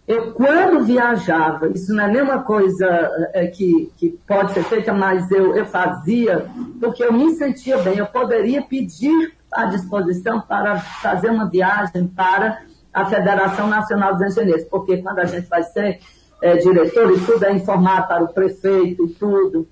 eu 0.07 0.33
quando 0.33 0.85
viajava, 0.85 1.69
isso 1.69 1.95
não 1.95 2.05
é 2.05 2.09
nenhuma 2.09 2.43
coisa 2.43 2.87
é, 3.33 3.47
que, 3.47 3.91
que 3.97 4.19
pode 4.27 4.53
ser 4.53 4.63
feita, 4.65 4.93
mas 4.93 5.31
eu, 5.31 5.57
eu 5.57 5.65
fazia, 5.65 6.47
porque 6.79 7.03
eu 7.03 7.13
me 7.13 7.33
sentia 7.35 7.79
bem. 7.79 7.97
Eu 7.97 8.07
poderia 8.07 8.61
pedir 8.63 9.33
à 9.55 9.67
disposição 9.67 10.41
para 10.41 10.79
fazer 10.79 11.31
uma 11.31 11.49
viagem 11.49 12.07
para 12.09 12.63
a 12.93 13.05
Federação 13.07 13.67
Nacional 13.67 14.15
dos 14.15 14.23
Engenheiros, 14.23 14.65
porque 14.65 14.99
quando 14.99 15.19
a 15.19 15.25
gente 15.25 15.49
vai 15.49 15.63
ser 15.63 16.01
é, 16.43 16.57
diretor 16.57 17.13
e 17.13 17.21
tudo 17.21 17.45
é 17.45 17.53
informado 17.53 18.07
para 18.07 18.25
o 18.25 18.29
prefeito 18.29 19.05
e 19.05 19.09
tudo, 19.15 19.69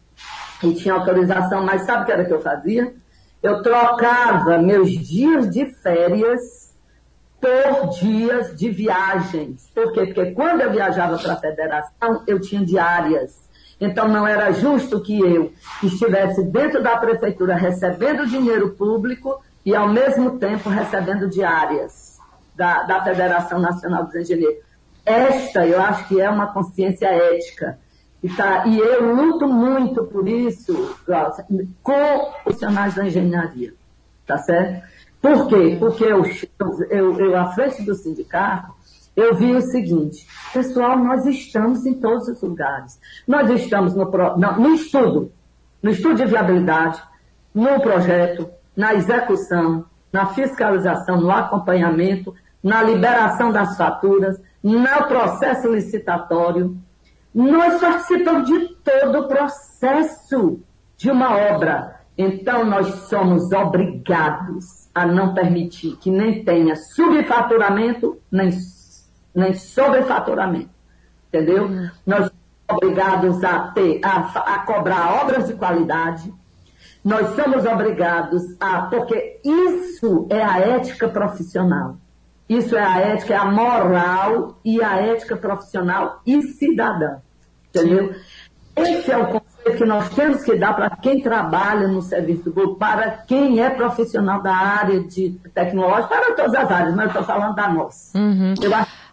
e 0.63 0.75
tinha 0.75 0.95
autorização, 0.95 1.65
mas 1.65 1.83
sabe 1.83 2.03
o 2.03 2.07
que 2.07 2.13
era 2.13 2.25
que 2.25 2.33
eu 2.33 2.41
fazia? 2.41 2.95
Eu 3.43 3.63
trocava 3.63 4.59
meus 4.59 4.91
dias 4.91 5.51
de 5.51 5.67
férias 5.83 6.73
por 7.41 7.91
dias 7.99 8.57
de 8.57 8.71
viagens. 8.71 9.69
Por 9.75 9.93
quê? 9.93 10.07
Porque 10.07 10.31
quando 10.31 10.61
eu 10.61 10.71
viajava 10.71 11.19
para 11.19 11.33
a 11.33 11.37
federação, 11.37 12.23
eu 12.27 12.41
tinha 12.41 12.65
diárias. 12.65 13.51
Então 13.81 14.07
não 14.07 14.27
era 14.27 14.53
justo 14.53 15.03
que 15.03 15.19
eu 15.19 15.53
estivesse 15.83 16.45
dentro 16.45 16.81
da 16.81 16.97
prefeitura 16.97 17.57
recebendo 17.57 18.27
dinheiro 18.27 18.71
público 18.71 19.43
e 19.65 19.75
ao 19.75 19.89
mesmo 19.89 20.39
tempo 20.39 20.69
recebendo 20.69 21.29
diárias 21.29 22.19
da, 22.55 22.83
da 22.83 23.03
Federação 23.03 23.59
Nacional 23.59 24.05
dos 24.05 24.15
Engenheiros. 24.15 24.63
Esta, 25.05 25.67
eu 25.67 25.81
acho 25.81 26.09
que 26.09 26.21
é 26.21 26.29
uma 26.29 26.53
consciência 26.53 27.07
ética. 27.07 27.79
E, 28.23 28.29
tá, 28.29 28.67
e 28.67 28.79
eu 28.79 29.15
luto 29.15 29.49
muito 29.49 30.05
por 30.05 30.29
isso, 30.29 30.97
Glaucia, 31.05 31.45
com 31.83 32.33
profissionais 32.45 32.95
da 32.95 33.05
engenharia. 33.05 33.75
Tá 34.25 34.39
certo? 34.39 34.87
Por 35.21 35.49
quê? 35.49 35.77
Porque 35.79 36.05
eu, 36.05 36.23
eu, 36.91 37.19
eu, 37.19 37.37
à 37.37 37.53
frente 37.53 37.83
do 37.83 37.95
sindicato, 37.95 38.73
eu 39.15 39.35
vi 39.35 39.55
o 39.55 39.61
seguinte, 39.61 40.27
pessoal, 40.53 40.97
nós 40.99 41.27
estamos 41.27 41.85
em 41.85 41.95
todos 41.95 42.29
os 42.29 42.41
lugares. 42.41 42.99
Nós 43.27 43.51
estamos 43.51 43.95
no, 43.95 44.05
no, 44.05 44.53
no 44.59 44.75
estudo, 44.75 45.33
no 45.83 45.91
estudo 45.91 46.15
de 46.15 46.25
viabilidade, 46.25 47.03
no 47.55 47.81
projeto, 47.81 48.49
na 48.77 48.95
execução, 48.95 49.85
na 50.13 50.27
fiscalização, 50.27 51.21
no 51.21 51.31
acompanhamento, 51.31 52.35
na 52.63 52.83
liberação 52.83 53.51
das 53.51 53.77
faturas, 53.77 54.41
no 54.63 54.85
processo 55.09 55.73
licitatório. 55.73 56.77
Nós 57.35 57.81
participamos 57.81 58.47
de 58.47 58.69
todo 58.85 59.21
o 59.21 59.29
processo 59.29 60.61
de 60.97 61.11
uma 61.11 61.35
obra. 61.37 62.01
Então, 62.17 62.65
nós 62.65 62.87
somos 63.09 63.51
obrigados 63.53 64.89
a 64.95 65.07
não 65.07 65.35
permitir 65.35 65.97
que 65.97 66.11
nem 66.11 66.45
tenha 66.45 66.77
subfaturamento, 66.77 68.19
nem, 68.31 68.51
nem 69.35 69.55
sobrefaturamento. 69.55 70.71
Entendeu? 71.29 71.65
Uhum. 71.65 71.91
Nós 72.07 72.19
somos 72.27 72.33
obrigados 72.69 73.43
a, 73.43 73.59
ter, 73.69 74.01
a, 74.05 74.19
a 74.55 74.59
cobrar 74.61 75.23
obras 75.23 75.49
de 75.49 75.55
qualidade, 75.55 76.33
nós 77.05 77.35
somos 77.35 77.65
obrigados 77.67 78.43
a, 78.61 78.83
porque 78.83 79.41
isso 79.45 80.27
é 80.31 80.43
a 80.43 80.59
ética 80.61 81.09
profissional. 81.09 81.97
Isso 82.49 82.77
é 82.77 82.83
a 82.83 82.99
ética, 82.99 83.35
é 83.35 83.37
a 83.37 83.47
moral 83.47 84.59
e 84.65 84.83
a 84.83 85.01
ética 85.01 85.37
profissional 85.37 86.21
e 86.27 86.43
cidadã. 86.43 87.17
Entendeu? 87.71 88.15
Esse 88.77 89.11
é 89.11 89.17
o 89.17 89.27
conceito 89.27 89.79
que 89.79 89.85
nós 89.85 90.09
temos 90.11 90.43
que 90.43 90.57
dar 90.57 90.75
para 90.75 90.91
quem 90.91 91.21
trabalha 91.21 91.89
no 91.89 92.03
serviço 92.03 92.51
público, 92.51 92.77
para 92.77 93.11
quem 93.11 93.61
é 93.61 93.71
profissional 93.71 94.43
da 94.43 94.55
área 94.55 95.01
de 95.01 95.31
tecnologia, 95.55 96.09
para 96.09 96.35
todas 96.35 96.55
as 96.55 96.71
áreas, 96.71 96.95
mas 96.95 97.05
eu 97.05 97.09
estou 97.09 97.25
falando 97.25 97.55
da 97.55 97.69
nossa. 97.69 98.19
Uhum. 98.19 98.55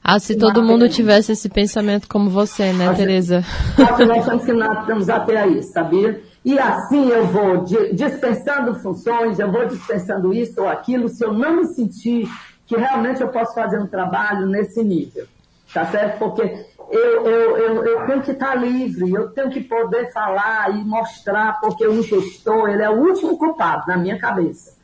ah, 0.03 0.19
se 0.19 0.37
todo 0.37 0.63
mundo 0.63 0.87
tivesse 0.89 1.33
esse 1.33 1.49
pensamento 1.49 2.07
como 2.07 2.29
você, 2.29 2.71
né, 2.73 2.93
Tereza? 2.93 3.43
Nós 3.77 4.25
temos 4.25 4.45
que 4.45 4.53
nós 4.53 4.85
temos 4.85 5.09
até 5.09 5.37
aí, 5.37 5.61
sabia? 5.63 6.21
E 6.49 6.57
assim 6.57 7.09
eu 7.09 7.27
vou 7.27 7.63
dispensando 7.93 8.73
funções, 8.73 9.37
eu 9.37 9.51
vou 9.51 9.67
dispensando 9.67 10.33
isso 10.33 10.59
ou 10.59 10.67
aquilo, 10.67 11.07
se 11.07 11.23
eu 11.23 11.31
não 11.31 11.57
me 11.57 11.67
sentir 11.67 12.27
que 12.65 12.75
realmente 12.75 13.21
eu 13.21 13.27
posso 13.27 13.53
fazer 13.53 13.77
um 13.79 13.85
trabalho 13.85 14.47
nesse 14.47 14.83
nível. 14.83 15.27
Tá 15.71 15.85
certo? 15.85 16.17
Porque 16.17 16.41
eu, 16.89 17.27
eu, 17.27 17.57
eu, 17.57 17.85
eu 17.85 18.05
tenho 18.07 18.23
que 18.23 18.31
estar 18.31 18.55
livre, 18.55 19.13
eu 19.13 19.29
tenho 19.29 19.51
que 19.51 19.61
poder 19.61 20.11
falar 20.11 20.71
e 20.71 20.83
mostrar, 20.83 21.59
porque 21.61 21.85
o 21.85 22.01
gestor, 22.01 22.67
ele 22.67 22.81
é 22.81 22.89
o 22.89 22.97
último 22.97 23.37
culpado 23.37 23.83
na 23.85 23.95
minha 23.95 24.17
cabeça. 24.17 24.75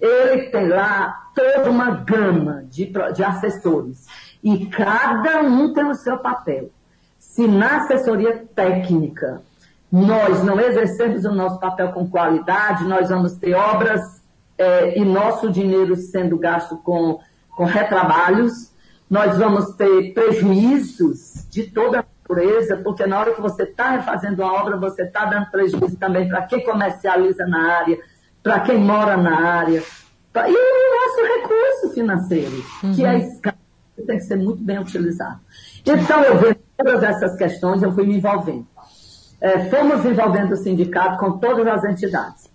Ele 0.00 0.50
tem 0.50 0.66
lá 0.66 1.30
toda 1.32 1.70
uma 1.70 1.92
gama 1.92 2.64
de, 2.68 2.92
de 3.14 3.22
assessores. 3.22 4.04
E 4.42 4.66
cada 4.66 5.42
um 5.42 5.72
tem 5.72 5.84
o 5.84 5.94
seu 5.94 6.18
papel. 6.18 6.70
Se 7.20 7.46
na 7.46 7.84
assessoria 7.84 8.44
técnica 8.52 9.46
nós 9.90 10.42
não 10.44 10.60
exercermos 10.60 11.24
o 11.24 11.32
nosso 11.32 11.58
papel 11.58 11.92
com 11.92 12.08
qualidade, 12.08 12.84
nós 12.84 13.08
vamos 13.08 13.36
ter 13.36 13.54
obras 13.54 14.22
é, 14.58 14.98
e 14.98 15.04
nosso 15.04 15.50
dinheiro 15.50 15.96
sendo 15.96 16.36
gasto 16.36 16.76
com, 16.78 17.20
com 17.56 17.64
retrabalhos, 17.64 18.72
nós 19.08 19.38
vamos 19.38 19.74
ter 19.76 20.12
prejuízos 20.12 21.46
de 21.48 21.64
toda 21.64 22.00
a 22.00 22.04
natureza, 22.04 22.76
porque 22.76 23.06
na 23.06 23.18
hora 23.18 23.34
que 23.34 23.40
você 23.40 23.62
está 23.62 23.92
refazendo 23.92 24.42
a 24.42 24.52
obra, 24.52 24.76
você 24.76 25.02
está 25.02 25.24
dando 25.24 25.50
prejuízo 25.50 25.96
também 25.96 26.28
para 26.28 26.42
quem 26.42 26.62
comercializa 26.62 27.46
na 27.46 27.78
área, 27.78 27.98
para 28.42 28.60
quem 28.60 28.78
mora 28.78 29.16
na 29.16 29.40
área, 29.40 29.82
pra, 30.30 30.50
e 30.50 30.52
o 30.52 30.54
nosso 30.54 31.34
recurso 31.34 31.94
financeiro, 31.94 32.64
uhum. 32.82 32.94
que 32.94 33.06
é 33.06 33.18
escasso, 33.18 33.56
tem 34.06 34.18
que 34.18 34.24
ser 34.24 34.36
muito 34.36 34.62
bem 34.62 34.78
utilizado. 34.78 35.40
Então, 35.86 36.22
eu 36.22 36.36
vejo 36.36 36.56
todas 36.76 37.02
essas 37.02 37.34
questões, 37.36 37.82
eu 37.82 37.90
fui 37.92 38.06
me 38.06 38.16
envolvendo 38.16 38.66
é, 39.40 39.58
fomos 39.70 40.04
envolvendo 40.04 40.52
o 40.52 40.56
sindicato 40.56 41.18
com 41.18 41.38
todas 41.38 41.66
as 41.66 41.84
entidades. 41.84 42.50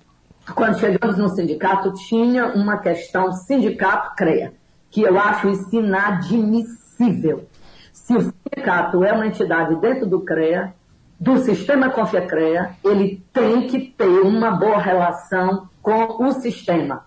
Quando 0.53 0.77
chegamos 0.77 1.17
no 1.17 1.29
sindicato, 1.29 1.93
tinha 1.93 2.47
uma 2.47 2.77
questão 2.77 3.31
sindicato 3.31 4.15
CREA, 4.15 4.53
que 4.91 5.01
eu 5.01 5.17
acho 5.17 5.49
isso 5.49 5.75
inadmissível. 5.75 7.47
Se 7.93 8.13
o 8.13 8.21
sindicato 8.21 9.03
é 9.03 9.13
uma 9.13 9.25
entidade 9.25 9.75
dentro 9.77 10.05
do 10.05 10.19
CREA, 10.21 10.73
do 11.17 11.38
sistema 11.38 11.89
CREA, 11.89 12.71
ele 12.84 13.23
tem 13.31 13.67
que 13.67 13.79
ter 13.79 14.19
uma 14.21 14.51
boa 14.51 14.77
relação 14.77 15.69
com 15.81 16.21
o 16.21 16.34
sistema. 16.34 17.05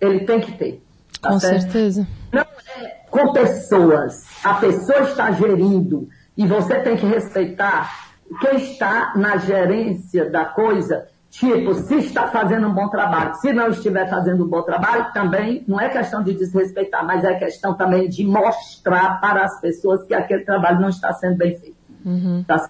Ele 0.00 0.20
tem 0.20 0.40
que 0.40 0.52
ter. 0.52 0.82
Tá 1.22 1.30
com 1.30 1.38
certo? 1.38 1.60
certeza. 1.60 2.06
Não 2.32 2.42
é 2.42 3.04
com 3.08 3.32
pessoas. 3.32 4.26
A 4.42 4.54
pessoa 4.54 5.02
está 5.02 5.30
gerindo 5.30 6.08
e 6.36 6.44
você 6.44 6.80
tem 6.80 6.96
que 6.96 7.06
respeitar 7.06 8.03
quem 8.40 8.56
está 8.56 9.12
na 9.16 9.36
gerência 9.36 10.30
da 10.30 10.44
coisa, 10.44 11.06
tipo, 11.30 11.74
se 11.74 11.96
está 11.96 12.28
fazendo 12.28 12.66
um 12.68 12.72
bom 12.72 12.88
trabalho, 12.88 13.34
se 13.36 13.52
não 13.52 13.68
estiver 13.68 14.08
fazendo 14.08 14.44
um 14.44 14.48
bom 14.48 14.62
trabalho, 14.62 15.12
também 15.12 15.64
não 15.66 15.80
é 15.80 15.88
questão 15.88 16.22
de 16.22 16.34
desrespeitar, 16.34 17.04
mas 17.04 17.24
é 17.24 17.34
questão 17.34 17.74
também 17.74 18.08
de 18.08 18.24
mostrar 18.24 19.20
para 19.20 19.44
as 19.44 19.60
pessoas 19.60 20.04
que 20.04 20.14
aquele 20.14 20.44
trabalho 20.44 20.80
não 20.80 20.88
está 20.88 21.12
sendo 21.12 21.36
bem 21.36 21.58
feito. 21.58 21.76
Uhum. 22.04 22.44
Tá 22.46 22.68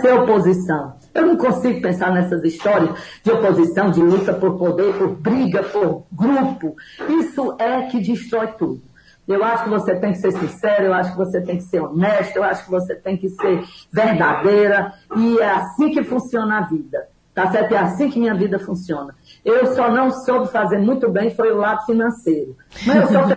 ser 0.00 0.12
oposição. 0.12 0.94
Eu 1.14 1.26
não 1.26 1.36
consigo 1.36 1.80
pensar 1.80 2.12
nessas 2.12 2.44
histórias 2.44 2.98
de 3.22 3.30
oposição, 3.30 3.90
de 3.90 4.02
luta 4.02 4.32
por 4.34 4.58
poder, 4.58 4.92
por 4.94 5.08
briga, 5.16 5.62
por 5.62 6.04
grupo. 6.12 6.76
Isso 7.08 7.56
é 7.58 7.82
que 7.82 8.00
destrói 8.00 8.48
tudo. 8.58 8.82
Eu 9.26 9.42
acho 9.42 9.64
que 9.64 9.70
você 9.70 9.96
tem 9.96 10.12
que 10.12 10.18
ser 10.18 10.32
sincero, 10.32 10.84
eu 10.84 10.94
acho 10.94 11.10
que 11.12 11.18
você 11.18 11.40
tem 11.40 11.56
que 11.56 11.64
ser 11.64 11.80
honesto, 11.80 12.36
eu 12.36 12.44
acho 12.44 12.64
que 12.64 12.70
você 12.70 12.94
tem 12.94 13.16
que 13.16 13.28
ser 13.28 13.64
verdadeira. 13.92 14.92
E 15.16 15.38
é 15.38 15.50
assim 15.50 15.90
que 15.90 16.04
funciona 16.04 16.58
a 16.58 16.60
vida. 16.62 17.08
Tá 17.34 17.50
certo? 17.50 17.74
É 17.74 17.78
assim 17.78 18.08
que 18.08 18.18
minha 18.18 18.34
vida 18.34 18.58
funciona. 18.58 19.14
Eu 19.44 19.74
só 19.74 19.90
não 19.90 20.10
soube 20.10 20.50
fazer 20.50 20.78
muito 20.78 21.10
bem 21.10 21.30
foi 21.30 21.52
o 21.52 21.58
lado 21.58 21.84
financeiro. 21.84 22.56
Mas 22.86 23.12
eu. 23.12 23.36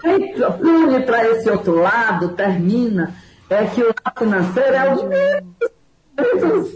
Quem 0.00 0.34
pune 0.58 1.00
para 1.04 1.28
esse 1.28 1.50
outro 1.50 1.74
lado, 1.74 2.30
termina, 2.30 3.12
é 3.50 3.66
que 3.66 3.82
o 3.82 3.86
lado 3.88 4.18
financeiro 4.18 4.74
é 4.74 4.94
o 4.94 4.96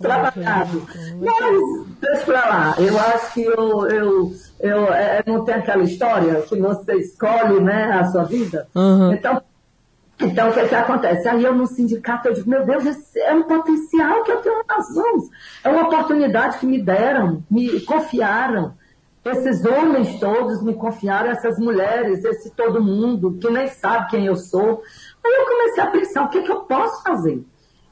trabalhado. 0.00 0.82
Mas, 1.20 1.86
deixa 2.00 2.24
pra 2.24 2.48
lá. 2.48 2.74
Eu 2.78 2.98
acho 2.98 3.34
que 3.34 3.42
eu, 3.42 3.86
eu 3.88 4.32
eu, 4.60 4.92
é, 4.92 5.18
é, 5.18 5.22
não 5.26 5.44
tem 5.44 5.54
aquela 5.54 5.82
história 5.82 6.42
que 6.42 6.58
você 6.58 6.94
escolhe 6.96 7.60
né, 7.60 7.98
a 7.98 8.04
sua 8.04 8.24
vida? 8.24 8.68
Uhum. 8.74 9.12
Então, 9.12 9.42
então, 10.20 10.50
o 10.50 10.52
que, 10.52 10.60
é 10.60 10.68
que 10.68 10.74
acontece? 10.74 11.26
Aí 11.26 11.42
eu 11.42 11.54
no 11.54 11.66
sindicato, 11.66 12.28
eu 12.28 12.34
digo, 12.34 12.50
meu 12.50 12.66
Deus, 12.66 12.84
esse 12.84 13.18
é 13.18 13.32
um 13.32 13.44
potencial 13.44 14.22
que 14.22 14.30
eu 14.30 14.42
tenho 14.42 14.62
nas 14.68 14.94
mãos. 14.94 15.24
É 15.64 15.70
uma 15.70 15.84
oportunidade 15.84 16.58
que 16.58 16.66
me 16.66 16.80
deram, 16.80 17.42
me 17.50 17.80
confiaram. 17.80 18.74
Esses 19.24 19.64
homens 19.64 20.20
todos 20.20 20.62
me 20.62 20.74
confiaram, 20.74 21.30
essas 21.30 21.58
mulheres, 21.58 22.22
esse 22.22 22.50
todo 22.50 22.82
mundo, 22.82 23.38
que 23.40 23.48
nem 23.50 23.66
sabe 23.68 24.10
quem 24.10 24.26
eu 24.26 24.36
sou. 24.36 24.82
Aí 25.24 25.32
eu 25.32 25.46
comecei 25.46 25.82
a 25.82 25.86
pensar, 25.86 26.24
o 26.24 26.28
que, 26.28 26.38
é 26.38 26.42
que 26.42 26.52
eu 26.52 26.60
posso 26.60 27.02
fazer? 27.02 27.42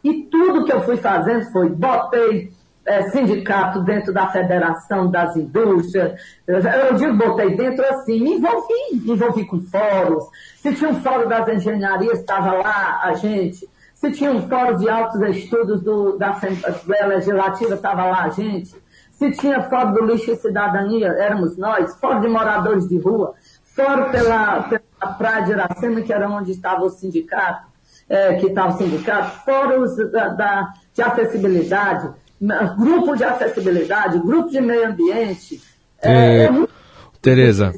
E 0.02 0.24
tudo 0.24 0.64
que 0.64 0.72
eu 0.72 0.80
fui 0.82 0.96
fazendo 0.96 1.50
foi, 1.52 1.68
botei 1.68 2.52
é, 2.88 3.02
sindicato 3.10 3.80
dentro 3.82 4.12
da 4.12 4.28
Federação 4.28 5.10
das 5.10 5.36
Indústrias. 5.36 6.20
Eu 6.46 6.94
digo, 6.94 7.14
botei 7.14 7.54
dentro 7.54 7.84
assim, 7.86 8.20
me 8.20 8.34
envolvi, 8.34 8.74
me 8.92 9.12
envolvi 9.12 9.44
com 9.44 9.60
fóruns. 9.60 10.24
Se 10.56 10.74
tinha 10.74 10.90
um 10.90 11.00
fórum 11.00 11.28
das 11.28 11.46
engenharias, 11.48 12.20
estava 12.20 12.52
lá 12.52 13.00
a 13.02 13.12
gente. 13.12 13.68
Se 13.94 14.10
tinha 14.12 14.30
um 14.30 14.48
fórum 14.48 14.76
de 14.76 14.88
altos 14.88 15.20
estudos 15.36 15.82
do, 15.82 16.16
da 16.16 16.30
Assembleia 16.30 17.06
Legislativa, 17.06 17.74
estava 17.74 18.04
lá 18.04 18.24
a 18.24 18.28
gente. 18.30 18.74
Se 19.10 19.32
tinha 19.32 19.60
fórum 19.62 19.92
do 19.92 20.04
lixo 20.04 20.30
e 20.30 20.36
cidadania, 20.36 21.08
éramos 21.08 21.56
nós. 21.56 21.94
Fórum 21.96 22.20
de 22.20 22.28
moradores 22.28 22.88
de 22.88 22.96
rua. 22.98 23.34
Fórum 23.64 24.10
pela, 24.10 24.62
pela 24.62 25.14
Praia 25.14 25.42
de 25.42 25.50
Iracema, 25.52 26.00
que 26.00 26.12
era 26.12 26.30
onde 26.30 26.52
estava 26.52 26.84
o 26.84 26.88
sindicato, 26.88 27.67
é, 28.08 28.34
que 28.34 28.46
estava 28.46 28.74
o 28.74 28.78
sindicato. 28.78 29.44
Fóruns 29.44 29.96
da, 30.10 30.28
da, 30.28 30.72
de 30.94 31.02
acessibilidade 31.02 32.10
grupo 32.76 33.16
de 33.16 33.24
acessibilidade, 33.24 34.20
grupo 34.20 34.50
de 34.50 34.60
meio 34.60 34.88
ambiente. 34.88 35.60
É, 36.00 36.44
é 36.44 36.50
muito 36.50 36.78
Tereza. 37.20 37.72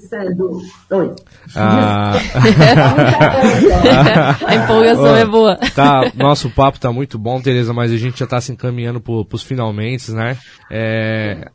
Oi. 0.91 1.15
Ah... 1.57 2.13
a 4.47 4.55
empolgação 4.55 5.17
é 5.17 5.25
boa. 5.25 5.57
Tá, 5.75 6.13
nosso 6.15 6.51
papo 6.51 6.79
tá 6.79 6.93
muito 6.93 7.19
bom, 7.19 7.41
Tereza, 7.41 7.73
mas 7.73 7.91
a 7.91 7.97
gente 7.97 8.19
já 8.19 8.27
está 8.27 8.39
se 8.39 8.53
encaminhando 8.53 9.01
para 9.01 9.15
os 9.33 9.43
finalmente, 9.43 10.13
né? 10.13 10.37
É, 10.71 11.49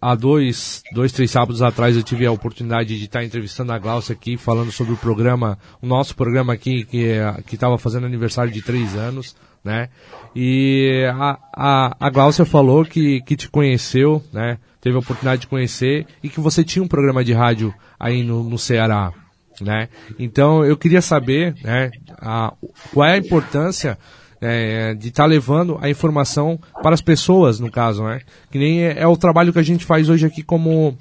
há 0.00 0.14
dois, 0.14 0.82
dois, 0.92 1.12
três 1.12 1.30
sábados 1.30 1.62
atrás 1.62 1.96
eu 1.96 2.02
tive 2.02 2.26
a 2.26 2.32
oportunidade 2.32 2.98
de 2.98 3.04
estar 3.04 3.24
entrevistando 3.24 3.72
a 3.72 3.78
Glaucia 3.78 4.14
aqui, 4.14 4.36
falando 4.36 4.70
sobre 4.70 4.92
o 4.92 4.96
programa, 4.96 5.58
o 5.80 5.86
nosso 5.86 6.14
programa 6.14 6.52
aqui, 6.52 6.84
que 6.84 7.18
estava 7.52 7.78
fazendo 7.78 8.06
aniversário 8.06 8.52
de 8.52 8.62
três 8.62 8.94
anos 8.94 9.34
né? 9.64 9.88
E 10.36 11.04
a, 11.14 11.38
a, 11.52 11.96
a 11.98 12.10
Glaucia 12.10 12.44
falou 12.44 12.84
que, 12.84 13.22
que 13.22 13.34
te 13.34 13.48
conheceu, 13.48 14.22
né? 14.32 14.58
Teve 14.80 14.96
a 14.96 14.98
oportunidade 14.98 15.42
de 15.42 15.46
conhecer 15.46 16.06
e 16.22 16.28
que 16.28 16.38
você 16.38 16.62
tinha 16.62 16.82
um 16.82 16.88
programa 16.88 17.24
de 17.24 17.32
rádio 17.32 17.74
aí 17.98 18.22
no, 18.22 18.44
no 18.44 18.58
Ceará, 18.58 19.12
né? 19.60 19.88
Então 20.18 20.62
eu 20.64 20.76
queria 20.76 21.00
saber, 21.00 21.54
né? 21.64 21.90
A, 22.18 22.52
qual 22.92 23.08
é 23.08 23.14
a 23.14 23.18
importância 23.18 23.98
é, 24.40 24.94
de 24.94 25.08
estar 25.08 25.24
tá 25.24 25.28
levando 25.28 25.78
a 25.80 25.88
informação 25.88 26.58
para 26.82 26.94
as 26.94 27.00
pessoas, 27.00 27.60
no 27.60 27.70
caso, 27.70 28.04
né? 28.04 28.20
Que 28.50 28.58
nem 28.58 28.82
é, 28.82 29.00
é 29.00 29.06
o 29.06 29.16
trabalho 29.16 29.52
que 29.52 29.58
a 29.58 29.62
gente 29.62 29.84
faz 29.84 30.08
hoje 30.08 30.26
aqui 30.26 30.42
como 30.42 30.96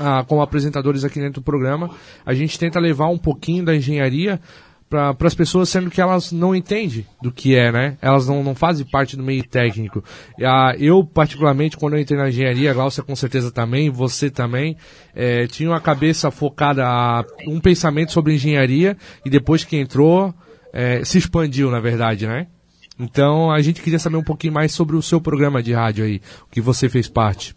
ah, 0.00 0.24
como 0.26 0.42
apresentadores 0.42 1.04
aqui 1.04 1.20
dentro 1.20 1.40
do 1.40 1.44
programa, 1.44 1.90
a 2.24 2.34
gente 2.34 2.58
tenta 2.58 2.78
levar 2.78 3.08
um 3.08 3.18
pouquinho 3.18 3.64
da 3.64 3.74
engenharia 3.74 4.40
para 4.88 5.16
as 5.26 5.34
pessoas, 5.34 5.68
sendo 5.68 5.90
que 5.90 6.00
elas 6.00 6.30
não 6.30 6.54
entendem 6.54 7.04
do 7.20 7.32
que 7.32 7.56
é, 7.56 7.72
né? 7.72 7.96
Elas 8.00 8.28
não, 8.28 8.44
não 8.44 8.54
fazem 8.54 8.86
parte 8.86 9.16
do 9.16 9.24
meio 9.24 9.42
técnico. 9.42 10.04
Ah, 10.40 10.74
eu, 10.78 11.04
particularmente, 11.04 11.76
quando 11.76 11.94
eu 11.94 12.00
entrei 12.00 12.18
na 12.18 12.28
engenharia, 12.28 12.70
a 12.70 12.74
Glaucia 12.74 13.02
com 13.02 13.16
certeza 13.16 13.50
também, 13.50 13.90
você 13.90 14.30
também, 14.30 14.76
é, 15.14 15.46
tinha 15.48 15.68
uma 15.70 15.80
cabeça 15.80 16.30
focada, 16.30 16.86
a, 16.86 17.24
um 17.48 17.58
pensamento 17.58 18.12
sobre 18.12 18.34
engenharia, 18.34 18.96
e 19.24 19.30
depois 19.30 19.64
que 19.64 19.76
entrou, 19.76 20.32
é, 20.74 21.04
se 21.04 21.18
expandiu, 21.18 21.70
na 21.70 21.78
verdade, 21.78 22.26
né? 22.26 22.48
Então, 22.98 23.50
a 23.50 23.62
gente 23.62 23.80
queria 23.80 23.98
saber 23.98 24.16
um 24.16 24.24
pouquinho 24.24 24.52
mais 24.52 24.72
sobre 24.72 24.96
o 24.96 25.02
seu 25.02 25.20
programa 25.20 25.62
de 25.62 25.72
rádio 25.72 26.04
aí, 26.04 26.20
que 26.50 26.60
você 26.60 26.88
fez 26.88 27.08
parte. 27.08 27.56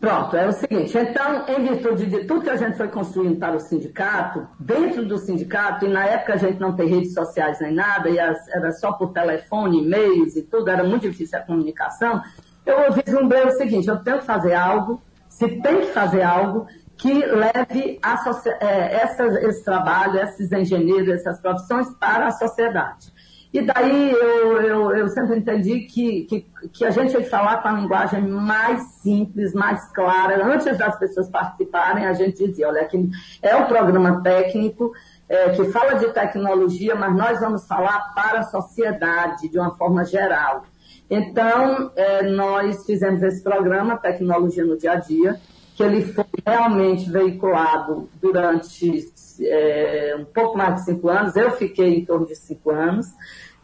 Pronto, 0.00 0.36
é 0.36 0.48
o 0.48 0.52
seguinte, 0.52 0.96
então, 0.96 1.44
em 1.48 1.62
virtude 1.62 2.06
de 2.06 2.24
tudo 2.24 2.42
que 2.42 2.50
a 2.50 2.56
gente 2.56 2.76
foi 2.76 2.88
construindo 2.88 3.38
para 3.38 3.56
o 3.56 3.60
sindicato, 3.60 4.46
dentro 4.58 5.06
do 5.06 5.16
sindicato, 5.18 5.84
e 5.84 5.88
na 5.88 6.04
época 6.04 6.34
a 6.34 6.36
gente 6.36 6.58
não 6.58 6.74
tem 6.74 6.88
redes 6.88 7.14
sociais 7.14 7.60
nem 7.60 7.72
nada, 7.72 8.08
e 8.08 8.18
as, 8.18 8.48
era 8.48 8.72
só 8.72 8.92
por 8.92 9.12
telefone, 9.12 9.84
e-mails 9.84 10.34
e 10.34 10.42
tudo, 10.42 10.68
era 10.68 10.82
muito 10.82 11.08
difícil 11.08 11.38
a 11.38 11.42
comunicação, 11.42 12.20
eu 12.66 12.92
vislumbrei 12.92 13.44
o 13.44 13.52
seguinte, 13.52 13.86
eu 13.86 13.96
tenho 13.98 14.18
que 14.18 14.26
fazer 14.26 14.54
algo, 14.54 15.00
se 15.28 15.48
tem 15.60 15.80
que 15.80 15.92
fazer 15.92 16.22
algo, 16.22 16.66
que 17.02 17.12
leve 17.12 17.98
a, 18.00 18.14
é, 18.60 19.02
essas, 19.02 19.34
esse 19.42 19.64
trabalho, 19.64 20.20
esses 20.20 20.52
engenheiros, 20.52 21.08
essas 21.08 21.40
profissões 21.40 21.90
para 21.98 22.28
a 22.28 22.30
sociedade. 22.30 23.12
E 23.52 23.60
daí 23.60 24.12
eu, 24.12 24.62
eu, 24.62 24.96
eu 24.96 25.08
sempre 25.08 25.36
entendi 25.36 25.80
que, 25.80 26.22
que, 26.22 26.46
que, 26.72 26.84
a 26.84 26.90
gente 26.90 27.10
tinha 27.10 27.22
que 27.22 27.28
falar 27.28 27.60
com 27.60 27.68
a 27.68 27.72
linguagem 27.72 28.22
mais 28.22 28.82
simples, 29.02 29.52
mais 29.52 29.84
clara. 29.92 30.46
Antes 30.46 30.78
das 30.78 30.96
pessoas 30.96 31.28
participarem, 31.28 32.06
a 32.06 32.12
gente 32.12 32.46
dizia, 32.46 32.68
olha, 32.68 32.82
aqui 32.82 33.10
é 33.42 33.56
um 33.56 33.66
programa 33.66 34.22
técnico 34.22 34.92
é, 35.28 35.50
que 35.50 35.64
fala 35.72 35.94
de 35.94 36.06
tecnologia, 36.12 36.94
mas 36.94 37.16
nós 37.16 37.40
vamos 37.40 37.66
falar 37.66 38.14
para 38.14 38.38
a 38.38 38.44
sociedade 38.44 39.48
de 39.48 39.58
uma 39.58 39.72
forma 39.72 40.04
geral. 40.04 40.64
Então, 41.10 41.90
é, 41.96 42.22
nós 42.22 42.86
fizemos 42.86 43.22
esse 43.24 43.42
programa, 43.42 43.98
Tecnologia 43.98 44.64
no 44.64 44.78
Dia 44.78 44.92
a 44.92 44.96
Dia, 44.96 45.38
que 45.82 45.86
ele 45.86 46.12
foi 46.12 46.24
realmente 46.46 47.10
veiculado 47.10 48.08
durante 48.20 49.12
é, 49.40 50.16
um 50.18 50.24
pouco 50.24 50.56
mais 50.56 50.76
de 50.76 50.84
cinco 50.84 51.08
anos. 51.08 51.34
Eu 51.34 51.50
fiquei 51.52 51.98
em 51.98 52.04
torno 52.04 52.26
de 52.26 52.36
cinco 52.36 52.70
anos 52.70 53.06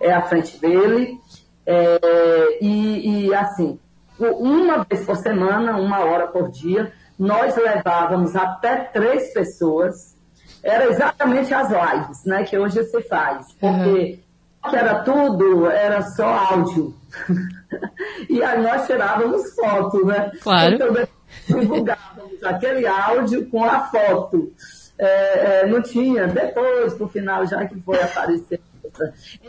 é, 0.00 0.12
à 0.12 0.22
frente 0.22 0.58
dele. 0.60 1.18
É, 1.64 2.58
e, 2.60 3.26
e, 3.26 3.34
assim, 3.34 3.78
uma 4.18 4.84
vez 4.84 5.04
por 5.04 5.16
semana, 5.16 5.76
uma 5.76 6.00
hora 6.00 6.26
por 6.26 6.50
dia, 6.50 6.92
nós 7.18 7.56
levávamos 7.56 8.34
até 8.34 8.76
três 8.76 9.32
pessoas. 9.32 10.16
Era 10.62 10.86
exatamente 10.86 11.54
as 11.54 11.68
lives, 11.68 12.24
né, 12.24 12.42
que 12.42 12.58
hoje 12.58 12.82
se 12.82 13.00
faz. 13.02 13.52
Porque 13.52 14.20
uhum. 14.64 14.70
que 14.70 14.76
era 14.76 15.02
tudo, 15.04 15.70
era 15.70 16.02
só 16.02 16.26
áudio. 16.26 16.94
e 18.28 18.42
aí 18.42 18.60
nós 18.60 18.86
tirávamos 18.86 19.54
foto, 19.54 20.04
né? 20.04 20.32
Claro. 20.42 20.74
Então, 20.74 20.92
divulgávamos 21.46 22.42
aquele 22.42 22.86
áudio 22.86 23.48
com 23.48 23.64
a 23.64 23.80
foto. 23.80 24.52
É, 24.98 25.60
é, 25.60 25.66
não 25.66 25.80
tinha, 25.80 26.26
depois, 26.26 26.98
no 26.98 27.08
final, 27.08 27.46
já 27.46 27.64
que 27.66 27.78
foi 27.80 28.02
aparecer 28.02 28.60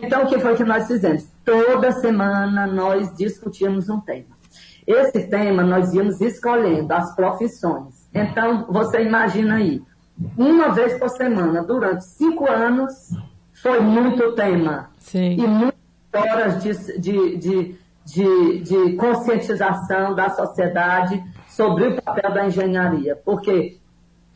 então, 0.02 0.24
o 0.24 0.28
que 0.28 0.40
foi 0.40 0.56
que 0.56 0.64
nós 0.64 0.88
fizemos? 0.88 1.28
Toda 1.44 1.92
semana 1.92 2.68
nós 2.68 3.16
discutíamos 3.16 3.90
um 3.90 4.00
tema. 4.00 4.38
Esse 4.86 5.28
tema 5.28 5.64
nós 5.64 5.94
íamos 5.94 6.20
escolhendo 6.22 6.92
as 6.94 7.16
profissões. 7.16 8.08
Então, 8.14 8.66
você 8.70 9.02
imagina 9.04 9.56
aí, 9.56 9.82
uma 10.38 10.70
vez 10.70 10.98
por 10.98 11.10
semana, 11.10 11.64
durante 11.64 12.06
cinco 12.06 12.50
anos, 12.50 13.12
foi 13.54 13.80
muito 13.80 14.34
tema. 14.34 14.90
Sim. 14.98 15.38
E 15.40 15.48
muitas 15.48 15.80
horas 16.14 16.64
de, 16.64 17.00
de, 17.00 17.38
de, 17.38 17.76
de, 18.06 18.60
de 18.62 18.96
conscientização 18.96 20.16
da 20.16 20.30
sociedade 20.30 21.24
sobre 21.60 21.88
o 21.88 22.02
papel 22.02 22.32
da 22.32 22.46
engenharia. 22.46 23.18
Porque 23.18 23.78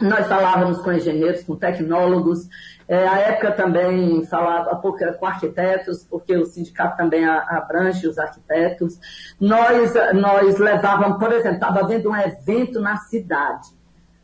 nós 0.01 0.27
falávamos 0.27 0.81
com 0.81 0.91
engenheiros, 0.91 1.41
com 1.43 1.55
tecnólogos, 1.55 2.49
é, 2.85 3.07
a 3.07 3.17
época 3.19 3.53
também 3.53 4.25
falava 4.25 4.75
com 4.75 5.25
arquitetos, 5.25 6.03
porque 6.03 6.35
o 6.35 6.45
sindicato 6.45 6.97
também 6.97 7.25
abrange 7.25 8.05
os 8.05 8.19
arquitetos. 8.19 8.99
Nós, 9.39 9.93
nós 10.13 10.57
levávamos, 10.57 11.17
por 11.17 11.31
exemplo, 11.31 11.55
estava 11.55 11.79
havendo 11.79 12.09
um 12.09 12.17
evento 12.17 12.81
na 12.81 12.97
cidade. 12.97 13.69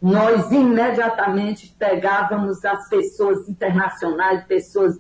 Nós 0.01 0.49
imediatamente 0.49 1.75
pegávamos 1.77 2.63
as 2.63 2.87
pessoas 2.87 3.49
internacionais, 3.49 4.45
pessoas 4.45 4.97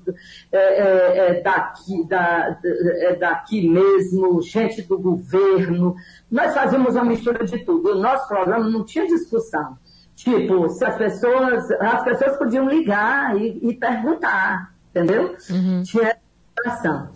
é, 0.51 0.57
é, 0.57 1.17
é 1.17 1.41
daqui, 1.41 2.05
da, 2.07 2.59
é, 2.63 3.15
daqui 3.15 3.69
mesmo, 3.69 4.41
gente 4.41 4.81
do 4.81 4.99
governo. 4.99 5.95
Nós 6.29 6.53
fazíamos 6.53 6.95
uma 6.95 7.05
mistura 7.05 7.45
de 7.45 7.63
tudo. 7.63 7.91
O 7.91 8.01
nosso 8.01 8.27
programa 8.27 8.69
não 8.69 8.83
tinha 8.83 9.07
discussão. 9.07 9.77
Tipo, 10.15 10.67
se 10.67 10.83
as 10.83 10.97
pessoas, 10.97 11.71
as 11.71 12.03
pessoas 12.03 12.37
podiam 12.37 12.67
ligar 12.67 13.39
e, 13.39 13.69
e 13.69 13.73
perguntar, 13.73 14.73
entendeu? 14.89 15.37
Uhum. 15.49 15.81
Tinha 15.83 16.17
ação. 16.65 17.09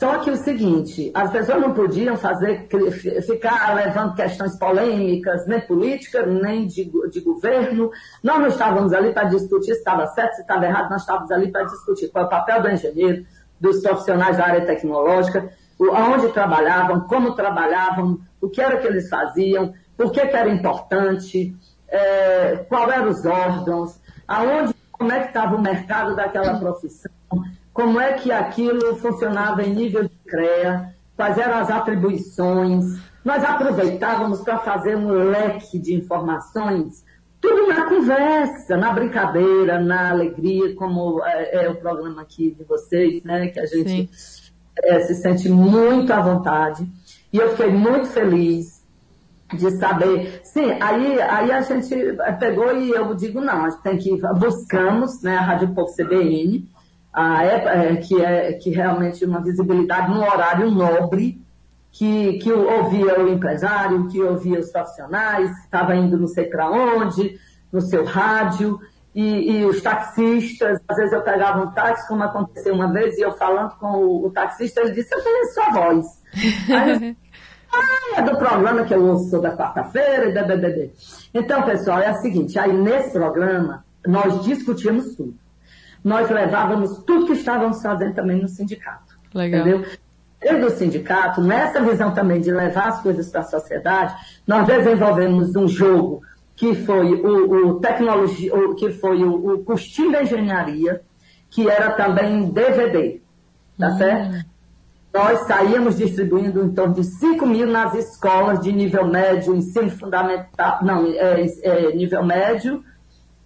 Só 0.00 0.16
que 0.20 0.30
o 0.30 0.36
seguinte, 0.36 1.10
as 1.12 1.30
pessoas 1.30 1.60
não 1.60 1.74
podiam 1.74 2.16
fazer, 2.16 2.66
ficar 3.26 3.74
levando 3.74 4.14
questões 4.14 4.58
polêmicas, 4.58 5.46
nem 5.46 5.60
política, 5.60 6.24
nem 6.24 6.66
de, 6.66 6.90
de 7.10 7.20
governo. 7.20 7.90
Nós 8.24 8.38
não 8.38 8.46
estávamos 8.46 8.94
ali 8.94 9.12
para 9.12 9.24
discutir 9.24 9.74
se 9.74 9.80
estava 9.80 10.06
certo, 10.06 10.36
se 10.36 10.40
estava 10.40 10.64
errado, 10.64 10.88
nós 10.88 11.02
estávamos 11.02 11.30
ali 11.30 11.52
para 11.52 11.64
discutir 11.64 12.08
qual 12.08 12.24
é 12.24 12.26
o 12.28 12.30
papel 12.30 12.62
do 12.62 12.70
engenheiro, 12.70 13.26
dos 13.60 13.82
profissionais 13.82 14.38
da 14.38 14.46
área 14.46 14.64
tecnológica, 14.64 15.52
onde 15.78 16.28
trabalhavam, 16.28 17.00
como 17.02 17.34
trabalhavam, 17.34 18.20
o 18.40 18.48
que 18.48 18.62
era 18.62 18.78
que 18.78 18.86
eles 18.86 19.06
faziam, 19.06 19.74
por 19.98 20.12
que, 20.12 20.26
que 20.26 20.34
era 20.34 20.48
importante, 20.48 21.54
é, 21.88 22.64
qual 22.70 22.90
eram 22.90 23.10
os 23.10 23.26
órgãos, 23.26 24.00
aonde, 24.26 24.74
como 24.92 25.12
é 25.12 25.20
que 25.20 25.26
estava 25.26 25.56
o 25.56 25.60
mercado 25.60 26.16
daquela 26.16 26.58
profissão, 26.58 27.10
como 27.80 27.98
é 27.98 28.12
que 28.12 28.30
aquilo 28.30 28.94
funcionava 28.96 29.62
em 29.62 29.74
nível 29.74 30.02
de 30.02 30.10
CREA, 30.26 30.94
quais 31.16 31.38
eram 31.38 31.56
as 31.56 31.70
atribuições. 31.70 33.00
Nós 33.24 33.42
aproveitávamos 33.42 34.40
para 34.40 34.58
fazer 34.58 34.96
um 34.96 35.08
leque 35.08 35.78
de 35.78 35.94
informações, 35.94 37.02
tudo 37.40 37.66
na 37.68 37.88
conversa, 37.88 38.76
na 38.76 38.92
brincadeira, 38.92 39.80
na 39.80 40.10
alegria, 40.10 40.74
como 40.74 41.24
é, 41.24 41.64
é 41.64 41.70
o 41.70 41.76
programa 41.76 42.20
aqui 42.20 42.50
de 42.50 42.64
vocês, 42.64 43.24
né, 43.24 43.48
que 43.48 43.58
a 43.58 43.64
gente 43.64 44.10
é, 44.84 45.00
se 45.00 45.14
sente 45.14 45.48
muito 45.48 46.12
à 46.12 46.20
vontade. 46.20 46.86
E 47.32 47.38
eu 47.38 47.48
fiquei 47.52 47.70
muito 47.70 48.08
feliz 48.08 48.84
de 49.54 49.70
saber. 49.78 50.42
Sim, 50.44 50.72
aí, 50.82 51.18
aí 51.18 51.50
a 51.50 51.62
gente 51.62 51.94
pegou 52.38 52.76
e 52.76 52.90
eu 52.90 53.14
digo, 53.14 53.40
não, 53.40 53.64
a 53.64 53.70
gente 53.70 53.82
tem 53.82 53.96
que. 53.96 54.20
Buscamos 54.38 55.22
né, 55.22 55.38
a 55.38 55.40
Rádio 55.40 55.68
Povo 55.74 55.90
CBN, 55.94 56.68
a, 57.12 57.44
é, 57.44 57.96
que 57.96 58.22
é 58.22 58.52
que 58.54 58.70
realmente 58.70 59.24
uma 59.24 59.40
visibilidade 59.40 60.10
no 60.10 60.20
horário 60.20 60.70
nobre, 60.70 61.40
que, 61.90 62.34
que 62.34 62.52
ouvia 62.52 63.20
o 63.20 63.28
empresário, 63.28 64.06
que 64.08 64.22
ouvia 64.22 64.60
os 64.60 64.70
profissionais, 64.70 65.50
que 65.50 65.64
estava 65.64 65.96
indo 65.96 66.16
não 66.16 66.28
sei 66.28 66.44
para 66.44 66.70
onde, 66.70 67.38
no 67.72 67.80
seu 67.80 68.04
rádio, 68.04 68.78
e, 69.12 69.58
e, 69.58 69.64
os 69.64 69.82
taxistas, 69.82 70.80
às 70.86 70.96
vezes 70.96 71.12
eu 71.12 71.22
pegava 71.22 71.64
um 71.64 71.72
táxi, 71.72 72.06
como 72.06 72.22
aconteceu 72.22 72.74
uma 72.74 72.92
vez, 72.92 73.18
e 73.18 73.22
eu 73.22 73.32
falando 73.32 73.74
com 73.74 73.88
o, 73.88 74.26
o 74.26 74.30
taxista, 74.30 74.80
ele 74.80 74.92
disse, 74.92 75.12
eu 75.12 75.20
conheço 75.20 75.54
sua 75.54 75.70
voz. 75.70 76.06
Aí, 76.68 77.16
ah, 77.74 78.18
é 78.18 78.22
do 78.22 78.36
programa 78.36 78.84
que 78.84 78.94
eu 78.94 79.04
ouço 79.04 79.28
toda 79.28 79.56
quarta-feira. 79.56 80.32
Então, 81.34 81.62
pessoal, 81.62 81.98
é 81.98 82.12
o 82.12 82.20
seguinte, 82.20 82.56
aí 82.56 82.72
nesse 82.72 83.10
programa, 83.10 83.84
nós 84.06 84.44
discutíamos 84.44 85.16
tudo. 85.16 85.34
Nós 86.02 86.30
levávamos 86.30 87.02
tudo 87.04 87.26
que 87.26 87.32
estávamos 87.32 87.82
fazendo 87.82 88.14
também 88.14 88.40
no 88.40 88.48
sindicato. 88.48 89.18
Legal. 89.34 89.60
Entendeu? 89.60 89.90
Desde 90.40 90.64
o 90.64 90.70
sindicato, 90.70 91.42
nessa 91.42 91.82
visão 91.82 92.14
também 92.14 92.40
de 92.40 92.50
levar 92.50 92.88
as 92.88 93.02
coisas 93.02 93.28
para 93.28 93.40
a 93.40 93.44
sociedade, 93.44 94.14
nós 94.46 94.66
desenvolvemos 94.66 95.54
um 95.54 95.68
jogo 95.68 96.22
que 96.56 96.74
foi 96.74 97.14
o, 97.14 97.68
o 97.68 97.80
tecnologia, 97.80 98.54
o, 98.54 98.74
que 98.74 98.90
foi 98.90 99.22
o, 99.22 99.62
o 99.62 100.12
da 100.12 100.22
Engenharia, 100.22 101.02
que 101.50 101.68
era 101.68 101.90
também 101.92 102.50
DVD, 102.50 103.20
tá 103.78 103.88
uhum. 103.88 103.98
certo? 103.98 104.50
Nós 105.12 105.40
saíamos 105.40 105.98
distribuindo 105.98 106.64
em 106.64 106.70
torno 106.72 106.94
de 106.94 107.04
5 107.04 107.46
mil 107.46 107.66
nas 107.66 107.94
escolas 107.94 108.60
de 108.60 108.72
nível 108.72 109.06
médio, 109.06 109.54
ensino 109.54 109.90
fundamental, 109.90 110.78
não, 110.82 111.04
é, 111.06 111.46
é 111.62 111.92
nível 111.96 112.24
médio 112.24 112.84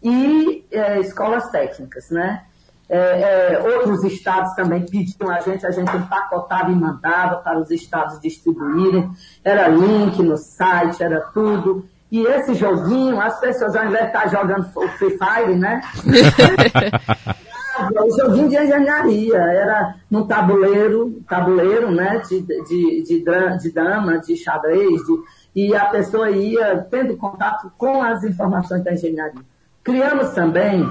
e 0.05 0.67
é, 0.71 1.01
escolas 1.01 1.51
técnicas, 1.51 2.11
né? 2.11 2.43
É, 2.87 3.55
é, 3.55 3.59
outros 3.61 4.05
estados 4.05 4.55
também 4.55 4.85
pediam 4.85 5.31
a 5.31 5.41
gente, 5.41 5.67
a 5.67 5.71
gente 5.71 5.97
empacotava 5.97 6.71
e 6.71 6.75
mandava 6.75 7.37
para 7.37 7.59
os 7.59 7.71
estados 7.71 8.21
distribuírem. 8.21 9.11
Era 9.43 9.69
link 9.69 10.23
no 10.23 10.37
site, 10.37 11.03
era 11.03 11.23
tudo. 11.33 11.89
E 12.13 12.21
esse 12.27 12.55
joguinho, 12.55 13.19
as 13.19 13.41
pessoas, 13.41 13.75
ao 13.75 13.87
invés 13.87 14.03
de 14.03 14.09
estar 14.09 14.29
jogando 14.29 14.69
o 14.77 14.89
Free 14.89 15.19
Fire, 15.19 15.57
né? 15.57 15.81
o 17.97 18.17
joguinho 18.17 18.51
de 18.51 18.57
engenharia, 18.57 19.39
era 19.39 19.95
no 20.11 20.27
tabuleiro, 20.27 21.23
tabuleiro, 21.27 21.91
né? 21.91 22.21
De, 22.29 22.43
de, 22.43 23.03
de, 23.03 23.25
de 23.59 23.73
dama, 23.73 24.19
de 24.19 24.37
xadrez, 24.37 25.03
de, 25.03 25.23
e 25.57 25.75
a 25.75 25.87
pessoa 25.87 26.31
ia 26.31 26.87
tendo 26.91 27.17
contato 27.17 27.73
com 27.79 28.03
as 28.03 28.23
informações 28.23 28.85
da 28.85 28.93
engenharia. 28.93 29.54
Criamos 29.85 30.31
também 30.31 30.89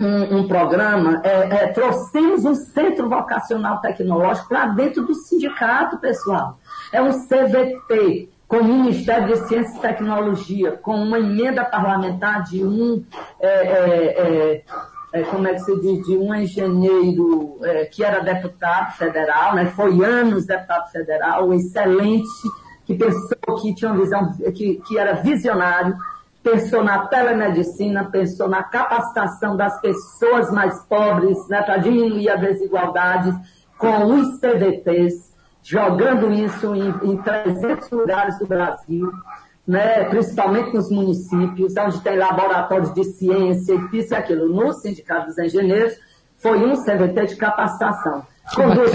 um, 0.00 0.38
um 0.38 0.48
programa, 0.48 1.20
é, 1.22 1.64
é, 1.64 1.66
trouxemos 1.68 2.44
um 2.44 2.54
centro 2.54 3.08
vocacional 3.08 3.80
tecnológico 3.80 4.52
lá 4.52 4.66
dentro 4.66 5.04
do 5.04 5.14
sindicato, 5.14 5.98
pessoal. 5.98 6.58
É 6.92 7.00
um 7.00 7.10
CVT, 7.12 8.28
com 8.48 8.56
o 8.56 8.64
Ministério 8.64 9.28
de 9.28 9.36
Ciência 9.46 9.76
e 9.76 9.80
Tecnologia, 9.80 10.72
com 10.72 10.94
uma 10.94 11.18
emenda 11.18 11.64
parlamentar 11.64 12.42
de 12.42 12.64
um, 12.64 13.04
é, 13.38 13.48
é, 13.48 14.62
é, 15.12 15.20
é 15.20 15.22
como 15.24 15.46
é 15.46 15.54
que 15.54 15.60
se 15.60 15.80
diz, 15.80 16.06
de 16.06 16.16
um 16.16 16.34
engenheiro 16.34 17.58
é, 17.62 17.84
que 17.84 18.02
era 18.02 18.20
deputado 18.20 18.92
federal, 18.96 19.54
né, 19.54 19.66
foi 19.66 20.02
anos 20.04 20.46
deputado 20.46 20.90
federal, 20.90 21.52
excelente, 21.52 22.28
que 22.84 22.94
pensou 22.94 23.60
que 23.60 23.74
tinha 23.74 23.92
uma 23.92 24.00
visão, 24.00 24.32
que, 24.52 24.82
que 24.86 24.98
era 24.98 25.12
visionário, 25.14 25.96
pensou 26.42 26.82
na 26.82 27.06
telemedicina, 27.06 28.04
pensou 28.04 28.48
na 28.48 28.62
capacitação 28.62 29.56
das 29.56 29.80
pessoas 29.80 30.50
mais 30.50 30.82
pobres, 30.86 31.38
né, 31.48 31.62
para 31.62 31.78
diminuir 31.78 32.28
a 32.28 32.36
desigualdade 32.36 33.32
com 33.78 34.06
os 34.06 34.38
CDTs, 34.40 35.32
jogando 35.62 36.32
isso 36.32 36.74
em, 36.74 36.88
em 37.02 37.16
300 37.16 37.90
lugares 37.90 38.38
do 38.38 38.46
Brasil, 38.46 39.10
né, 39.66 40.04
principalmente 40.04 40.74
nos 40.74 40.90
municípios, 40.90 41.74
onde 41.76 42.00
tem 42.00 42.16
laboratórios 42.16 42.92
de 42.92 43.04
ciência, 43.04 43.74
isso 43.92 44.12
e 44.12 44.16
aquilo. 44.16 44.48
No 44.48 44.72
Sindicato 44.72 45.26
dos 45.26 45.38
Engenheiros, 45.38 45.94
foi 46.36 46.58
um 46.58 46.74
CVT 46.74 47.26
de 47.26 47.36
capacitação. 47.36 48.26
Com 48.54 48.70
duas 48.70 48.92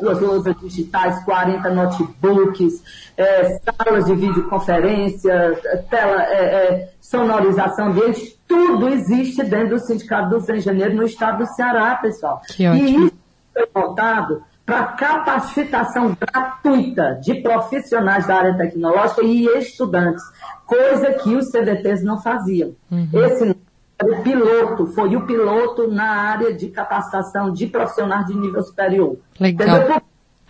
louças 0.00 0.54
digitais, 0.60 1.24
40 1.24 1.68
notebooks, 1.70 2.82
é, 3.16 3.58
salas 3.58 4.06
de 4.06 4.14
videoconferência, 4.14 5.58
tela, 5.88 6.22
é, 6.22 6.44
é, 6.44 6.92
sonorização 7.00 7.88
ambiente, 7.88 8.38
tudo 8.46 8.88
existe 8.88 9.42
dentro 9.44 9.76
do 9.76 9.78
Sindicato 9.78 10.30
dos 10.30 10.48
Engenheiros 10.48 10.96
no 10.96 11.04
estado 11.04 11.38
do 11.38 11.46
Ceará, 11.46 11.96
pessoal. 11.96 12.40
Que 12.48 12.66
ótimo. 12.66 12.88
E 12.88 13.06
isso 13.06 13.14
foi 13.52 13.68
voltado 13.74 14.42
para 14.64 14.84
capacitação 14.84 16.16
gratuita 16.18 17.18
de 17.20 17.42
profissionais 17.42 18.26
da 18.26 18.36
área 18.36 18.56
tecnológica 18.56 19.22
e 19.24 19.46
estudantes, 19.58 20.22
coisa 20.64 21.12
que 21.14 21.34
os 21.34 21.50
CDTs 21.50 22.04
não 22.04 22.22
faziam. 22.22 22.74
Uhum. 22.90 23.08
Esse 23.12 23.56
o 24.02 24.22
piloto, 24.22 24.86
foi 24.88 25.14
o 25.16 25.26
piloto 25.26 25.88
na 25.88 26.10
área 26.10 26.52
de 26.52 26.68
capacitação 26.68 27.52
de 27.52 27.66
profissionais 27.66 28.26
de 28.26 28.34
nível 28.34 28.62
superior. 28.62 29.16
Legal. 29.38 30.02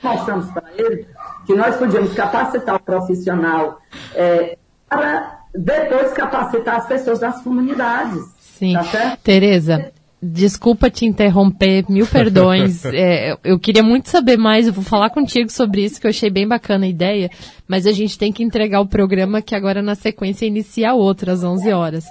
Mostramos 0.03 0.47
para 0.51 0.69
ele 0.77 1.07
que 1.47 1.55
nós 1.55 1.77
podíamos 1.77 2.15
capacitar 2.15 2.77
o 2.77 2.81
profissional 2.81 3.81
é, 4.15 4.57
para 4.89 5.41
depois 5.55 6.13
capacitar 6.13 6.77
as 6.77 6.87
pessoas 6.87 7.19
das 7.19 7.43
comunidades. 7.43 8.23
Sim. 8.39 8.75
Tá 8.75 9.17
Tereza, 9.23 9.93
desculpa 10.23 10.91
te 10.91 11.05
interromper, 11.05 11.85
mil 11.89 12.07
perdões. 12.07 12.85
É, 12.93 13.37
eu 13.45 13.59
queria 13.59 13.83
muito 13.83 14.09
saber 14.09 14.37
mais, 14.37 14.67
eu 14.67 14.73
vou 14.73 14.85
falar 14.85 15.11
contigo 15.11 15.51
sobre 15.51 15.85
isso, 15.85 16.01
que 16.01 16.07
eu 16.07 16.11
achei 16.11 16.31
bem 16.31 16.47
bacana 16.47 16.85
a 16.85 16.89
ideia, 16.89 17.31
mas 17.67 17.87
a 17.87 17.93
gente 17.93 18.19
tem 18.19 18.33
que 18.33 18.43
entregar 18.43 18.81
o 18.81 18.87
programa 18.87 19.41
que 19.41 19.55
agora 19.55 19.81
na 19.81 19.95
sequência 19.95 20.47
inicia 20.47 20.95
outro, 20.95 21.31
às 21.31 21.45
11 21.45 21.73
horas. 21.73 22.05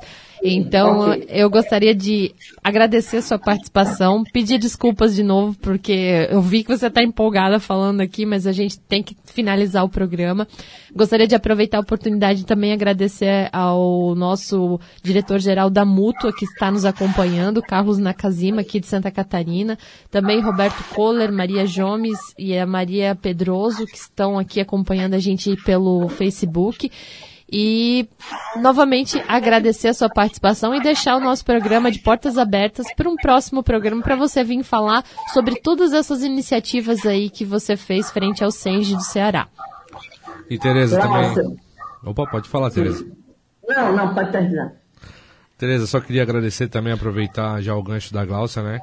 Então, 0.43 1.11
okay. 1.11 1.27
eu 1.29 1.49
gostaria 1.49 1.93
de 1.93 2.33
agradecer 2.63 3.17
a 3.17 3.21
sua 3.21 3.39
participação, 3.39 4.23
pedir 4.31 4.57
desculpas 4.57 5.13
de 5.15 5.23
novo, 5.23 5.57
porque 5.59 6.27
eu 6.29 6.41
vi 6.41 6.63
que 6.63 6.75
você 6.75 6.87
está 6.87 7.03
empolgada 7.03 7.59
falando 7.59 8.01
aqui, 8.01 8.25
mas 8.25 8.47
a 8.47 8.51
gente 8.51 8.79
tem 8.79 9.03
que 9.03 9.15
finalizar 9.25 9.83
o 9.83 9.89
programa. 9.89 10.47
Gostaria 10.95 11.27
de 11.27 11.35
aproveitar 11.35 11.77
a 11.77 11.81
oportunidade 11.81 12.39
de 12.39 12.45
também 12.45 12.71
agradecer 12.71 13.49
ao 13.51 14.15
nosso 14.15 14.79
diretor-geral 15.03 15.69
da 15.69 15.85
Mútua, 15.85 16.33
que 16.33 16.45
está 16.45 16.71
nos 16.71 16.85
acompanhando, 16.85 17.61
Carlos 17.61 17.97
Nakazima, 17.97 18.61
aqui 18.61 18.79
de 18.79 18.87
Santa 18.87 19.11
Catarina, 19.11 19.77
também 20.09 20.39
Roberto 20.39 20.83
Kohler, 20.95 21.31
Maria 21.31 21.65
Jomes 21.65 22.17
e 22.37 22.57
a 22.57 22.65
Maria 22.65 23.15
Pedroso, 23.15 23.85
que 23.85 23.97
estão 23.97 24.37
aqui 24.39 24.59
acompanhando 24.59 25.13
a 25.13 25.19
gente 25.19 25.55
pelo 25.63 26.07
Facebook. 26.07 26.89
E 27.52 28.08
novamente 28.58 29.22
agradecer 29.28 29.89
a 29.89 29.93
sua 29.93 30.10
participação 30.10 30.74
e 30.76 30.82
deixar 30.82 31.16
o 31.16 31.20
nosso 31.20 31.43
programa 31.43 31.91
de 31.91 32.00
portas 32.00 32.38
abertas 32.38 32.86
para 32.95 33.10
um 33.10 33.16
próximo 33.16 33.64
programa 33.64 34.02
para 34.02 34.16
você 34.16 34.43
vir 34.43 34.64
falar 34.64 35.04
sobre 35.34 35.60
todas 35.60 35.93
essas 35.93 36.24
iniciativas 36.24 37.06
aí 37.06 37.30
que 37.30 37.43
você 37.43 37.76
fez 37.76 38.12
frente 38.12 38.43
ao 38.43 38.52
Senge 38.52 38.95
do 38.95 39.04
Ceará. 39.04 39.47
E 40.50 40.58
Tereza 40.58 41.00
também. 41.00 41.58
Opa, 42.04 42.26
pode 42.28 42.47
falar, 42.50 42.72
Tereza. 42.72 43.06
Não, 43.68 43.95
não, 43.95 44.14
pode 44.14 44.32
terminar. 44.32 44.74
Tereza, 45.58 45.86
só 45.86 46.00
queria 46.00 46.24
agradecer 46.24 46.68
também, 46.70 46.93
aproveitar 46.93 47.62
já 47.62 47.76
o 47.76 47.84
gancho 47.84 48.14
da 48.14 48.26
Glaucia, 48.26 48.64
né? 48.64 48.80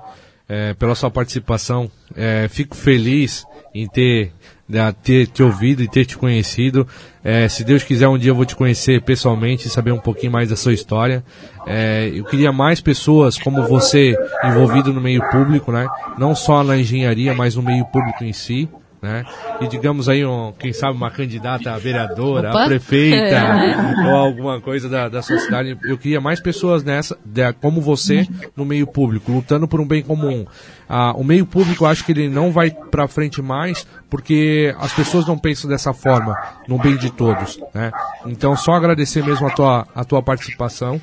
É, 0.49 0.75
pela 0.75 0.95
sua 0.95 1.11
participação. 1.11 1.91
É, 2.14 2.47
fico 2.49 2.77
feliz 2.77 3.45
em 3.75 3.89
ter 3.89 4.33
né, 4.69 4.95
ter 5.03 5.27
te 5.27 5.43
ouvido 5.43 5.83
e 5.83 5.89
ter 5.89 6.05
te 6.05 6.17
conhecido. 6.17 6.87
É, 7.23 7.49
se 7.49 7.64
Deus 7.64 7.83
quiser, 7.83 8.09
um 8.09 8.19
dia 8.19 8.31
eu 8.31 8.35
vou 8.35 8.45
te 8.45 8.55
conhecer 8.55 9.03
pessoalmente 9.03 9.67
e 9.67 9.71
saber 9.71 9.93
um 9.93 9.99
pouquinho 9.99 10.33
mais 10.33 10.49
da 10.49 10.57
sua 10.57 10.73
história. 10.73 11.25
É, 11.67 12.11
eu 12.14 12.25
queria 12.25 12.53
mais 12.53 12.81
pessoas 12.81 13.39
como 13.39 13.67
você 13.67 14.17
envolvido 14.45 14.93
no 14.93 15.01
meio 15.01 15.23
público, 15.31 15.73
né? 15.73 15.89
Não 16.19 16.35
só 16.35 16.62
na 16.62 16.77
engenharia, 16.77 17.35
mas 17.35 17.57
no 17.57 17.62
meio 17.62 17.85
público 17.87 18.23
em 18.23 18.33
si. 18.33 18.69
Né? 19.07 19.25
E 19.61 19.69
digamos 19.69 20.09
aí, 20.09 20.25
um, 20.25 20.53
quem 20.59 20.73
sabe, 20.73 20.97
uma 20.97 21.11
candidata 21.11 21.71
a 21.71 21.79
vereadora, 21.79 22.51
Opa. 22.51 22.64
a 22.64 22.67
prefeita, 22.67 23.41
ou 24.09 24.14
alguma 24.14 24.61
coisa 24.61 24.89
da, 24.89 25.09
da 25.09 25.23
sua 25.23 25.39
cidade. 25.39 25.79
Eu 25.85 25.99
queria 25.99 26.21
mais 26.21 26.41
pessoas 26.41 26.83
nessa, 26.83 27.17
de, 27.25 27.53
como 27.55 27.81
você, 27.81 28.27
no 28.57 28.64
meio 28.64 28.87
público, 28.87 29.31
lutando 29.31 29.69
por 29.69 29.81
um 29.81 29.87
bem 29.87 30.03
comum. 30.03 30.47
Ah, 30.89 31.12
o 31.17 31.23
meio 31.23 31.45
público, 31.45 31.85
eu 31.85 31.89
acho 31.89 32.05
que 32.05 32.12
ele 32.12 32.29
não 32.29 32.51
vai 32.51 32.71
para 32.71 33.07
frente 33.07 33.43
mais, 33.43 33.87
porque 34.09 34.74
as 34.78 34.92
pessoas 34.92 35.26
não 35.26 35.38
pensam 35.38 35.68
dessa 35.68 35.92
forma, 35.92 36.36
no 36.68 36.78
bem 36.78 36.96
de 36.96 37.11
todos. 37.11 37.59
Né? 37.74 37.90
Então, 38.26 38.57
só 38.57 38.72
agradecer 38.72 39.24
mesmo 39.24 39.46
a 39.46 39.50
tua, 39.50 39.86
a 39.94 40.04
tua 40.04 40.22
participação 40.22 41.00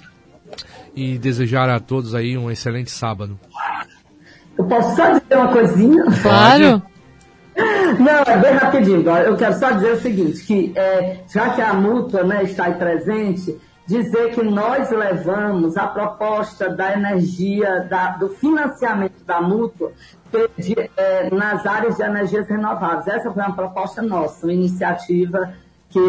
e 0.96 1.18
desejar 1.18 1.70
a 1.70 1.80
todos 1.80 2.16
aí 2.16 2.38
um 2.38 2.50
excelente 2.50 2.92
sábado. 2.92 3.40
Eu 4.58 4.66
posso 4.66 4.96
só 4.96 5.12
dizer 5.12 5.36
uma 5.36 5.52
coisinha? 5.52 6.04
Claro. 6.22 6.82
Não, 8.00 8.34
é 8.34 8.38
bem 8.38 8.54
rapidinho. 8.54 9.08
Eu 9.10 9.36
quero 9.36 9.60
só 9.60 9.72
dizer 9.72 9.94
o 9.94 10.02
seguinte, 10.02 10.44
que 10.44 10.74
é, 10.76 11.20
já 11.32 11.50
que 11.50 11.62
a 11.62 11.74
mútua 11.74 12.24
né, 12.24 12.44
está 12.44 12.66
aí 12.66 12.74
presente, 12.76 13.60
dizer 13.86 14.32
que 14.32 14.44
nós 14.44 14.90
levamos 14.90 15.76
a 15.78 15.88
proposta 15.88 16.70
da 16.70 16.94
energia, 16.94 17.82
da, 17.90 18.12
do 18.12 18.30
financiamento 18.30 19.24
da 19.26 19.42
mútua 19.42 19.92
é, 20.98 21.30
nas 21.34 21.66
áreas 21.66 21.98
de 21.98 22.04
energias 22.04 22.48
renováveis. 22.48 23.08
Essa 23.08 23.32
foi 23.32 23.44
uma 23.44 23.56
proposta 23.56 24.02
nossa, 24.02 24.46
uma 24.46 24.54
iniciativa 24.54 25.54
que 25.90 26.00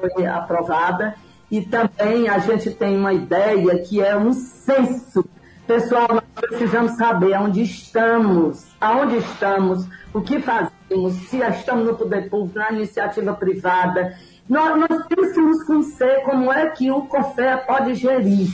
foi 0.00 0.26
aprovada. 0.26 1.14
E 1.50 1.62
também 1.62 2.28
a 2.28 2.38
gente 2.38 2.70
tem 2.70 2.96
uma 2.96 3.12
ideia 3.12 3.78
que 3.78 4.00
é 4.02 4.16
um 4.16 4.32
censo. 4.32 5.24
Pessoal, 5.66 6.08
nós 6.10 6.48
precisamos 6.48 6.92
saber 6.92 7.38
onde 7.38 7.62
estamos, 7.62 8.66
aonde 8.80 9.16
estamos, 9.16 9.86
o 10.12 10.20
que 10.20 10.40
fazemos, 10.40 11.14
se 11.28 11.38
estamos 11.38 11.86
no 11.86 11.94
poder 11.96 12.28
público, 12.28 12.58
na 12.58 12.72
iniciativa 12.72 13.32
privada 13.32 14.14
nós, 14.48 14.78
nós 14.78 15.06
temos 15.06 15.32
que 15.32 15.40
nos 15.40 15.64
conhecer 15.64 16.22
como 16.22 16.52
é 16.52 16.68
que 16.70 16.90
o 16.90 17.02
COFEA 17.02 17.58
pode 17.58 17.94
gerir 17.94 18.48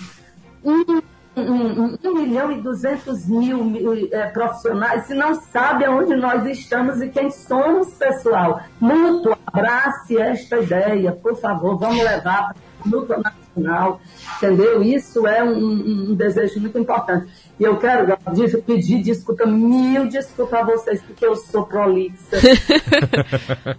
um, 0.64 1.02
um, 1.40 1.98
um 2.02 2.14
milhão 2.14 2.52
e 2.52 2.60
duzentos 2.60 3.26
mil 3.26 3.72
é, 4.10 4.26
profissionais 4.26 5.06
se 5.06 5.14
não 5.14 5.34
sabe 5.34 5.84
aonde 5.84 6.14
nós 6.16 6.44
estamos 6.46 7.00
e 7.00 7.08
quem 7.08 7.30
somos, 7.30 7.94
pessoal. 7.94 8.60
Mútuo, 8.80 9.36
abrace 9.46 10.16
esta 10.16 10.58
ideia, 10.58 11.12
por 11.12 11.36
favor, 11.36 11.76
vamos 11.76 12.02
levar 12.02 12.54
para 12.80 12.98
o 12.98 13.22
Nacional, 13.22 14.00
entendeu? 14.36 14.82
Isso 14.82 15.26
é 15.26 15.42
um, 15.42 16.10
um 16.10 16.14
desejo 16.14 16.60
muito 16.60 16.78
importante. 16.78 17.30
E 17.58 17.64
eu 17.64 17.76
quero 17.76 18.16
pedir 18.64 19.02
desculpa, 19.02 19.44
mil 19.44 20.08
desculpas 20.08 20.60
a 20.60 20.64
vocês, 20.64 21.02
porque 21.02 21.26
eu 21.26 21.36
sou 21.36 21.64
prolixa. 21.66 22.36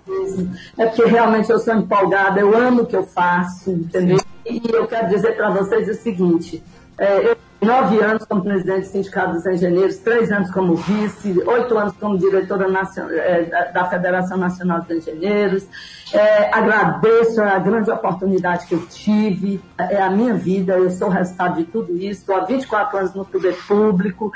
é 0.78 0.86
porque 0.86 1.06
realmente 1.06 1.50
eu 1.50 1.60
sou 1.60 1.74
empolgada, 1.74 2.40
eu 2.40 2.56
amo 2.56 2.84
o 2.84 2.86
que 2.86 2.96
eu 2.96 3.04
faço, 3.04 3.72
entendeu? 3.72 4.20
E 4.46 4.62
eu 4.72 4.86
quero 4.88 5.08
dizer 5.08 5.36
para 5.36 5.50
vocês 5.50 5.90
o 5.90 5.94
seguinte: 5.94 6.64
é, 6.98 7.32
eu 7.32 7.38
nove 7.62 8.02
anos 8.02 8.26
como 8.26 8.42
presidente 8.42 8.82
do 8.82 8.88
Sindicato 8.88 9.34
dos 9.34 9.46
Engenheiros, 9.46 9.98
três 9.98 10.32
anos 10.32 10.50
como 10.50 10.76
vice, 10.76 11.40
oito 11.46 11.78
anos 11.78 11.94
como 12.00 12.18
diretora 12.18 12.68
é, 13.12 13.72
da 13.72 13.86
Federação 13.86 14.38
Nacional 14.38 14.82
dos 14.82 14.90
Engenheiros. 14.90 15.68
É, 16.12 16.50
agradeço 16.54 17.42
a 17.42 17.60
grande 17.60 17.92
oportunidade 17.92 18.66
que 18.66 18.74
eu 18.74 18.86
tive, 18.88 19.62
é 19.78 20.02
a 20.02 20.10
minha 20.10 20.34
vida, 20.34 20.74
eu 20.74 20.90
sou 20.90 21.08
o 21.08 21.12
resultado 21.12 21.58
de 21.58 21.66
tudo 21.66 21.96
isso. 21.96 22.22
Estou 22.22 22.36
há 22.36 22.46
24 22.46 22.98
anos 22.98 23.14
no 23.14 23.24
poder 23.24 23.56
público 23.68 24.32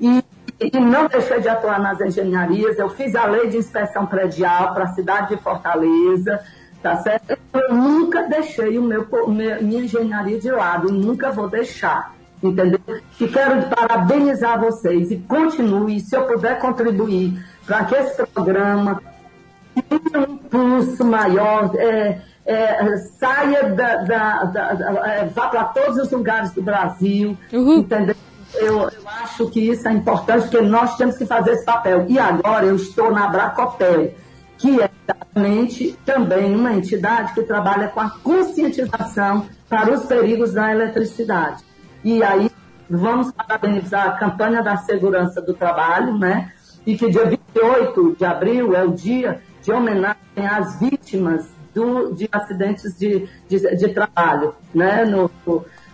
e, 0.00 0.24
e 0.58 0.80
não 0.80 1.06
deixei 1.06 1.40
de 1.40 1.48
atuar 1.48 1.78
nas 1.78 2.00
engenharias. 2.00 2.78
Eu 2.78 2.88
fiz 2.88 3.14
a 3.14 3.26
lei 3.26 3.48
de 3.48 3.58
inspeção 3.58 4.06
predial 4.06 4.72
para 4.72 4.84
a 4.84 4.94
cidade 4.94 5.36
de 5.36 5.42
Fortaleza 5.42 6.40
tá 6.82 6.96
certo? 6.96 7.38
Eu 7.52 7.72
nunca 7.72 8.24
deixei 8.24 8.76
o 8.76 8.82
meu, 8.82 9.06
minha 9.28 9.56
engenharia 9.60 10.36
de 10.36 10.50
lado, 10.50 10.90
nunca 10.90 11.30
vou 11.30 11.48
deixar 11.48 12.12
entendeu? 12.42 12.80
E 13.20 13.28
quero 13.28 13.62
parabenizar 13.68 14.60
vocês 14.60 15.10
e 15.10 15.16
continue, 15.18 16.00
se 16.00 16.16
eu 16.16 16.26
puder 16.26 16.58
contribuir 16.58 17.42
para 17.66 17.84
que 17.84 17.94
esse 17.94 18.26
programa 18.26 19.00
tenha 19.88 20.26
um 20.26 20.34
impulso 20.34 21.04
maior, 21.04 21.70
é, 21.76 22.20
é, 22.44 22.96
saia 23.18 23.70
da, 23.70 23.96
da, 23.96 24.44
da, 24.44 24.72
da 24.74 25.08
é, 25.08 25.24
vá 25.26 25.48
para 25.48 25.64
todos 25.64 25.98
os 25.98 26.10
lugares 26.10 26.52
do 26.52 26.62
Brasil, 26.62 27.36
uhum. 27.52 27.78
entendeu? 27.78 28.16
Eu, 28.54 28.80
eu, 28.80 29.08
acho 29.22 29.48
que 29.48 29.60
isso 29.70 29.88
é 29.88 29.92
importante, 29.92 30.42
porque 30.42 30.60
nós 30.60 30.96
temos 30.96 31.16
que 31.16 31.24
fazer 31.24 31.52
esse 31.52 31.64
papel. 31.64 32.04
E 32.08 32.18
agora 32.18 32.66
eu 32.66 32.76
estou 32.76 33.10
na 33.10 33.26
Bracopel, 33.26 34.12
que 34.58 34.78
é 34.80 34.90
exatamente 35.02 35.98
também 36.04 36.54
uma 36.54 36.74
entidade 36.74 37.32
que 37.32 37.42
trabalha 37.42 37.88
com 37.88 38.00
a 38.00 38.10
conscientização 38.10 39.46
para 39.70 39.94
os 39.94 40.04
perigos 40.04 40.52
da 40.52 40.70
eletricidade. 40.70 41.64
E 42.04 42.22
aí 42.22 42.50
vamos 42.88 43.32
parabenizar 43.32 44.08
a 44.08 44.12
campanha 44.12 44.62
da 44.62 44.76
segurança 44.76 45.40
do 45.40 45.54
trabalho, 45.54 46.18
né? 46.18 46.52
E 46.86 46.96
que 46.96 47.10
dia 47.10 47.24
28 47.24 48.16
de 48.16 48.24
abril 48.24 48.74
é 48.74 48.84
o 48.84 48.92
dia 48.92 49.40
de 49.62 49.72
homenagem 49.72 50.16
às 50.36 50.78
vítimas 50.80 51.48
do, 51.72 52.12
de 52.12 52.28
acidentes 52.30 52.98
de, 52.98 53.28
de, 53.48 53.76
de 53.76 53.88
trabalho, 53.88 54.54
né? 54.74 55.04
No, 55.04 55.30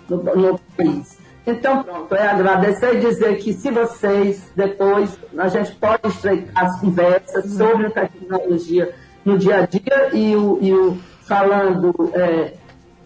no, 0.09 0.37
no 0.37 0.61
país. 0.77 1.19
Então, 1.47 1.83
pronto, 1.83 2.15
é 2.15 2.29
agradecer 2.29 2.97
e 2.97 3.01
dizer 3.01 3.39
que 3.39 3.55
se 3.55 3.71
vocês, 3.71 4.53
depois, 4.55 5.19
a 5.37 5.49
gente 5.49 5.73
pode 5.77 6.07
estreitar 6.07 6.65
as 6.65 6.79
conversas 6.79 7.53
sobre 7.53 7.87
a 7.87 7.91
tecnologia 7.91 8.95
no 9.25 9.39
dia 9.39 9.63
a 9.63 9.67
dia 9.67 10.11
e 10.13 10.37
o, 10.37 10.59
e 10.61 10.75
o 10.75 10.99
falando 11.23 11.95
é, 12.15 12.55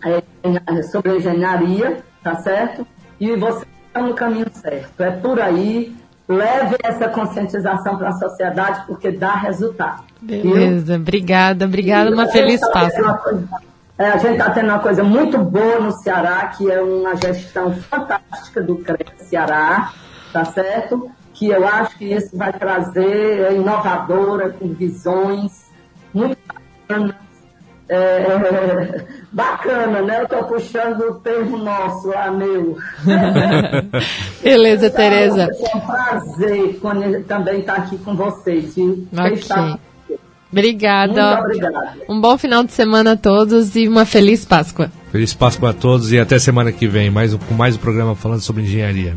é, 0.04 0.82
sobre 0.84 1.16
engenharia, 1.16 2.02
tá 2.22 2.34
certo? 2.36 2.84
E 3.22 3.36
você 3.36 3.64
está 3.86 4.02
no 4.02 4.14
caminho 4.14 4.50
certo. 4.52 5.00
É 5.00 5.12
por 5.12 5.40
aí. 5.40 5.94
Leve 6.28 6.76
essa 6.82 7.08
conscientização 7.08 7.96
para 7.96 8.08
a 8.08 8.12
sociedade, 8.12 8.84
porque 8.84 9.12
dá 9.12 9.36
resultado. 9.36 10.02
Beleza, 10.20 10.94
viu? 10.94 10.96
obrigada, 10.96 11.64
obrigada. 11.64 12.10
Uma 12.10 12.26
feliz 12.26 12.60
Páscoa. 12.72 13.44
É, 13.96 14.06
a 14.06 14.16
gente 14.16 14.32
está 14.32 14.50
tendo 14.50 14.70
uma 14.70 14.80
coisa 14.80 15.04
muito 15.04 15.38
boa 15.38 15.78
no 15.78 15.92
Ceará, 15.92 16.46
que 16.46 16.68
é 16.68 16.82
uma 16.82 17.14
gestão 17.14 17.72
fantástica 17.72 18.60
do 18.60 18.78
CREA 18.78 19.12
Ceará, 19.18 19.92
tá 20.32 20.44
certo? 20.46 21.08
Que 21.32 21.48
eu 21.48 21.64
acho 21.64 21.96
que 21.98 22.06
isso 22.06 22.36
vai 22.36 22.52
trazer 22.52 23.42
é 23.42 23.54
inovadora, 23.54 24.50
com 24.50 24.66
visões 24.72 25.70
muito 26.12 26.36
bacanas 26.88 27.14
é, 27.88 29.04
bacana, 29.32 30.02
né? 30.02 30.20
Eu 30.20 30.24
estou 30.24 30.44
puxando 30.44 31.00
o 31.00 31.14
termo 31.14 31.58
nosso 31.58 32.08
lá, 32.08 32.30
meu. 32.30 32.76
Beleza, 34.42 34.86
então, 34.86 34.96
Tereza. 34.96 35.42
É 35.42 35.76
um 35.76 35.80
prazer 35.80 36.80
também 37.26 37.60
estar 37.60 37.74
aqui 37.74 37.98
com 37.98 38.14
vocês. 38.14 38.74
Viu? 38.74 39.06
Ok. 39.12 39.78
Obrigada. 40.52 41.36
Muito 41.36 41.44
obrigada. 41.44 41.96
Um 42.08 42.20
bom 42.20 42.36
final 42.36 42.62
de 42.62 42.72
semana 42.72 43.12
a 43.12 43.16
todos 43.16 43.74
e 43.74 43.88
uma 43.88 44.04
feliz 44.04 44.44
Páscoa. 44.44 44.92
Feliz 45.10 45.32
Páscoa 45.32 45.70
a 45.70 45.72
todos 45.72 46.12
e 46.12 46.18
até 46.18 46.38
semana 46.38 46.70
que 46.70 46.86
vem, 46.86 47.10
mais, 47.10 47.34
com 47.34 47.54
mais 47.54 47.74
um 47.74 47.78
programa 47.78 48.14
falando 48.14 48.40
sobre 48.40 48.62
engenharia. 48.62 49.16